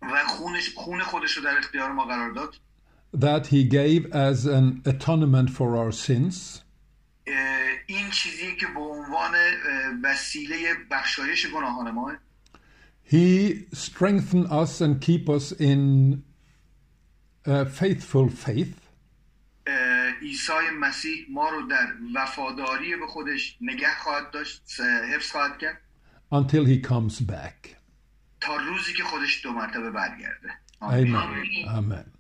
و 0.02 0.24
خونش 0.28 0.74
خون 0.76 1.00
خودش 1.04 1.32
رو 1.38 1.44
در 1.44 1.58
اختیار 1.58 1.92
ما 1.92 2.06
قرار 2.06 2.32
داد 2.32 2.56
that 3.18 3.48
he 3.48 3.64
gave 3.64 4.02
as 4.14 4.46
an 4.46 4.82
atonement 4.86 5.50
for 5.50 5.76
our 5.82 5.92
sins. 5.92 6.63
این 7.87 8.11
چیزی 8.11 8.57
که 8.57 8.67
به 8.67 8.81
عنوان 8.81 9.35
وسیله 10.03 10.75
بخشایش 10.91 11.47
گناهان 11.47 11.91
ما. 11.91 12.13
He 13.05 13.67
strengthened 13.73 14.47
us 14.51 14.81
and 14.81 15.01
keep 15.01 15.29
us 15.29 15.53
in 15.53 16.23
uh, 17.47 17.65
faithful 17.65 18.29
faith. 18.29 18.85
عیسی 20.23 20.53
مسیح 20.81 21.27
ما 21.31 21.49
رو 21.49 21.63
در 21.63 21.87
وفاداری 22.15 22.97
به 22.97 23.07
خودش 23.07 23.57
نگه 23.61 23.95
خواهد 23.95 24.31
داشت 24.31 24.81
حفظ 25.15 25.31
خواهد 25.31 25.59
کرد. 25.59 25.81
Until 26.33 26.65
he 26.67 26.87
comes 26.89 27.21
back. 27.21 27.77
تا 28.41 28.57
روزی 28.57 28.93
که 28.93 29.03
خودش 29.03 29.45
دو 29.45 29.53
مرتبه 29.53 29.91
برگرده. 29.91 30.51
Amen. 30.81 31.65
Amen. 31.79 32.15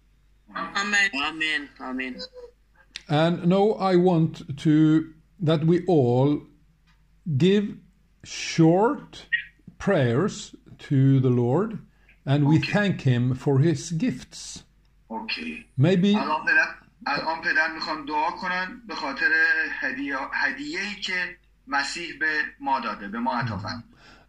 آمین 0.54 1.22
آمین 1.24 1.68
آمین 1.80 2.16
And 3.07 3.47
now 3.47 3.71
I 3.71 3.95
want 3.95 4.57
to 4.65 5.13
that 5.39 5.65
we 5.65 5.85
all 5.85 6.41
give 7.37 7.65
short 8.23 9.25
prayers 9.77 10.55
to 10.89 11.19
the 11.19 11.29
Lord 11.29 11.79
and 12.25 12.47
we 12.47 12.59
thank 12.59 13.01
him 13.01 13.33
for 13.35 13.59
his 13.59 13.91
gifts. 13.91 14.63
اوکی 15.09 15.65
Maybe 15.77 16.15
الان 16.15 16.45
پدر 16.45 16.75
الان 17.07 17.41
پدر 17.41 17.73
میخوان 17.75 18.05
دعا 18.05 18.31
کنن 18.31 18.81
به 18.87 18.95
خاطر 18.95 19.31
هدیه 19.79 20.15
هدیه‌ای 20.33 20.95
که 21.01 21.37
مسیح 21.67 22.19
به 22.19 22.41
ما 22.59 22.79
داده 22.79 23.07
به 23.07 23.19
ما 23.19 23.31
عطا 23.31 23.57
فرمود 23.57 23.83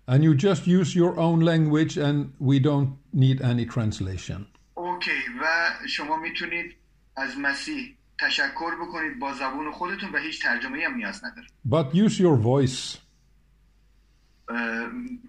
and 0.09 0.25
you 0.25 0.35
just 0.35 0.67
use 0.67 0.95
your 0.97 1.19
own 1.21 1.41
language 1.41 1.97
and 1.97 2.33
we 2.41 2.59
don't 2.59 2.97
need 3.13 3.41
any 3.43 3.67
translation. 3.67 4.47
اوکی 4.75 5.11
و 5.41 5.71
شما 5.89 6.17
میتونید 6.17 6.77
از 7.17 7.39
مسیح 7.39 7.97
تشکر 8.20 8.76
بکنید 8.82 9.20
با 9.20 9.34
زبون 9.34 9.72
خودتون 9.72 10.12
و 10.12 10.18
هیچ 10.18 10.44
ترجمه 10.44 10.86
هم 10.86 10.96
نیاز 10.96 11.22
نداره 11.26 11.48
But 11.70 11.96
use 11.96 12.20
your 12.20 12.38
voice. 12.44 12.98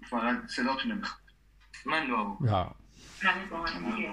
فقط 0.09 0.47
صداتون 0.47 0.91
نمی‌خواد 0.91 1.21
من 1.85 2.07
دعا 2.07 2.23
بکنم. 2.23 2.49
Ja. 2.49 3.23
همه 3.25 3.45
با 3.45 3.65
هم 3.65 3.95
دیگه. 3.95 4.11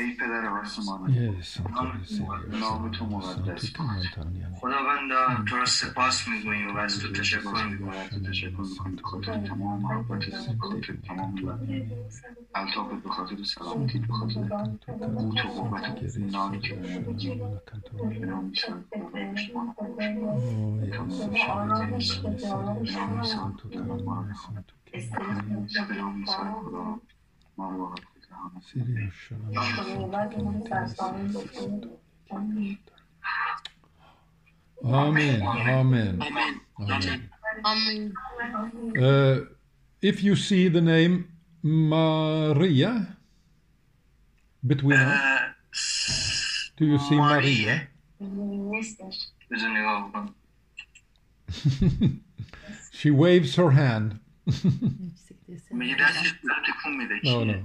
ای 0.00 0.12
پدر 0.12 0.46
آسمان. 0.46 1.16
نام 2.60 2.90
تو 2.90 3.06
مقدس 3.06 3.70
باد 3.70 3.88
خداوند 4.60 5.10
تو 5.48 5.56
را 5.56 5.66
سپاس 5.66 6.28
می‌گوییم 6.28 6.76
و 6.76 6.78
از 6.78 6.98
تو 6.98 7.12
تشکر 7.12 7.64
می‌کنیم 7.64 7.88
از 7.88 8.08
تو 8.10 8.20
تشکر 8.20 8.60
می‌کنم. 8.60 8.96
به 8.96 9.02
خاطر 9.02 9.46
تمام 9.46 9.82
محبت 9.82 10.24
به 10.24 10.58
خاطر 10.58 10.96
تمام 11.06 11.34
الطافت 12.54 13.02
به 13.02 13.10
خاطر 13.10 13.44
سلامتی 13.44 13.98
به 13.98 14.12
خاطر 14.12 14.40
قوت 14.98 15.44
و 15.44 15.48
قوت 15.48 16.16
نانی 16.16 16.60
که 16.60 16.82
شما 16.84 18.02
به 18.08 18.26
نام 18.26 18.50
عیسی 18.50 19.00
تو 23.58 23.84
ما 24.04 24.14
رو 24.14 24.22
بخواد. 24.28 24.72
به 25.88 25.94
نام 25.94 26.18
عیسی 26.18 26.32
خدا. 26.32 27.00
ما 27.56 27.70
رو 27.70 27.94
Amen. 34.82 35.42
Amen. 35.42 36.22
Amen. 36.80 37.30
Amen. 37.64 38.14
Uh, 38.98 39.40
if 40.00 40.22
you 40.22 40.36
see 40.36 40.68
the 40.68 40.80
name 40.80 41.28
Maria 41.62 43.16
between 44.66 44.98
us, 44.98 46.70
do 46.76 46.86
you 46.86 46.98
see 46.98 47.16
Maria? 47.16 47.88
she 52.92 53.10
waves 53.10 53.56
her 53.56 53.70
hand. 53.70 54.20
no, 57.24 57.44
no 57.44 57.64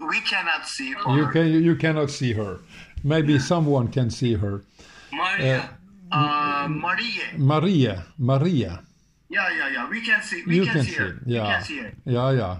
we 0.00 0.20
cannot 0.20 0.66
see 0.66 0.92
her. 0.92 1.16
You 1.16 1.28
can 1.28 1.46
you 1.46 1.76
cannot 1.76 2.10
see 2.10 2.32
her. 2.32 2.58
Maybe 3.04 3.38
someone 3.38 3.88
can 3.88 4.10
see 4.10 4.34
her. 4.34 4.64
Maria. 5.12 5.70
Uh, 6.10 6.16
uh, 6.16 6.68
Maria. 6.68 7.24
Maria. 7.36 8.04
Maria. 8.18 8.82
Yeah, 9.30 9.46
yeah, 9.50 9.68
yeah. 9.68 9.90
We 9.90 10.00
can 10.00 10.22
see. 10.22 10.42
We 10.46 10.56
you 10.56 10.64
can, 10.64 10.72
can 10.72 10.84
see, 10.84 10.90
see, 10.90 10.96
her. 10.96 11.20
Yeah. 11.26 11.42
We 11.42 11.48
can 11.52 11.64
see 11.64 11.78
her. 11.78 11.92
Yeah, 12.06 12.30
yeah. 12.32 12.56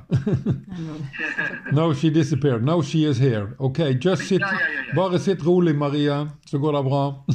no, 1.72 1.94
she 1.94 2.10
disappeared. 2.10 2.62
No, 2.62 2.82
she 2.82 3.06
is 3.06 3.16
here. 3.16 3.56
Okay, 3.58 3.94
just 3.94 4.28
sit. 4.28 4.40
Yeah, 4.40 4.58
yeah, 4.94 4.94
yeah, 4.94 5.72
Maria, 5.72 6.28
så 6.44 6.58
går 6.58 6.72
det 6.72 6.82
bra. 6.82 7.24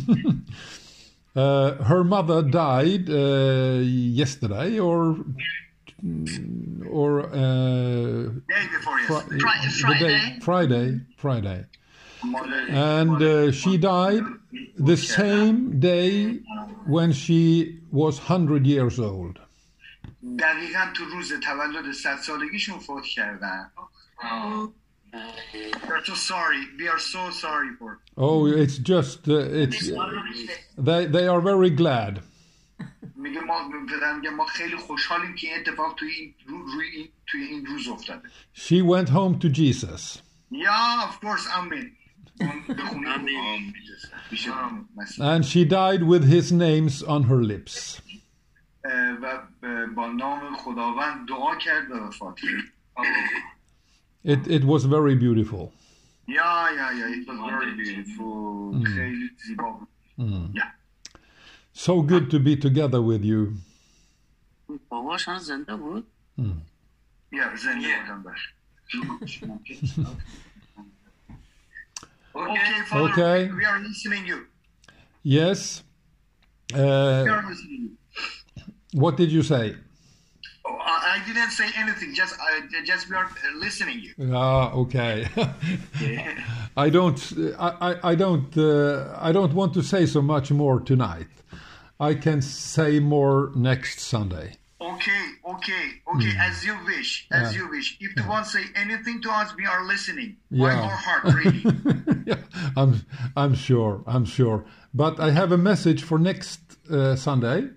Uh, 1.35 1.83
her 1.83 2.03
mother 2.03 2.43
died 2.43 3.09
uh, 3.09 3.79
yesterday 3.81 4.79
or 4.79 5.17
or 6.90 7.26
uh, 7.26 7.32
day 7.32 8.64
before 8.76 8.98
Fri- 9.00 9.38
yesterday 9.62 9.98
the 9.98 10.08
day 10.08 10.38
Friday, 10.40 11.00
Friday, 11.16 11.64
and 12.68 13.22
uh, 13.22 13.50
she 13.52 13.76
died 13.76 14.22
the 14.78 14.96
same 14.96 15.80
day 15.80 16.40
when 16.86 17.12
she 17.12 17.80
was 17.90 18.18
hundred 18.18 18.66
years 18.66 18.98
old. 18.98 19.38
دقیقا 20.38 20.92
تو 20.94 21.04
روز 21.04 21.32
تولد 21.32 21.74
100 21.74 21.92
سالگیشون 22.22 22.78
فوت 22.78 23.04
کردن 23.04 23.70
We're 25.88 26.04
so 26.04 26.14
sorry. 26.14 26.62
We 26.78 26.88
are 26.88 26.98
so 26.98 27.30
sorry 27.30 27.70
for. 27.78 27.98
Oh, 28.16 28.46
it's 28.46 28.78
just 28.78 29.28
uh, 29.28 29.62
it's 29.62 29.90
they 30.76 31.06
they 31.06 31.26
are 31.26 31.40
very 31.40 31.70
glad. 31.70 32.20
میگه 33.22 33.40
ما 33.40 33.70
پدر 33.88 34.16
میگه 34.16 34.30
ما 34.30 34.46
خیلی 34.46 34.76
خوشحالیم 34.76 35.34
که 35.34 35.48
این 35.48 35.56
اتفاق 35.60 35.94
توی 35.94 36.10
این 36.10 36.34
رو 36.46 36.66
روی 36.66 36.86
این 36.88 37.08
توی 37.26 37.42
این 37.42 37.66
روز 37.66 37.88
افتاده. 37.88 38.28
She 38.54 38.82
went 38.82 39.08
home 39.08 39.38
to 39.38 39.48
Jesus. 39.48 40.22
Yeah, 40.52 41.08
of 41.08 41.20
course. 41.20 41.56
آمین. 41.58 41.92
آمین 43.14 43.72
میشه 44.30 44.50
مسیح. 44.96 45.36
And 45.36 45.44
she 45.44 45.64
died 45.64 46.02
with 46.02 46.24
his 46.24 46.52
names 46.52 47.02
on 47.02 47.22
her 47.24 47.42
lips. 47.42 48.00
اه، 48.84 49.12
و 49.22 49.38
ب- 49.62 49.94
با 49.94 50.06
نام 50.12 50.56
خداوند 50.56 51.28
دعا 51.28 51.56
کرد 51.56 51.90
و 51.90 51.94
وفات 51.94 52.34
کرد. 52.40 52.72
It 54.26 54.46
it 54.46 54.64
was 54.64 54.84
very 54.84 55.14
beautiful. 55.24 55.72
یا 56.28 56.68
یا 56.76 56.92
یا 56.98 57.06
it 57.16 57.26
was 57.28 57.38
very 57.50 57.72
beautiful. 57.82 58.86
خیلی 58.94 59.30
زیبا 59.46 59.70
بود. 59.70 59.88
So 61.73 62.01
good 62.01 62.29
to 62.29 62.39
be 62.39 62.55
together 62.55 63.01
with 63.01 63.23
you. 63.25 63.55
Mm. 66.39 66.61
Yeah, 67.31 67.51
okay, 72.35 72.81
Father, 72.87 73.11
okay. 73.11 73.51
we 73.51 73.65
are 73.65 73.79
listening 73.79 74.25
you. 74.25 74.45
Yes. 75.23 75.83
Uh, 76.73 76.77
we 76.77 77.29
are 77.29 77.49
listening 77.49 77.81
you. 77.81 77.97
What 78.93 79.17
did 79.17 79.31
you 79.31 79.41
say? 79.41 79.75
I 80.79 81.19
I 81.21 81.27
didn't 81.27 81.51
say 81.51 81.69
anything. 81.77 82.13
Just, 82.13 82.35
I, 82.39 82.61
just 82.85 83.09
we 83.09 83.15
are 83.15 83.25
uh, 83.25 83.57
listening 83.59 83.99
you. 83.99 84.13
Ah, 84.33 84.71
okay. 84.73 85.27
I 86.77 86.89
don't. 86.89 87.19
I, 87.59 87.69
I, 87.89 88.09
I 88.11 88.15
don't. 88.15 88.57
Uh, 88.57 89.15
I 89.19 89.31
don't 89.31 89.53
want 89.53 89.73
to 89.75 89.81
say 89.83 90.05
so 90.05 90.21
much 90.21 90.51
more 90.51 90.79
tonight. 90.79 91.27
I 91.99 92.15
can 92.15 92.41
say 92.41 92.99
more 92.99 93.51
next 93.55 93.99
Sunday. 93.99 94.57
Okay, 94.81 95.23
okay, 95.53 95.85
okay. 96.13 96.33
As 96.37 96.65
you 96.65 96.75
wish, 96.85 97.27
as 97.31 97.53
Yeah. 97.55 97.59
you 97.61 97.69
wish. 97.69 97.97
If 98.01 98.15
you 98.17 98.27
want 98.27 98.45
to 98.45 98.51
say 98.51 98.65
anything 98.75 99.21
to 99.21 99.29
us, 99.31 99.55
we 99.55 99.65
are 99.65 99.85
listening. 99.85 100.35
By 100.51 100.57
Yeah. 100.57 100.81
our 100.81 100.97
heart, 101.05 101.23
really. 101.35 101.63
yeah, 102.25 102.35
I'm. 102.75 103.05
I'm 103.37 103.55
sure. 103.55 104.03
I'm 104.07 104.25
sure. 104.25 104.65
But 104.93 105.19
I 105.19 105.31
have 105.31 105.51
a 105.53 105.57
message 105.57 106.03
for 106.03 106.19
next 106.19 106.59
uh, 106.91 107.15
Sunday 107.15 107.69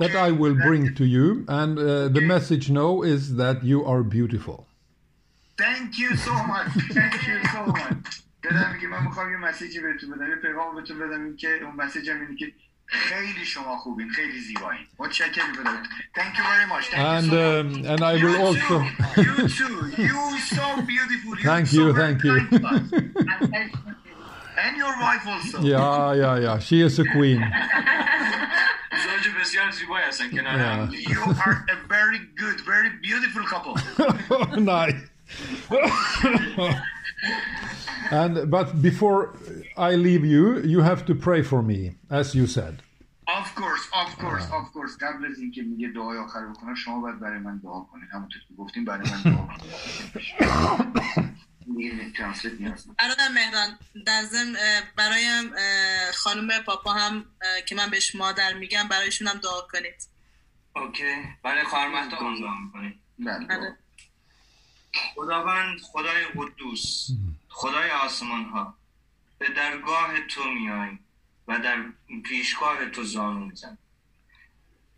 that 0.00 0.10
Okay, 0.10 0.18
I 0.28 0.30
will 0.30 0.54
that- 0.54 0.66
bring 0.68 0.84
to 1.00 1.04
you, 1.04 1.26
and 1.60 1.72
uh, 1.78 1.84
the 2.16 2.22
Okay. 2.22 2.26
message 2.34 2.70
now 2.70 2.92
is 3.14 3.22
that 3.42 3.56
you 3.70 3.78
are 3.92 4.02
beautiful. 4.18 4.58
Thank 5.64 5.98
you 6.02 6.10
so 6.16 6.34
much. 6.52 6.70
Thank 6.98 7.16
you 7.28 7.38
so 7.54 7.60
much. 7.66 8.20
بدم 8.44 8.70
میگه 8.74 8.88
من 8.88 9.02
میخوام 9.04 9.30
یه 9.30 9.36
مسیجی 9.36 9.80
بهتون 9.80 10.10
بدم 10.10 10.30
یه 10.30 10.36
پیغام 10.36 10.74
بهتون 10.76 10.98
بدم 10.98 11.24
این 11.24 11.36
که 11.36 11.48
اون 11.64 11.76
مسیج 11.76 12.10
هم 12.10 12.20
اینه 12.20 12.36
که 12.36 12.52
خیلی 12.86 13.44
شما 13.44 13.76
خوبین 13.76 14.10
خیلی 14.10 14.40
زیبایین 14.40 14.82
متشکرم 14.98 15.52
بدم 15.52 15.82
Thank 16.18 16.34
you 16.38 16.44
very 16.52 16.66
much 16.74 16.84
Thank 16.90 17.06
And 17.06 17.26
you 17.26 17.30
so 17.30 17.62
much. 17.62 17.84
um, 17.84 17.90
and 17.92 18.00
I 18.10 18.12
You 18.14 18.26
will 18.26 18.36
too. 18.36 18.46
also. 18.46 18.76
you 19.26 19.34
too 19.60 19.76
you 20.10 20.38
so 20.56 20.66
beautiful 20.92 21.32
you 21.38 21.44
Thank 21.52 21.66
so 21.66 21.74
you. 21.76 21.92
very 21.92 22.02
Thank 22.02 22.24
you. 22.26 22.34
kind 22.34 22.50
to 22.50 22.68
us. 22.74 22.84
and 24.64 24.72
your 24.82 24.94
wife 25.06 25.24
also 25.34 25.56
yeah, 25.74 26.12
yeah, 26.22 26.36
yeah. 26.46 26.56
She 26.66 26.76
is 26.88 26.94
a 27.04 27.06
queen. 27.16 27.40
زوج 29.04 29.34
بسیار 29.40 29.70
زیبایی 29.70 30.04
هستن 30.08 30.30
کنار 30.30 30.56
Yeah. 30.58 30.60
هم 30.60 30.90
you 30.92 31.20
are 31.46 31.56
a 31.74 31.76
very 31.96 32.20
good 32.42 32.58
very 32.72 32.90
beautiful 33.06 33.44
couple 33.52 33.74
nice. 34.74 35.00
and 38.10 38.50
but 38.50 38.82
before 38.82 39.20
I 39.76 39.90
leave 40.06 40.24
you, 40.34 40.44
you 40.72 40.80
have 40.90 41.04
to 41.06 41.14
pray 41.14 41.42
for 41.42 41.60
me, 41.62 41.80
as 42.10 42.26
you 42.34 42.46
said. 42.46 42.74
Of 43.40 43.46
course, 43.60 43.84
of 44.02 44.08
course, 44.22 44.46
of 44.58 44.64
course. 44.74 44.96
قبل 45.00 45.26
از 45.26 45.38
اینکه 45.38 45.62
میگه 45.62 45.88
دعای 45.88 46.18
آخر 46.18 46.46
بکنه 46.46 46.74
شما 46.74 47.00
باید 47.00 47.20
برای 47.20 47.38
من 47.38 47.58
دعا 47.58 47.80
کنید 47.80 48.08
همونطور 48.12 48.42
که 48.48 48.54
گفتیم 48.58 48.84
برای 48.84 49.10
من 49.10 49.22
دعا 49.32 49.46
کنید 49.46 51.34
برادر 52.99 53.27
مهران 53.33 53.79
در 54.05 54.23
ضمن 54.23 54.55
برایم 54.95 55.53
اه، 55.57 56.11
خانم 56.11 56.63
پاپا 56.63 56.93
هم 56.93 57.25
که 57.67 57.75
من 57.75 57.89
بهش 57.89 58.15
مادر 58.15 58.53
میگم 58.53 58.87
برایشون 58.87 59.27
هم 59.27 59.37
دعا 59.37 59.61
کنید. 59.61 60.07
اوکی. 60.75 61.23
برای 61.43 61.63
خواهر 61.63 62.05
دعا 62.09 62.29
می‌کنیم 62.65 63.01
بله. 63.19 63.45
بله. 63.45 63.75
خداوند 65.15 65.79
خدای 65.81 66.25
قدوس 66.35 67.07
خدای 67.49 67.91
آسمان 67.91 68.45
ها 68.45 68.77
به 69.37 69.49
درگاه 69.49 70.19
تو 70.19 70.43
میاییم 70.43 70.99
و 71.47 71.59
در 71.59 71.85
پیشگاه 72.25 72.89
تو 72.89 73.03
زانو 73.03 73.45
میزن 73.45 73.77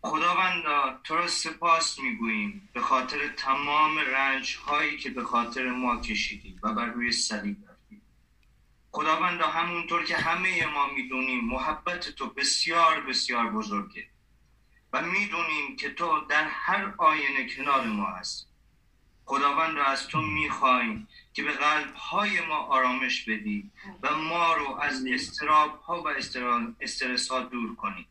خداوندا 0.04 1.00
تو 1.04 1.16
را 1.16 1.28
سپاس 1.28 1.98
می‌گوییم 1.98 2.68
به 2.72 2.80
خاطر 2.80 3.28
تمام 3.28 3.98
رنج 3.98 4.56
هایی 4.66 4.96
که 4.96 5.10
به 5.10 5.24
خاطر 5.24 5.70
ما 5.70 6.00
کشیدی 6.00 6.58
و 6.62 6.72
بر 6.72 6.86
روی 6.86 7.12
صلیب 7.12 7.56
رفتی 7.70 8.02
خداوندا 8.90 9.46
همونطور 9.46 10.04
که 10.04 10.16
همه 10.16 10.66
ما 10.66 10.86
می‌دونیم 10.86 11.44
محبت 11.44 12.08
تو 12.08 12.26
بسیار 12.30 13.00
بسیار 13.00 13.50
بزرگه 13.50 14.06
و 14.92 15.02
می‌دونیم 15.02 15.76
که 15.76 15.90
تو 15.90 16.20
در 16.28 16.44
هر 16.44 16.94
آینه 16.98 17.48
کنار 17.56 17.86
ما 17.86 18.06
هستی. 18.06 18.46
خداوند 19.24 19.76
را 19.76 19.84
از 19.84 20.08
تو 20.08 20.20
می‌خواهیم 20.20 21.08
که 21.32 21.42
به 21.42 21.52
قلب 21.52 21.94
های 21.94 22.40
ما 22.40 22.56
آرامش 22.56 23.28
بدی 23.28 23.70
و 24.02 24.16
ما 24.16 24.54
رو 24.54 24.78
از 24.80 25.04
استراب 25.06 25.80
ها 25.80 26.02
و 26.02 26.08
استرا- 26.08 26.74
استرس 26.80 27.30
ها 27.30 27.40
دور 27.40 27.74
کنی. 27.76 28.06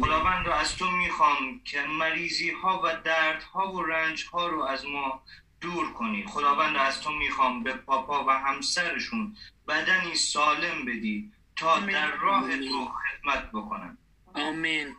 خداوند 0.00 0.46
را 0.46 0.54
از 0.54 0.76
تو 0.76 0.90
می‌خوام 0.90 1.60
که 1.64 1.82
مریضی 1.82 2.50
ها 2.50 2.80
و 2.84 2.96
درد 3.04 3.42
ها 3.42 3.72
و 3.72 3.82
رنج 3.82 4.26
ها 4.32 4.48
رو 4.48 4.62
از 4.62 4.86
ما 4.86 5.22
دور 5.60 5.92
کنی. 5.92 6.24
خداوند 6.26 6.76
را 6.76 6.82
از 6.82 7.00
تو 7.00 7.12
می‌خوام 7.12 7.62
به 7.62 7.72
پاپا 7.72 8.24
و 8.24 8.30
همسرشون 8.30 9.36
بدنی 9.68 10.14
سالم 10.14 10.84
بدی 10.84 11.32
تا 11.56 11.80
در 11.80 12.16
راه 12.16 12.58
تو 12.58 12.88
خدمت 12.88 13.50
بکنن. 13.52 13.98
آمین. 14.34 14.96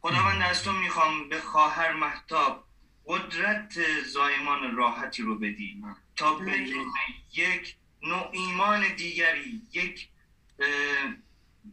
خداوند 0.00 0.42
از 0.42 0.64
تو 0.64 0.72
می‌خوام 0.72 1.28
به 1.28 1.40
خواهر 1.40 1.92
محتاب 1.92 2.64
قدرت 3.06 4.02
زایمان 4.02 4.76
راحتی 4.76 5.22
رو 5.22 5.38
بدی 5.38 5.82
تا 6.16 6.34
بدون 6.34 6.92
یک 7.34 7.76
نوع 8.02 8.28
ایمان 8.32 8.94
دیگری 8.96 9.62
یک 9.72 10.08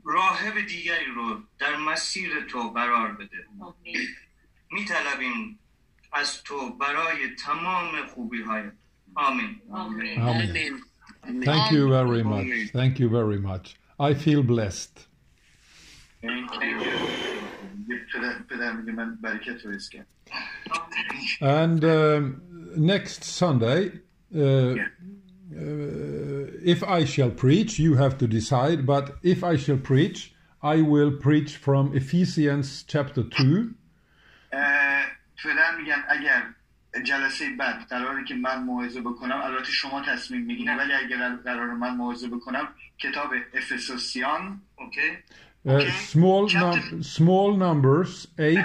راهب 0.06 0.68
دیگری 0.68 1.06
رو 1.16 1.42
در 1.60 1.76
مسیر 1.76 2.30
تو 2.50 2.70
قرار 2.70 3.12
بده. 3.12 3.48
میطلبیم 4.72 5.60
از 6.14 6.44
تو 6.44 6.70
برای 6.70 7.36
تمام 7.46 8.06
خوبی 8.14 8.42
های 8.42 8.64
آمین. 9.16 9.62
آمین. 9.72 10.80
Thank 11.24 11.72
you 11.72 11.88
very 11.90 12.24
much. 12.24 12.72
Thank 12.74 13.00
you 13.00 13.10
very 13.10 13.40
much. 13.40 13.76
I 14.00 14.14
feel 14.14 14.44
blessed. 14.44 15.08
And 21.42 21.86
um, 21.86 22.42
next 22.78 23.24
Sunday, 23.24 23.92
uh, 24.36 24.40
uh, 24.40 24.76
if 26.75 26.83
I 26.83 27.05
shall 27.05 27.31
preach, 27.31 27.79
you 27.79 27.95
have 27.97 28.19
to 28.19 28.27
decide, 28.27 28.87
but 28.87 29.05
if 29.23 29.43
I 29.53 29.57
shall 29.57 29.79
preach, 29.79 30.19
I 30.63 30.77
will 30.83 31.13
preach 31.27 31.57
from 31.57 31.85
Ephesians 31.97 32.85
chapter 32.87 33.23
2. 33.23 33.75
اه، 34.53 35.05
پدر 35.45 35.77
میگن 35.81 36.03
اگر 36.09 36.43
جلسه 37.05 37.45
بعد 37.59 37.87
قراره 37.89 38.25
که 38.25 38.35
من 38.35 38.63
موعظه 38.63 39.01
بکنم 39.01 39.41
البته 39.45 39.73
شما 39.73 40.03
تصمیم 40.03 40.43
میگین 40.43 40.77
ولی 40.77 40.93
اگر 40.93 41.37
قرار 41.45 41.75
من 41.75 41.95
موعظه 41.97 42.29
بکنم 42.29 42.69
کتاب 42.99 43.31
افسوسیان 43.55 44.61
اوکی 44.77 45.11
Uh, 45.67 45.71
Okay. 45.71 45.91
small, 45.91 46.49
Chapter- 46.49 46.97
num- 46.97 47.03
small 47.03 47.49
numbers 47.67 48.29
8 48.39 48.59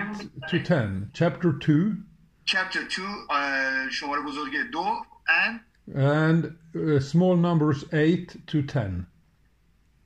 to 0.50 0.60
10. 0.60 1.10
Chapter 1.14 1.52
2 1.52 1.98
chapter 2.46 2.82
2 2.88 3.02
اه، 3.30 3.90
شماره 3.90 4.22
بزرگ 4.22 4.52
دو 4.72 4.86
and 5.28 5.60
and 5.96 6.44
uh, 6.76 7.00
small 7.00 7.36
numbers 7.38 7.86
8 7.94 8.48
to 8.48 8.62
10. 8.62 9.06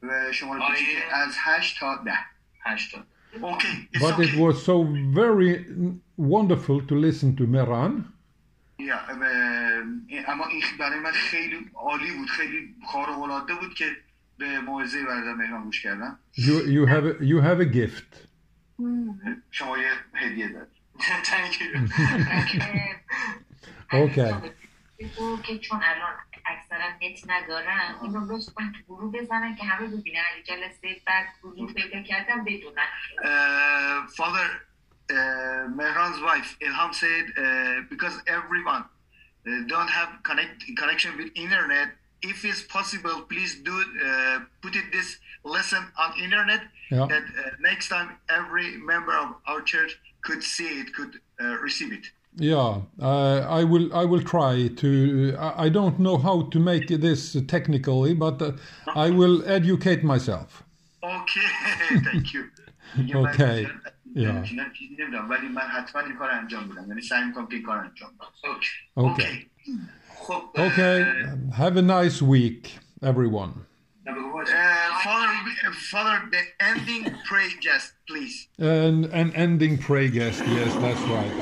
و 0.03 0.31
شماره 0.33 0.61
آیه- 0.61 0.69
کوچیک 0.69 0.97
از 1.13 1.35
8 1.43 1.79
تا 1.79 1.95
10 2.05 2.11
هشتا 2.63 2.97
اوکی 3.41 3.67
it's 3.93 3.99
But 3.99 4.19
it 4.19 4.29
okay. 4.29 4.39
was 4.39 4.55
so 4.65 4.83
very 5.21 5.65
wonderful 6.17 6.77
to 6.89 6.95
listen 6.95 7.35
to 7.37 7.43
Meran. 7.47 7.93
یا، 8.79 8.95
و- 9.21 9.25
اما 10.27 10.45
این 10.47 10.61
برای 10.79 10.99
من 10.99 11.11
خیلی 11.11 11.71
عالی 11.73 12.11
بود 12.17 12.29
خیلی 12.29 12.75
خارق 12.87 13.19
العاده 13.21 13.53
بود 13.55 13.73
که 13.73 13.85
به 14.37 14.59
موعظه 14.59 15.05
برادر 15.05 15.33
مهران 15.33 15.63
گوش 15.63 15.81
کردم 15.81 16.19
You, 16.37 16.39
you, 16.67 16.85
have 16.89 17.05
a, 17.05 17.23
you 17.23 17.41
have 17.41 17.59
a 17.61 17.73
gift. 17.77 18.17
شما 19.51 19.77
یه 19.77 19.89
هدیه 20.13 20.47
داد 20.49 20.67
Thank 20.99 21.53
you. 21.61 21.69
Okay. 23.93 24.33
بگو 25.02 25.42
که 25.42 25.58
چون 25.58 25.80
الان 25.82 26.14
اکثرا 26.46 26.88
نت 27.02 27.20
ندارن 27.26 27.94
اینو 28.02 28.34
لطف 28.34 28.54
کن 28.54 28.72
تو 28.72 28.78
گروه 28.94 29.12
بزنن 29.12 29.56
که 29.56 29.64
همه 29.64 29.86
ببینن 29.86 30.22
اگه 30.32 30.42
جلسه 30.42 31.00
بعد 31.06 31.26
گروه 31.42 31.72
پیدا 31.72 32.02
کردن 32.02 32.44
بدونن 32.44 32.86
uh, 33.18 34.10
Father 34.16 34.48
uh, 35.10 35.68
Mehran's 35.78 36.20
wife 36.28 36.50
Ilham 36.66 36.92
said 36.94 37.24
uh, 37.36 37.82
because 37.90 38.16
everyone 38.26 38.84
uh, 38.84 39.50
don't 39.66 39.90
have 39.98 40.10
connect 40.22 40.58
connection 40.76 41.16
with 41.18 41.28
internet. 41.34 41.88
If 42.32 42.44
it's 42.44 42.62
possible, 42.62 43.16
please 43.32 43.52
do 43.68 43.76
uh, 43.80 44.38
put 44.62 44.76
it 44.80 44.86
this 44.92 45.18
lesson 45.44 45.82
on 46.02 46.10
internet. 46.26 46.62
Yeah. 46.90 47.06
That 47.12 47.24
uh, 47.24 47.42
next 47.70 47.88
time 47.94 48.08
every 48.38 48.68
member 48.92 49.14
of 49.24 49.28
our 49.50 49.60
church 49.72 49.92
could 50.26 50.42
see 50.54 50.70
it, 50.80 50.94
could 50.96 51.12
uh, 51.42 51.56
receive 51.66 51.92
it. 51.98 52.06
Yeah, 52.39 52.81
uh, 53.01 53.39
I 53.59 53.63
will. 53.71 53.87
I 54.01 54.05
will 54.11 54.21
try 54.35 54.67
to. 54.81 54.87
I, 55.39 55.65
I 55.65 55.69
don't 55.77 55.97
know 56.05 56.17
how 56.27 56.37
to 56.53 56.59
make 56.59 56.87
this 57.07 57.21
technically, 57.47 58.13
but 58.25 58.37
uh, 58.41 58.51
I 59.05 59.07
will 59.19 59.37
educate 59.57 60.01
myself. 60.13 60.49
Okay, 61.03 61.47
thank 62.07 62.33
you. 62.33 62.43
میگه 62.97 63.15
من 63.15 63.25
Okay. 63.33 63.65
چیزی- 63.65 63.95
Yeah. 64.15 64.43
چیزی 64.43 64.95
نمی‌دونم، 64.99 65.29
ولی 65.29 65.47
من 65.47 65.61
حتما 65.61 66.01
این 66.01 66.15
کار 66.15 66.29
انجام 66.31 66.67
بدم 66.69 66.85
یعنی 66.89 67.01
سعی 67.01 67.23
میکنم 67.23 67.47
که 67.47 67.55
این 67.55 67.63
کار 67.65 67.77
انجام 67.77 68.09
بدم 68.19 68.51
اوکی 68.95 69.21
Okay. 69.23 69.33
خب 70.17 70.41
Okay. 70.55 71.05
Have 71.63 71.75
a 71.77 71.81
nice 71.81 72.21
week, 72.21 72.61
everyone. 73.03 73.51
Uh, 74.07 74.53
Father, 75.05 75.33
Father, 75.91 76.17
the 76.35 76.43
ending 76.69 77.03
pray 77.29 77.47
just 77.69 77.89
please. 78.09 78.37
And 78.59 78.99
an 79.21 79.29
ending 79.45 79.75
pray 79.87 80.07
guest. 80.17 80.39
Yes, 80.57 80.71
that's 80.83 81.03
right. 81.15 81.35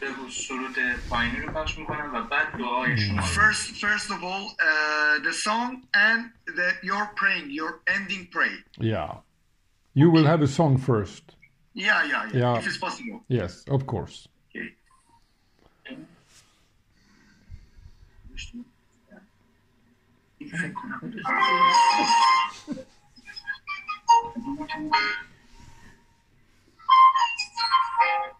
بگو 0.00 0.30
سرود 0.30 0.76
پایینی 1.10 1.40
رو 1.40 1.52
پخش 1.52 1.78
میکنم 1.78 2.14
و 2.14 2.22
بعد 2.22 2.58
دعای 2.58 2.96
شما 2.96 3.20
رو. 3.20 3.26
First, 3.26 3.76
first 3.84 4.10
of 4.10 4.22
all, 4.22 4.44
uh, 4.60 5.24
the 5.24 5.32
song 5.32 5.82
and 5.94 6.20
the 6.46 6.68
your 6.82 7.06
praying, 7.16 7.50
your 7.50 7.80
ending 7.86 8.28
pray. 8.30 8.54
Yeah. 8.78 9.10
You 9.94 10.10
will 10.10 10.26
have 10.26 10.42
a 10.42 10.46
song 10.58 10.78
first. 10.78 11.24
Yeah, 11.74 12.04
yeah, 12.04 12.28
yeah. 12.32 12.40
Yeah. 12.42 12.58
If 12.58 12.66
it's 12.66 12.78
possible. 12.78 13.18
Yes, 13.28 13.64
of 13.68 13.86
course. 13.86 14.28
قلب 28.06 28.39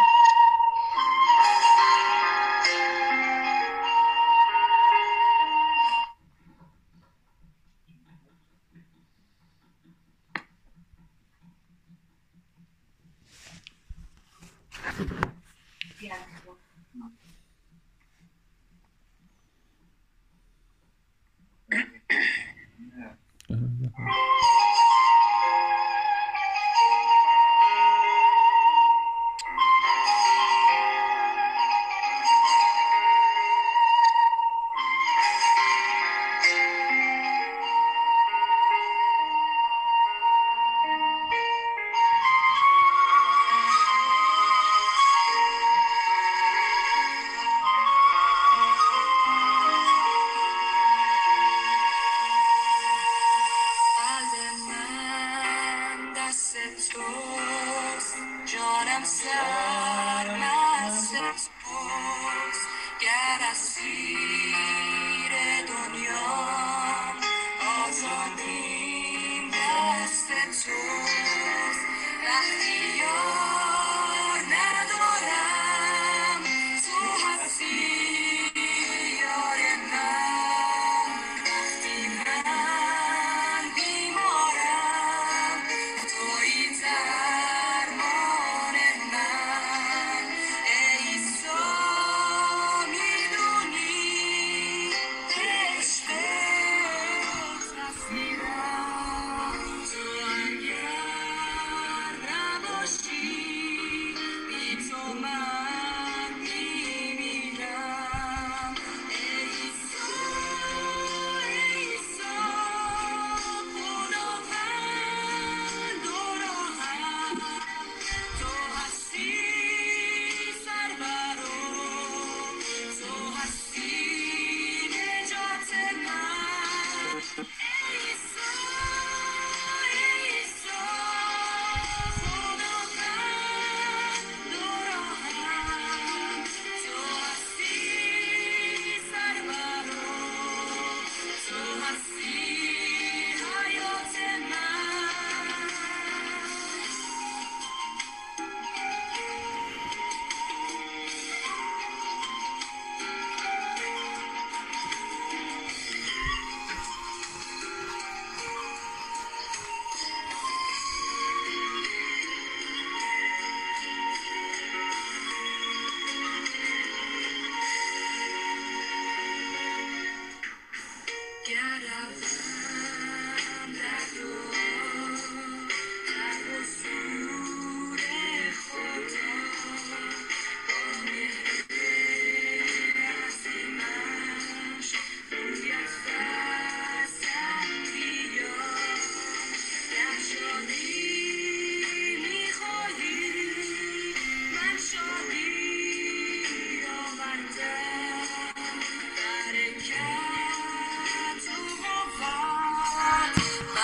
era 63.11 63.51
assim. 63.51 65.00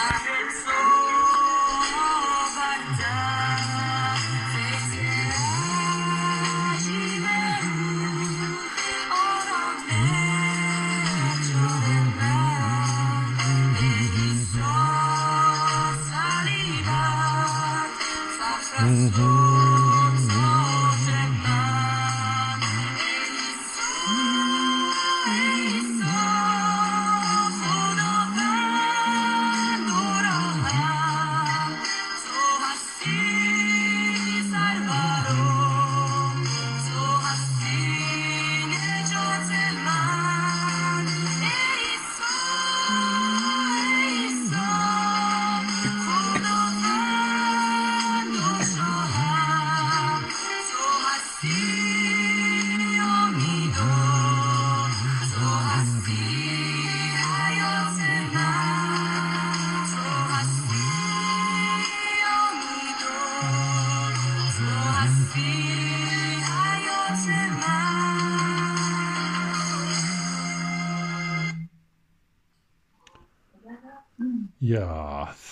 Bye. 0.07 0.36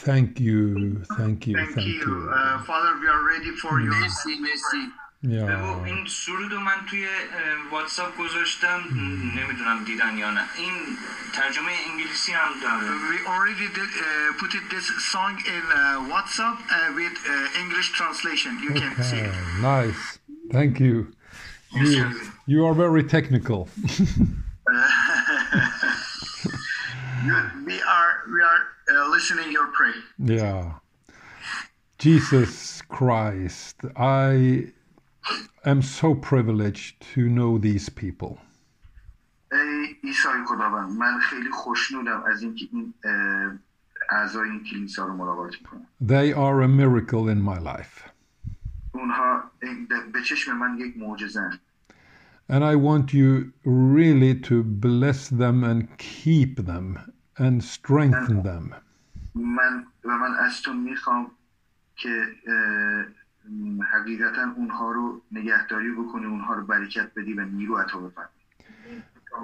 thank 0.05 0.41
you, 0.41 1.03
thank 1.17 1.47
you, 1.47 1.55
Thank 1.57 1.75
thank 1.75 1.87
you. 1.87 2.01
you. 2.01 2.31
Uh, 2.31 2.63
Father, 2.69 2.93
we 3.03 3.07
are 3.15 3.23
ready 3.33 3.53
for 3.63 3.81
you. 3.81 3.91
مرسی 3.91 4.35
مرسی 4.41 4.83
بگو 4.87 4.95
Yeah. 5.23 5.85
این 5.87 6.07
سرود 6.07 6.53
رو 6.53 6.61
من 6.61 6.87
توی 6.91 7.05
اه، 7.07 7.73
واتساپ 7.73 8.17
گذاشتم 8.19 8.81
نمیدونم 9.37 9.85
دیدن 9.85 10.19
یا 10.19 10.31
نه 10.31 10.41
این 10.57 10.73
ترجمه 11.33 11.73
انگلیسی 11.91 12.33
هم 12.33 12.53
داره 12.63 12.87
We 13.11 13.19
already 13.35 13.69
did, 13.77 13.91
uh, 14.01 14.41
put 14.41 14.55
it, 14.55 14.65
this 14.75 14.87
song 15.13 15.35
in 15.57 15.65
uh, 15.73 16.13
WhatsApp 16.13 16.57
uh, 16.59 16.97
with 17.01 17.17
uh, 17.29 17.63
English 17.63 17.89
translation. 17.99 18.53
You 18.67 18.71
can 18.81 18.93
see 19.11 19.21
Okay, 19.21 19.29
it. 19.29 19.63
nice. 19.73 20.03
Thank 20.57 20.75
you. 20.87 20.97
You, 21.83 22.05
you 22.53 22.61
are 22.69 22.75
very 22.87 23.05
technical. 23.17 23.61
Yeah. 30.25 30.65
Jesus 31.99 32.83
Christ, 32.89 33.77
I 33.97 34.73
am 35.65 35.83
so 35.83 36.15
privileged 36.15 37.01
to 37.15 37.21
know 37.29 37.59
these 37.59 37.89
people. 37.89 38.39
ای 39.53 39.87
عیسی 40.05 40.29
خداوند 40.47 40.99
من 40.99 41.19
خیلی 41.21 41.51
خوشنودم 41.51 42.23
از 42.27 42.43
اینکه 42.43 42.65
این 42.73 42.95
اه، 43.05 43.59
اعضای 44.11 44.49
این 44.51 44.65
کلیسا 44.65 45.07
رو 45.07 45.17
ملاقات 45.17 45.55
میکنم 45.61 45.87
They 46.03 46.33
are 46.35 46.63
a 46.63 46.69
miracle 46.69 47.29
in 47.29 47.41
my 47.43 47.59
life. 47.59 48.11
اونها 48.95 49.43
این- 49.63 49.89
به 50.13 50.23
چشم 50.23 50.57
من 50.57 50.79
یک 50.79 50.97
معجزه 50.97 51.51
And 52.51 52.65
I 52.65 52.75
want 52.75 53.13
you 53.15 53.53
really 53.65 54.35
to 54.49 54.65
bless 54.65 55.29
them 55.29 55.63
and 55.71 55.81
keep 55.99 56.67
them 56.67 56.99
and 57.39 57.63
strengthen 57.63 58.43
them. 58.43 58.75
من 59.36 59.86
و 60.04 60.18
من 60.18 60.36
از 60.40 60.62
تو 60.62 60.74
می‌خوام 60.74 61.32
که 61.96 62.26
حقیقتا 63.94 64.54
اونها 64.56 64.92
رو 64.92 65.22
نگهداری 65.32 65.92
بکنی 65.92 66.26
اونها 66.26 66.54
رو 66.54 66.66
برکت 66.66 67.12
بدی 67.16 67.34
و 67.34 67.46
نیرو 67.46 67.78
عطا 67.78 68.00
بفرمایی 68.00 68.36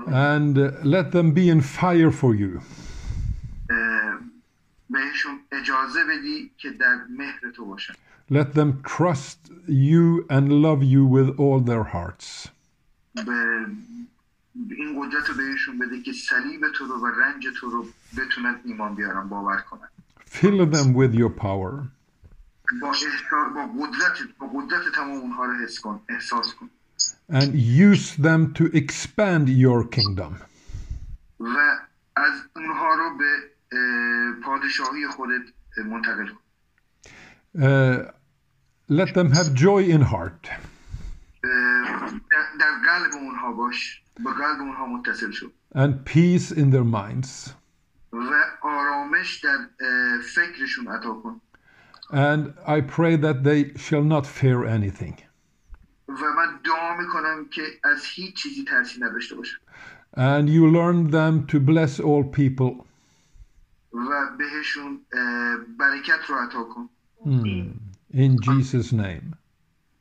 And 0.07 0.55
let 0.83 1.11
them 1.11 1.33
be 1.33 1.49
in 1.49 1.61
fire 1.61 2.11
for 2.11 2.33
you. 2.35 2.61
بهشون 4.89 5.39
اجازه 5.51 5.99
بدی 6.09 6.51
که 6.57 6.69
در 6.69 6.97
مهر 7.09 7.51
تو 7.55 7.65
باشن 7.65 7.93
Let 8.31 8.53
them 8.55 8.81
trust 8.83 9.51
you 9.67 10.25
and 10.29 10.45
love 10.65 10.81
you 10.83 11.03
with 11.05 11.29
all 11.37 11.59
their 11.59 11.83
hearts. 11.83 12.47
به 14.54 14.74
این 14.74 15.00
قدرت 15.02 15.28
رو 15.28 15.34
بهشون 15.34 15.78
بده 15.78 16.02
که 16.02 16.12
صلیب 16.12 16.60
تو 16.74 16.84
رو 16.86 16.94
و 17.00 17.06
رنج 17.06 17.48
تو 17.60 17.70
رو 17.70 17.86
بتونن 18.18 18.60
ایمان 18.64 18.94
بیارن 18.94 19.28
باور 19.28 19.56
کنن 19.56 19.88
Fill 20.30 20.74
them 20.74 20.88
with 20.96 21.14
your 21.14 21.30
power. 21.42 21.74
با, 22.82 22.90
احسا- 22.92 23.54
با 23.54 23.66
قدرت 23.66 24.18
با 24.38 24.46
قدرت 24.46 24.92
تمام 24.94 25.10
اونها 25.18 25.44
رو 25.44 25.52
حس 25.54 25.80
کن 25.80 26.00
احساس 26.08 26.54
کن 26.54 26.70
and 27.32 27.54
use 27.88 28.22
them 28.22 28.52
to 28.58 28.64
expand 28.76 29.48
your 29.48 29.88
kingdom. 29.96 30.32
و 31.40 31.58
از 32.16 32.32
اونها 32.56 32.94
رو 32.94 33.18
به 33.18 33.30
اه، 33.72 34.32
پادشاهی 34.44 35.08
خودت 35.08 35.42
منتقل 35.86 36.26
کن 36.28 36.38
Uh, 37.58 37.58
let 38.90 39.08
them 39.14 39.30
have 39.38 39.48
joy 39.54 39.82
in 39.96 40.02
heart 40.12 40.44
اه، 40.50 40.58
در, 41.43 42.71
قلب 42.85 43.13
اونها 43.13 43.51
باش 43.51 44.01
با 44.23 44.31
قلب 44.31 44.61
اونها 44.61 44.85
متصل 44.85 45.31
شو 45.31 45.51
and 45.75 46.05
peace 46.05 46.51
in 46.51 46.71
their 46.71 46.83
minds. 46.83 47.53
و 48.13 48.33
آرامش 48.61 49.39
در 49.43 49.57
فکرشون 50.35 50.87
عطا 50.87 51.13
کن 51.13 51.41
And 52.11 52.53
I 52.67 52.81
pray 52.81 53.15
that 53.15 53.43
they 53.43 53.79
shall 53.79 54.03
not 54.03 54.25
fear 54.27 54.65
anything. 54.65 55.15
و 56.07 56.23
من 56.37 56.59
دعا 56.65 56.97
می‌کنم 56.97 57.45
که 57.51 57.61
از 57.83 58.05
هیچ 58.05 58.35
چیزی 58.35 58.63
ترسی 58.63 58.99
نداشته 58.99 59.35
باشن 59.35 59.57
And 60.17 60.49
you 60.49 60.67
learn 60.67 61.11
them 61.11 61.47
to 61.51 61.59
bless 61.59 61.99
all 61.99 62.23
people. 62.23 62.85
و 63.93 64.37
بهشون 64.37 65.05
برکت 65.79 66.29
رو 66.29 66.35
عطا 66.35 66.63
کن 66.63 66.89
In 68.13 68.37
Jesus' 68.41 68.91
name. 68.91 69.40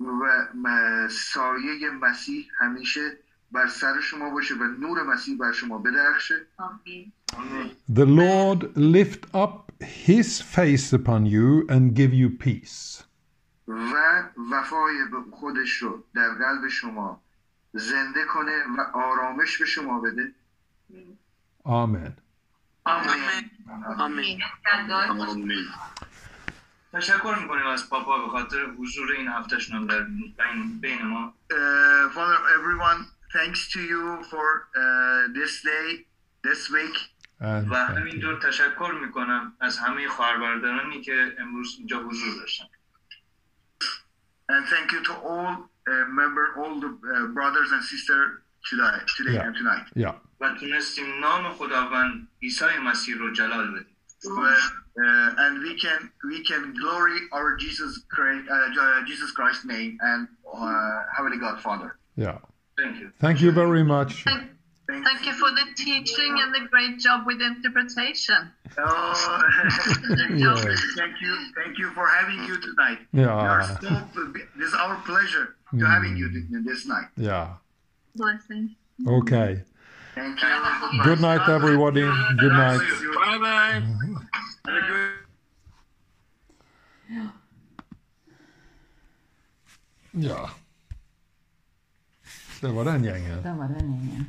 و 0.00 1.08
سایه 1.08 1.90
مسیح 1.90 2.46
همیشه 2.58 3.18
بر 3.52 3.66
سر 3.66 4.00
شما 4.00 4.30
باشه 4.30 4.54
و 4.54 4.62
نور 4.62 5.02
مسیح 5.02 5.38
بر 5.38 5.52
شما 5.52 5.78
بدرخشه. 5.78 6.46
آمین. 6.56 7.12
The 7.92 8.06
Lord 8.06 8.76
lift 8.76 9.34
up 9.34 9.72
his 10.06 10.40
face 10.40 10.92
upon 10.92 11.26
you 11.26 11.66
and 11.68 11.94
give 11.94 12.12
you 12.12 12.30
peace. 12.44 13.04
و 13.68 14.22
وفای 14.52 15.04
به 15.10 15.36
خودش 15.36 15.70
رو 15.70 16.04
در 16.14 16.28
قلب 16.28 16.68
شما 16.68 17.20
زنده 17.72 18.24
کنه 18.24 18.62
و 18.78 18.80
آرامش 18.98 19.58
به 19.58 19.64
شما 19.64 20.00
بده. 20.00 20.32
Amen. 21.64 22.12
آمین. 22.84 23.50
آمین. 23.98 24.40
تشکر 26.92 27.34
می‌کنیم 27.42 27.66
از 27.66 27.90
پاپا 27.90 28.18
به 28.18 28.28
خاطر 28.28 28.64
حضور 28.78 29.12
این 29.12 29.28
هفتش 29.28 29.70
نام 29.70 29.86
در 29.86 30.00
بین, 30.00 30.80
بین 30.80 31.02
ما. 31.02 31.34
Uh, 31.50 31.54
Father 32.14 32.38
everyone 32.56 33.04
تو 33.72 33.80
یو 33.80 34.22
فور 34.22 34.30
for 34.30 34.48
uh, 34.74 35.38
this 36.46 36.70
ویک 36.74 36.96
و 37.40 37.46
همین 37.46 37.68
و 37.70 37.74
همینطور 37.74 38.40
تشکر 38.40 38.92
می‌کنم 39.00 39.52
از 39.60 39.78
همه 39.78 40.08
خواهر 40.08 40.36
برادرانی 40.36 41.00
که 41.00 41.36
امروز 41.38 41.74
اینجا 41.78 41.98
حضور 41.98 42.34
داشتن. 42.40 42.64
And 44.52 44.66
thank 44.66 44.92
you 44.92 45.02
to 45.04 45.12
all 45.12 45.52
uh, 45.88 46.04
member 46.20 46.44
all 46.58 46.74
the 46.84 46.90
uh, 46.90 47.26
brothers 47.36 47.70
and 47.76 47.82
sister 47.92 48.42
today 48.68 48.96
today 49.18 49.34
yeah. 49.34 49.46
and 49.46 49.54
tonight. 49.54 49.86
Yeah. 49.94 50.14
و 50.40 50.54
تونستیم 50.54 51.20
نام 51.20 51.52
خداوند 51.52 52.28
عیسی 52.42 52.78
مسیح 52.84 53.16
رو 53.16 53.32
جلال 53.32 53.70
بدیم. 53.70 53.89
Uh, 54.26 55.34
and 55.38 55.62
we 55.62 55.78
can 55.78 56.10
we 56.24 56.44
can 56.44 56.74
glory 56.74 57.18
our 57.32 57.56
Jesus 57.56 58.04
Christ, 58.10 58.48
uh, 58.50 58.80
uh, 58.80 59.04
Jesus 59.06 59.30
Christ's 59.30 59.64
name 59.64 59.98
and 60.00 60.28
uh, 60.52 61.02
Heavenly 61.16 61.38
God 61.38 61.60
Father. 61.60 61.96
Yeah. 62.16 62.38
Thank 62.76 62.98
you. 62.98 63.12
Thank 63.20 63.40
you 63.40 63.52
very 63.52 63.84
much. 63.84 64.24
Thank, 64.24 64.50
Thank 64.88 65.24
you 65.24 65.32
for 65.34 65.50
the 65.50 65.66
teaching 65.76 66.40
and 66.40 66.54
the 66.54 66.68
great 66.68 66.98
job 66.98 67.24
with 67.24 67.40
interpretation. 67.40 68.50
Oh, 68.76 69.40
thank, 70.16 70.40
you. 70.40 70.56
thank 70.96 71.20
you. 71.20 71.52
Thank 71.56 71.78
you 71.78 71.90
for 71.92 72.08
having 72.08 72.42
you 72.44 72.60
tonight. 72.60 72.98
Yeah. 73.12 73.42
You're 73.42 74.02
so, 74.12 74.28
this 74.56 74.68
is 74.68 74.74
our 74.74 74.96
pleasure 75.02 75.54
to 75.78 75.84
having 75.86 76.16
you 76.16 76.28
this 76.64 76.86
night. 76.86 77.06
Yeah. 77.16 77.54
Blessing. 78.16 78.74
Okay. 79.06 79.62
Good 80.20 81.20
night, 81.20 81.48
everybody. 81.48 82.02
Good 82.40 82.52
night. 82.52 82.80
Bye 83.14 83.38
bye. 83.38 83.82
Ja. 90.12 90.50
Det 92.60 92.68
var 92.68 92.84
den 92.84 93.04
gjengen. 93.04 93.42
Det 93.42 93.52
var 93.58 93.68
den 93.68 93.92
gjengen. 93.92 94.24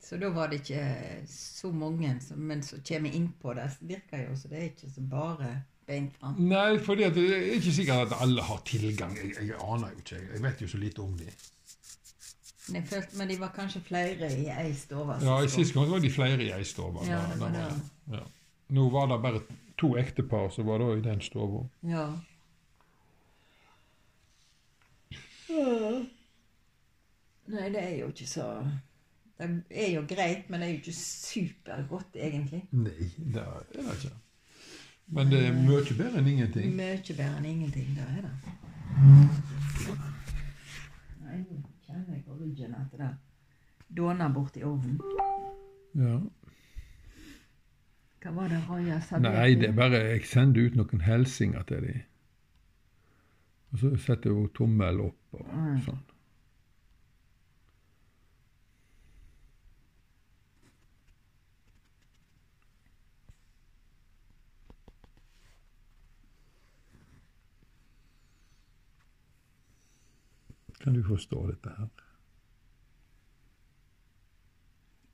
Så 0.00 0.16
da 0.16 0.28
var 0.28 0.48
det 0.48 0.54
ikke 0.60 0.84
så 1.28 1.70
mange, 1.72 2.20
som, 2.20 2.38
men 2.38 2.62
som 2.62 2.82
kommer 2.88 3.10
innpå 3.10 3.54
det. 3.54 3.70
Virker 3.80 4.26
jo 4.26 4.36
så 4.36 4.48
det 4.48 4.58
er 4.58 4.66
ikke 4.72 4.90
så 4.90 5.00
bare 5.00 5.54
beint 5.86 6.18
fram. 6.20 6.36
Nei, 6.50 6.76
for 6.84 7.00
det 7.00 7.14
er 7.14 7.54
ikke 7.56 7.72
sikkert 7.72 8.10
at 8.10 8.20
alle 8.20 8.42
har 8.42 8.60
tilgang. 8.66 9.16
Jeg, 9.16 9.32
jeg 9.40 9.56
aner 9.56 9.94
jo 9.94 10.04
ikke. 10.04 10.20
Jeg 10.34 10.42
vet 10.42 10.62
jo 10.66 10.68
så 10.68 10.82
lite 10.82 11.00
om 11.06 11.16
dem. 11.16 11.32
Jeg 12.74 12.84
følte, 12.86 13.16
men 13.18 13.28
de 13.28 13.36
var 13.40 13.52
kanskje 13.54 13.80
flere 13.82 14.30
i 14.32 14.46
ei 14.52 14.74
stove. 14.74 15.16
Ja, 15.24 15.40
i 15.42 15.48
Sist 15.48 15.74
gang 15.74 15.90
var 15.90 15.98
de 15.98 16.10
flere 16.10 16.42
i 16.44 16.50
ei 16.54 16.64
stove. 16.64 17.06
Ja, 17.08 17.20
det 17.32 17.40
var. 17.40 17.56
Ja. 18.12 18.22
Nå 18.70 18.88
var 18.90 19.06
det 19.10 19.22
bare 19.22 19.40
to 19.78 19.96
ektepar 19.98 20.50
som 20.54 20.66
var 20.66 20.78
da 20.78 20.92
i 20.94 21.00
den 21.02 21.20
stova. 21.24 21.64
Ja. 21.82 22.06
Nei, 27.50 27.66
det 27.74 27.82
er 27.82 27.96
jo 27.98 28.10
ikke 28.12 28.26
så 28.30 28.44
Det 29.40 29.48
er 29.70 29.88
jo 29.94 30.02
greit, 30.06 30.50
men 30.50 30.60
det 30.60 30.68
er 30.68 30.70
jo 30.70 30.76
ikke 30.82 30.92
supergodt, 30.94 32.14
egentlig. 32.14 32.60
Nei, 32.70 33.08
det 33.16 33.42
er 33.42 33.64
det 33.72 33.94
ikke. 33.96 34.12
Men 35.10 35.32
det 35.32 35.40
er 35.46 35.56
mye 35.56 35.96
bedre 35.96 36.20
enn 36.20 36.28
ingenting. 36.28 36.74
Mye 36.76 37.00
bedre 37.08 37.32
enn 37.40 37.48
ingenting, 37.48 37.88
det 37.96 38.04
er 38.04 38.28
det. 38.28 38.34
Nei, 41.24 41.40
nå 41.40 41.69
kjenner 42.00 42.16
jeg 42.16 42.24
på 42.24 42.36
ryggen 42.40 42.74
at 42.74 42.92
det 42.98 43.08
dåner 43.96 44.28
borti 44.34 44.62
ovnen. 44.64 45.00
Ja. 45.94 46.20
Hva 48.20 48.30
var 48.36 48.48
det 48.52 48.60
Raja 48.68 49.00
sa? 49.00 49.18
Nei, 49.18 49.54
det 49.54 49.68
er 49.70 49.72
bare 49.76 50.00
jeg 50.12 50.24
sender 50.28 50.66
ut 50.68 50.76
noen 50.76 51.00
hilsener 51.06 51.62
til 51.68 51.80
dem. 51.86 52.00
Og 53.72 53.78
så 53.78 53.90
setter 54.04 54.34
hun 54.34 54.48
tommel 54.54 55.00
opp 55.00 55.34
og 55.34 55.46
Mm. 55.54 55.80
sånn. 55.86 55.98
Kan 70.80 70.94
du 70.94 71.02
forstå 71.04 71.46
dette 71.46 71.68
her? 71.78 71.88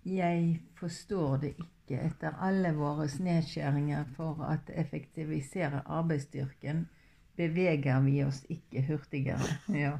Jeg 0.07 0.61
forstår 0.79 1.37
det 1.43 1.49
ikke 1.59 1.99
etter 2.07 2.31
alle 2.43 2.71
våre 2.77 3.09
nedskjæringer 3.21 4.05
for 4.15 4.39
å 4.39 4.53
effektivisere 4.79 5.81
arbeidsstyrken, 5.87 6.87
beveger 7.37 8.01
vi 8.07 8.21
oss 8.25 8.45
ikke 8.51 8.83
hurtigere. 8.87 9.59
Ja. 9.83 9.97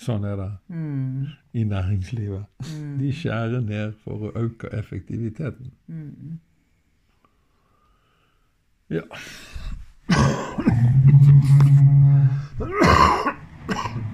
Sånn 0.00 0.24
er 0.24 0.36
det 0.40 0.50
Mm. 0.72 1.26
i 1.52 1.64
næringslivet. 1.64 2.44
Mm. 2.72 2.98
De 2.98 3.12
skjærer 3.12 3.60
ned 3.60 3.92
for 4.04 4.30
å 4.30 4.32
øke 4.40 4.68
effektiviteten. 4.72 5.72
Mm. 5.86 6.40
Ja. 8.90 9.02
Mm. 13.70 14.04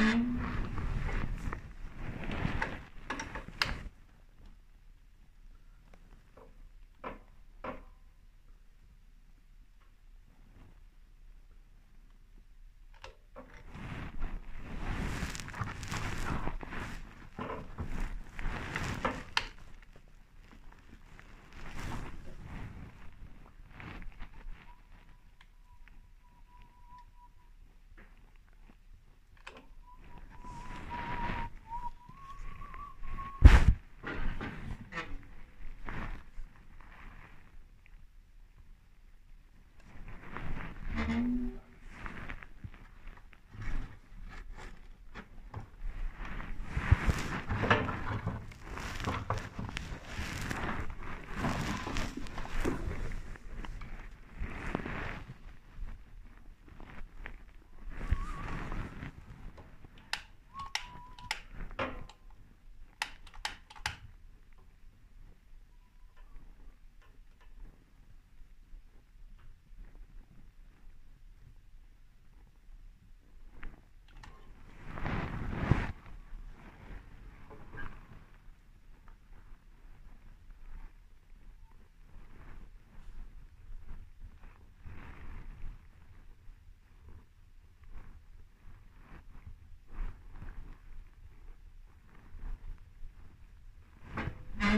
Mm-hmm. 0.00 0.29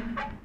time. 0.02 0.41